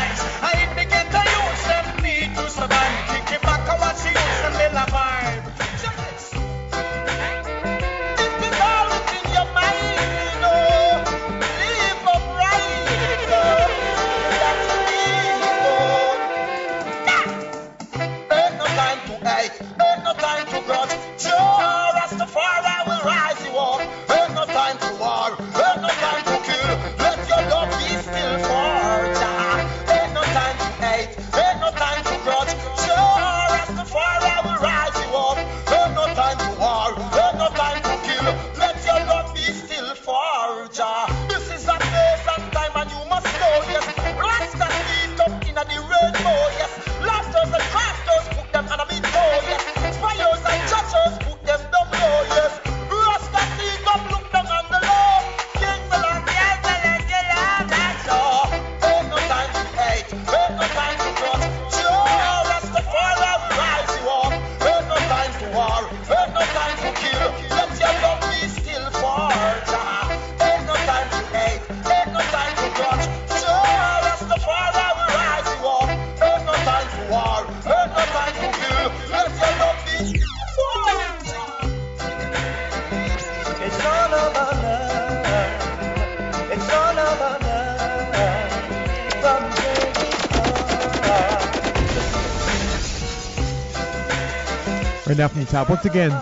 Top. 95.50 95.68
Once 95.68 95.84
again, 95.84 96.12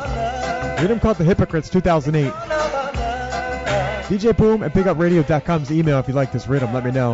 rhythm 0.80 0.98
called 0.98 1.18
the 1.18 1.24
hypocrites 1.24 1.68
2008. 1.68 2.32
DJ 4.08 4.34
Boom 4.34 4.62
at 4.62 4.72
BigUpRadio.com's 4.72 5.70
email 5.70 5.98
if 5.98 6.08
you 6.08 6.14
like 6.14 6.32
this 6.32 6.48
rhythm. 6.48 6.72
Let 6.72 6.84
me 6.84 6.90
know. 6.90 7.12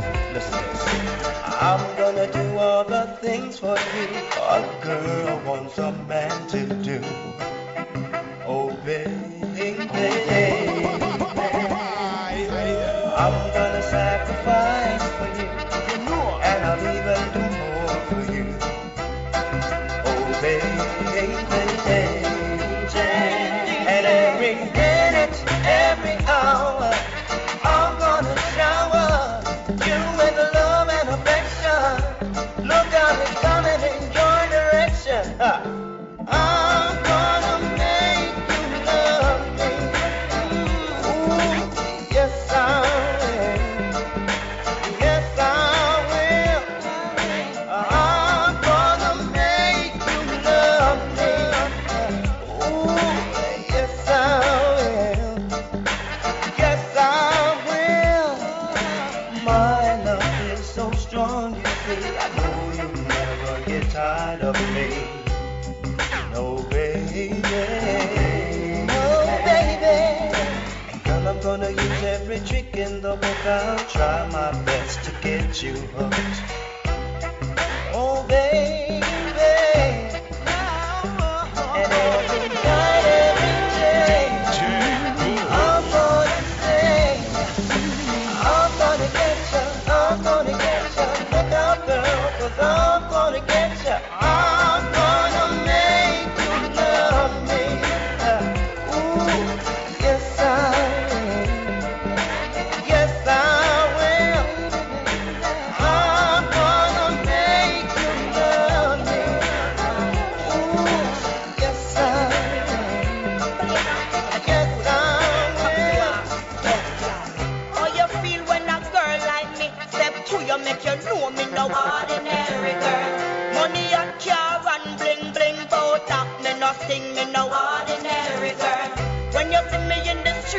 I'm 1.61 1.97
gonna 1.97 2.31
do 2.31 2.59
all 2.59 2.85
the 2.85 3.19
things 3.21 3.59
for 3.59 3.77
you 3.77 4.25
a 4.41 4.81
girl 4.83 5.43
wants 5.45 5.79
a 5.79 5.91
man 6.07 6.49
hey, 21.15 21.45
hey, 21.85 22.23
hey. 22.23 22.34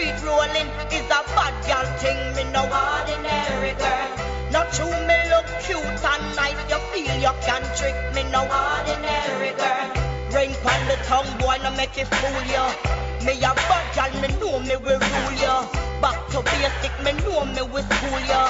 Street 0.05 0.27
rolling, 0.27 0.69
is 0.93 1.09
a 1.09 1.21
bad 1.33 1.55
girl 1.65 1.87
thing, 1.97 2.19
me 2.35 2.43
no 2.51 2.61
ordinary 2.61 3.73
girl. 3.73 4.09
Not 4.51 4.71
true, 4.73 4.93
me 5.09 5.17
look 5.33 5.47
cute 5.65 5.81
and 5.81 6.25
nice, 6.35 6.61
you 6.69 6.79
feel 6.93 7.15
you 7.25 7.33
can 7.41 7.63
trick 7.77 7.97
me, 8.13 8.23
no 8.29 8.41
ordinary 8.45 9.53
girl. 9.57 9.87
Ring 10.33 10.53
on 10.53 10.81
the 10.87 10.97
tongue, 11.09 11.31
boy, 11.39 11.57
no 11.63 11.71
make 11.71 11.97
it 11.97 12.07
fool 12.07 12.41
you. 12.53 12.65
Me 13.25 13.33
a 13.41 13.51
bad 13.69 13.85
girl, 13.95 14.13
me 14.21 14.27
know 14.39 14.59
me 14.59 14.75
will 14.77 14.99
rule 14.99 15.37
you. 15.41 15.57
Back 16.01 16.17
to 16.31 16.41
basic, 16.43 16.93
me 17.03 17.11
know 17.25 17.45
me 17.45 17.61
will 17.65 17.85
school 17.89 18.19
you. 18.29 18.43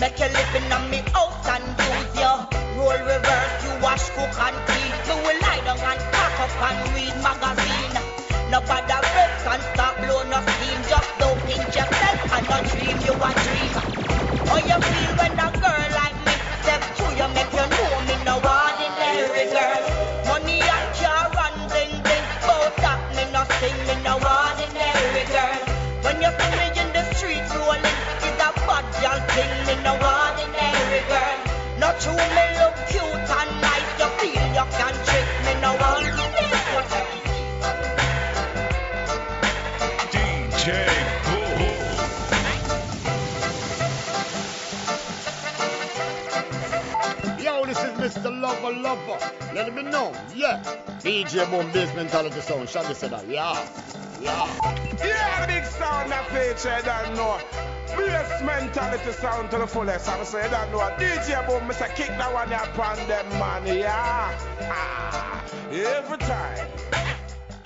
Make 0.00 0.18
you 0.18 0.28
live 0.32 0.54
in 0.56 0.90
me 0.90 1.00
house 1.12 1.48
and 1.52 1.64
use 1.84 2.16
you. 2.16 2.34
Roll 2.80 2.98
reverse, 3.04 3.54
you 3.64 3.72
wash, 3.82 4.08
cook 4.16 4.34
and 4.40 4.56
clean. 4.66 4.92
Me 5.08 5.14
will 5.20 5.40
lie 5.42 5.60
down 5.64 5.78
and 5.78 6.00
pack 6.12 6.40
up 6.40 6.54
and 6.68 6.94
read 6.94 7.14
magazine. 7.22 8.14
No 8.50 8.60
bother 8.60 9.00
vex 9.14 9.46
and 9.46 9.62
stop 9.74 9.96
blow 9.98 10.22
no 10.30 10.53
pinch 11.46 11.76
yourself 11.76 12.18
and 12.34 12.46
don't 12.48 12.66
dream 12.72 12.98
you 13.04 13.14
a 13.14 13.30
dream. 13.44 13.74
How 14.48 14.58
you 14.60 14.78
feel 14.80 15.12
when 15.18 15.34
a 15.38 15.48
girl 15.60 15.88
like 16.00 16.18
me 16.26 16.34
step 16.62 16.82
to 16.98 17.04
you, 17.18 17.28
make 17.36 17.52
you 17.52 17.66
know 17.68 17.92
me 18.08 18.16
no 18.24 18.36
ordinary 18.40 19.46
girl. 19.52 19.82
Money 20.28 20.60
and 20.60 20.88
car 20.98 21.28
and 21.44 21.58
bling 21.70 21.94
bling, 22.04 22.26
both 22.44 22.76
that 22.84 23.00
me 23.16 23.24
nothing, 23.32 23.76
me 23.88 23.94
no 24.04 24.16
ordinary 24.20 25.24
girl. 25.32 25.60
When 26.04 26.16
you 26.24 26.30
see 26.32 26.52
me 26.60 26.66
in 26.82 26.88
the 26.96 27.04
street 27.14 27.44
rolling, 27.56 27.98
is 28.24 28.38
a 28.40 28.50
bad 28.66 28.84
girl 29.00 29.20
thing, 29.34 29.52
me 29.68 29.74
no 29.84 29.94
ordinary 29.96 31.02
girl. 31.08 31.38
Not 31.78 32.00
true, 32.00 32.16
me 32.16 32.44
look 32.60 32.76
cute 32.88 33.28
and 33.38 33.52
nice, 33.60 33.90
you 34.00 34.08
feel 34.20 34.44
you 34.58 34.66
can 34.78 34.94
trick 35.08 35.28
me 35.46 35.52
no 35.60 35.72
ordinary 35.76 36.23
this 48.24 48.32
is 48.32 48.38
Mr. 48.38 48.40
Lover 48.40 48.80
Lover. 48.80 49.54
Let 49.54 49.74
me 49.74 49.82
know, 49.82 50.12
yeah. 50.34 50.62
DJ 51.00 51.48
Boom 51.50 51.70
Bass 51.72 51.94
Mentality 51.94 52.40
Sound. 52.40 52.68
Shaggy 52.68 52.94
said 52.94 53.10
that, 53.10 53.28
yeah. 53.28 53.66
Yeah. 54.20 54.46
Yeah, 55.04 55.46
big 55.46 55.64
sound 55.64 56.10
that 56.10 56.26
feature, 56.28 56.80
don't 56.84 57.16
know. 57.16 57.38
Bass 57.96 58.42
mentality 58.42 59.12
sound 59.12 59.50
to 59.50 59.58
the 59.58 59.66
fullest. 59.66 60.08
I'm 60.08 60.24
saying, 60.24 60.50
don't 60.50 60.72
know. 60.72 60.78
DJ 60.98 61.46
Boom, 61.46 61.68
Mr. 61.68 61.94
Kick 61.94 62.08
that 62.08 62.32
one 62.32 62.52
up 62.52 62.78
on 62.78 62.96
them, 63.08 63.28
man, 63.38 63.66
yeah. 63.66 64.38
Ah, 64.62 65.44
every 65.70 66.18
time. 66.18 66.68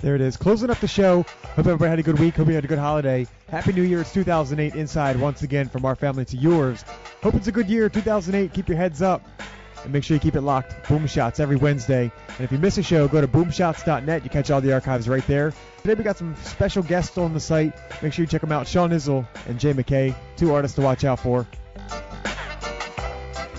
There 0.01 0.15
it 0.15 0.21
is. 0.21 0.37
Closing 0.37 0.71
up 0.71 0.79
the 0.79 0.87
show. 0.87 1.23
Hope 1.57 1.67
everybody 1.67 1.91
had 1.91 1.99
a 1.99 2.05
good 2.05 2.21
week. 2.21 2.37
Hope 2.37 2.47
you 2.47 2.55
had 2.55 2.65
a 2.65 2.69
good 2.69 2.79
holiday. 2.79 3.27
Happy 3.49 3.73
New 3.73 3.83
Year. 3.83 4.01
It's 4.03 4.13
2008 4.13 4.79
inside 4.79 5.19
once 5.19 5.43
again 5.43 5.69
from 5.69 5.85
our 5.85 5.97
family 5.97 6.25
to 6.27 6.37
yours. 6.37 6.85
Hope 7.21 7.35
it's 7.35 7.49
a 7.49 7.53
good 7.53 7.69
year. 7.69 7.89
2008. 7.89 8.53
Keep 8.53 8.69
your 8.69 8.77
heads 8.77 9.03
up. 9.03 9.27
And 9.85 9.93
make 9.93 10.05
sure 10.05 10.15
you 10.15 10.21
keep 10.21 10.35
it 10.35 10.41
locked. 10.41 10.89
Boom 10.89 11.07
Shots 11.07 11.41
every 11.41 11.57
Wednesday. 11.57 12.11
And 12.29 12.41
if 12.41 12.53
you 12.53 12.59
miss 12.59 12.79
a 12.79 12.83
show, 12.83 13.09
go 13.09 13.21
to 13.21 13.29
boomshots.net. 13.29 14.25
You 14.25 14.31
catch 14.31 14.51
all 14.51 14.61
the 14.61 14.73
archives 14.73 15.09
right 15.09 15.27
there. 15.27 15.53
Today 15.83 15.95
we 15.95 16.05
got 16.05 16.17
some 16.19 16.35
special 16.43 16.83
guests 16.83 17.17
on 17.17 17.33
the 17.33 17.41
site. 17.41 17.75
Make 18.03 18.13
sure 18.13 18.25
you 18.25 18.27
check 18.29 18.41
them 18.41 18.53
out. 18.53 18.67
Sean 18.67 18.91
Izzle 18.91 19.27
and 19.47 19.59
Jay 19.59 19.73
McKay. 19.73 20.15
Two 20.37 20.53
artists 20.53 20.75
to 20.77 20.83
watch 20.83 21.05
out 21.05 21.21
for. 21.21 21.47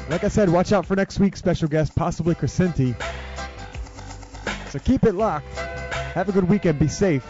Like 0.10 0.24
I 0.24 0.28
said, 0.28 0.50
watch 0.50 0.72
out 0.72 0.86
for 0.86 0.96
next 0.96 1.20
week's 1.20 1.40
special 1.40 1.68
guest, 1.68 1.96
possibly 1.96 2.34
Chrisinti. 2.34 2.96
So 4.72 4.80
keep 4.80 5.04
it 5.04 5.14
locked. 5.14 5.56
Have 5.56 6.30
a 6.30 6.32
good 6.32 6.50
weekend. 6.50 6.80
Be 6.80 6.88
safe. 6.88 7.26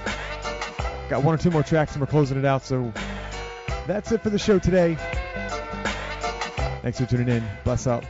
Got 1.09 1.23
one 1.23 1.35
or 1.35 1.37
two 1.37 1.51
more 1.51 1.63
tracks 1.63 1.93
and 1.93 2.01
we're 2.01 2.07
closing 2.07 2.37
it 2.37 2.45
out. 2.45 2.63
So 2.63 2.93
that's 3.85 4.11
it 4.11 4.21
for 4.21 4.29
the 4.29 4.39
show 4.39 4.59
today. 4.59 4.95
Thanks 6.81 6.99
for 6.99 7.05
tuning 7.05 7.27
in. 7.27 7.43
Bless 7.63 7.85
up. 7.87 8.05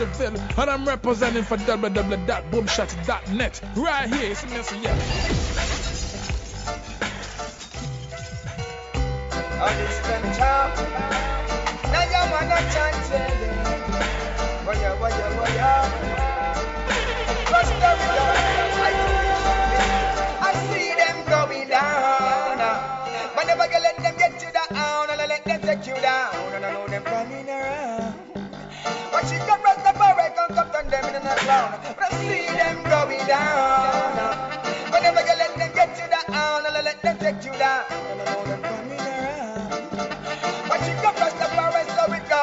And 0.00 0.70
I'm 0.70 0.86
representing 0.86 1.42
for 1.42 1.56
www.boomshots.net. 1.56 3.60
Right 3.74 4.08
here, 4.08 4.30
it's 4.30 4.44
Mr. 4.44 4.80
Yeah. 4.80 4.94
This 9.76 9.98
them 10.06 10.22
talk. 10.34 10.76
Now 11.90 12.04
you. 12.04 12.30
I 12.30 12.46
I 20.40 20.52
see 20.70 20.94
them 20.94 21.24
going 21.28 21.68
down. 21.68 22.58
But 23.34 23.46
never 23.48 23.66
let 23.82 23.96
them 23.96 24.14
get 24.16 24.40
you 24.42 24.52
down. 24.52 25.10
And 25.10 25.28
let 25.28 25.44
them 25.44 25.60
take 25.62 25.86
you 25.88 26.00
down. 26.00 26.87
Them 30.90 31.04
in 31.04 31.22
the 31.22 31.36
ground. 31.44 31.80
But 31.98 32.12
I 32.12 32.18
see 32.18 32.46
them 32.46 32.76
going 32.84 33.26
down. 33.26 34.50
But 34.90 35.02
never 35.02 35.20
gonna 35.20 35.38
let 35.38 35.56
them 35.56 35.72
get 35.74 35.90
you 35.98 36.08
down. 36.08 36.66
And 36.66 36.84
let 36.84 37.02
them 37.02 37.18
take 37.18 37.44
you 37.44 37.52
down. 37.58 37.84
And 37.90 38.20
I 38.20 38.24
know 38.24 38.44
them 38.44 38.62
coming 38.62 39.00
around. 39.00 39.70
But 40.68 40.78
she 40.84 40.92
got 41.04 41.16
Rastafari, 41.16 41.84
so 41.96 42.02
we 42.12 42.20
go. 42.28 42.42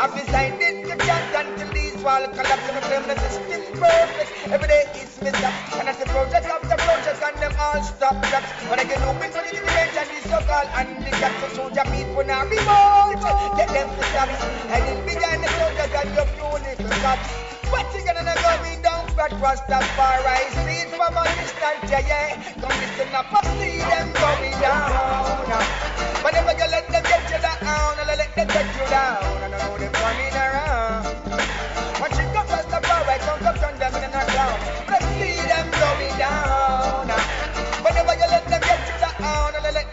I've 0.00 0.14
decided 0.14 0.86
to 0.88 0.96
chant 1.06 1.34
until 1.34 1.72
these 1.72 1.96
walls 2.02 2.28
collapse. 2.36 2.68
And 2.68 3.04
the 3.10 3.16
system 3.20 3.80
perfect. 3.80 4.48
Every 4.52 4.68
day 4.68 4.84
it's 4.94 5.20
missed 5.22 5.44
up. 5.44 5.54
And 5.78 5.88
that's 5.88 5.98
the 5.98 6.06
project 6.06 6.46
of 6.46 6.62
the 6.68 6.77
and 7.74 7.78
all 7.78 7.82
stop 7.84 8.16
blocks. 8.20 8.50
But 8.68 8.78
I 8.80 8.84
get 8.84 9.02
open 9.02 9.30
for 9.30 9.42
the 9.44 9.52
dimension, 9.52 10.06
this 10.08 10.24
so-called 10.24 10.68
handicap. 10.72 11.32
So 11.40 11.48
soldier 11.68 11.84
people 11.92 12.24
now 12.24 12.44
revolt. 12.44 13.20
Get 13.56 13.68
them 13.68 13.88
to 13.88 14.02
stop. 14.08 14.28
And 14.72 14.82
in 14.88 14.98
behind 15.04 15.42
the 15.44 15.48
soldiers 15.58 15.92
and 15.92 16.14
your 16.14 16.26
few 16.32 16.48
little 16.48 16.98
cops. 17.02 17.28
What 17.68 17.84
you 17.94 18.00
gonna 18.00 18.24
go 18.24 18.52
me 18.64 18.80
down, 18.80 19.04
but 19.14 19.30
Rastafari 19.44 20.40
see 20.64 20.88
it 20.88 20.90
from 20.96 21.16
a 21.16 21.24
distance, 21.36 21.90
yeah, 21.90 22.00
yeah. 22.00 22.42
Come 22.56 22.72
listen 22.80 23.12
up, 23.14 23.28
I 23.28 23.44
see 23.60 23.78
them 23.84 24.08
going 24.16 24.56
down. 24.56 25.52
But 26.22 26.32
never 26.32 26.52
you 26.52 26.70
let 26.72 26.88
them 26.88 27.02
get 27.04 27.24
you 27.28 27.40
down, 27.44 27.98
and 28.00 28.08
let 28.08 28.34
them 28.34 28.48
take 28.48 28.72
you 28.72 28.88
down. 28.88 29.20
And 29.44 29.54
I 29.54 29.58
know 29.68 29.76
them 29.76 29.92
coming 29.92 30.32
around. 30.32 30.77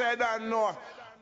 I 0.00 0.10
you 0.12 0.16
don't 0.16 0.50
know. 0.50 0.76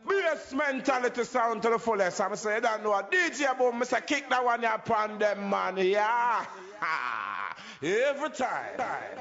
Brace 0.06 0.52
mentality 0.52 1.24
sound 1.24 1.62
to 1.62 1.70
the 1.70 1.78
fullest. 1.78 2.20
I'm 2.20 2.34
saying, 2.36 2.56
you 2.56 2.62
don't 2.62 2.82
know. 2.82 2.90
DJ 3.10 3.56
Boom, 3.56 3.80
Mr. 3.80 4.04
Kick 4.04 4.28
that 4.30 4.44
one 4.44 4.64
upon 4.64 5.18
them, 5.18 5.48
man. 5.50 5.76
Yeah. 5.76 6.44
Every 7.82 8.30
time. 8.30 9.11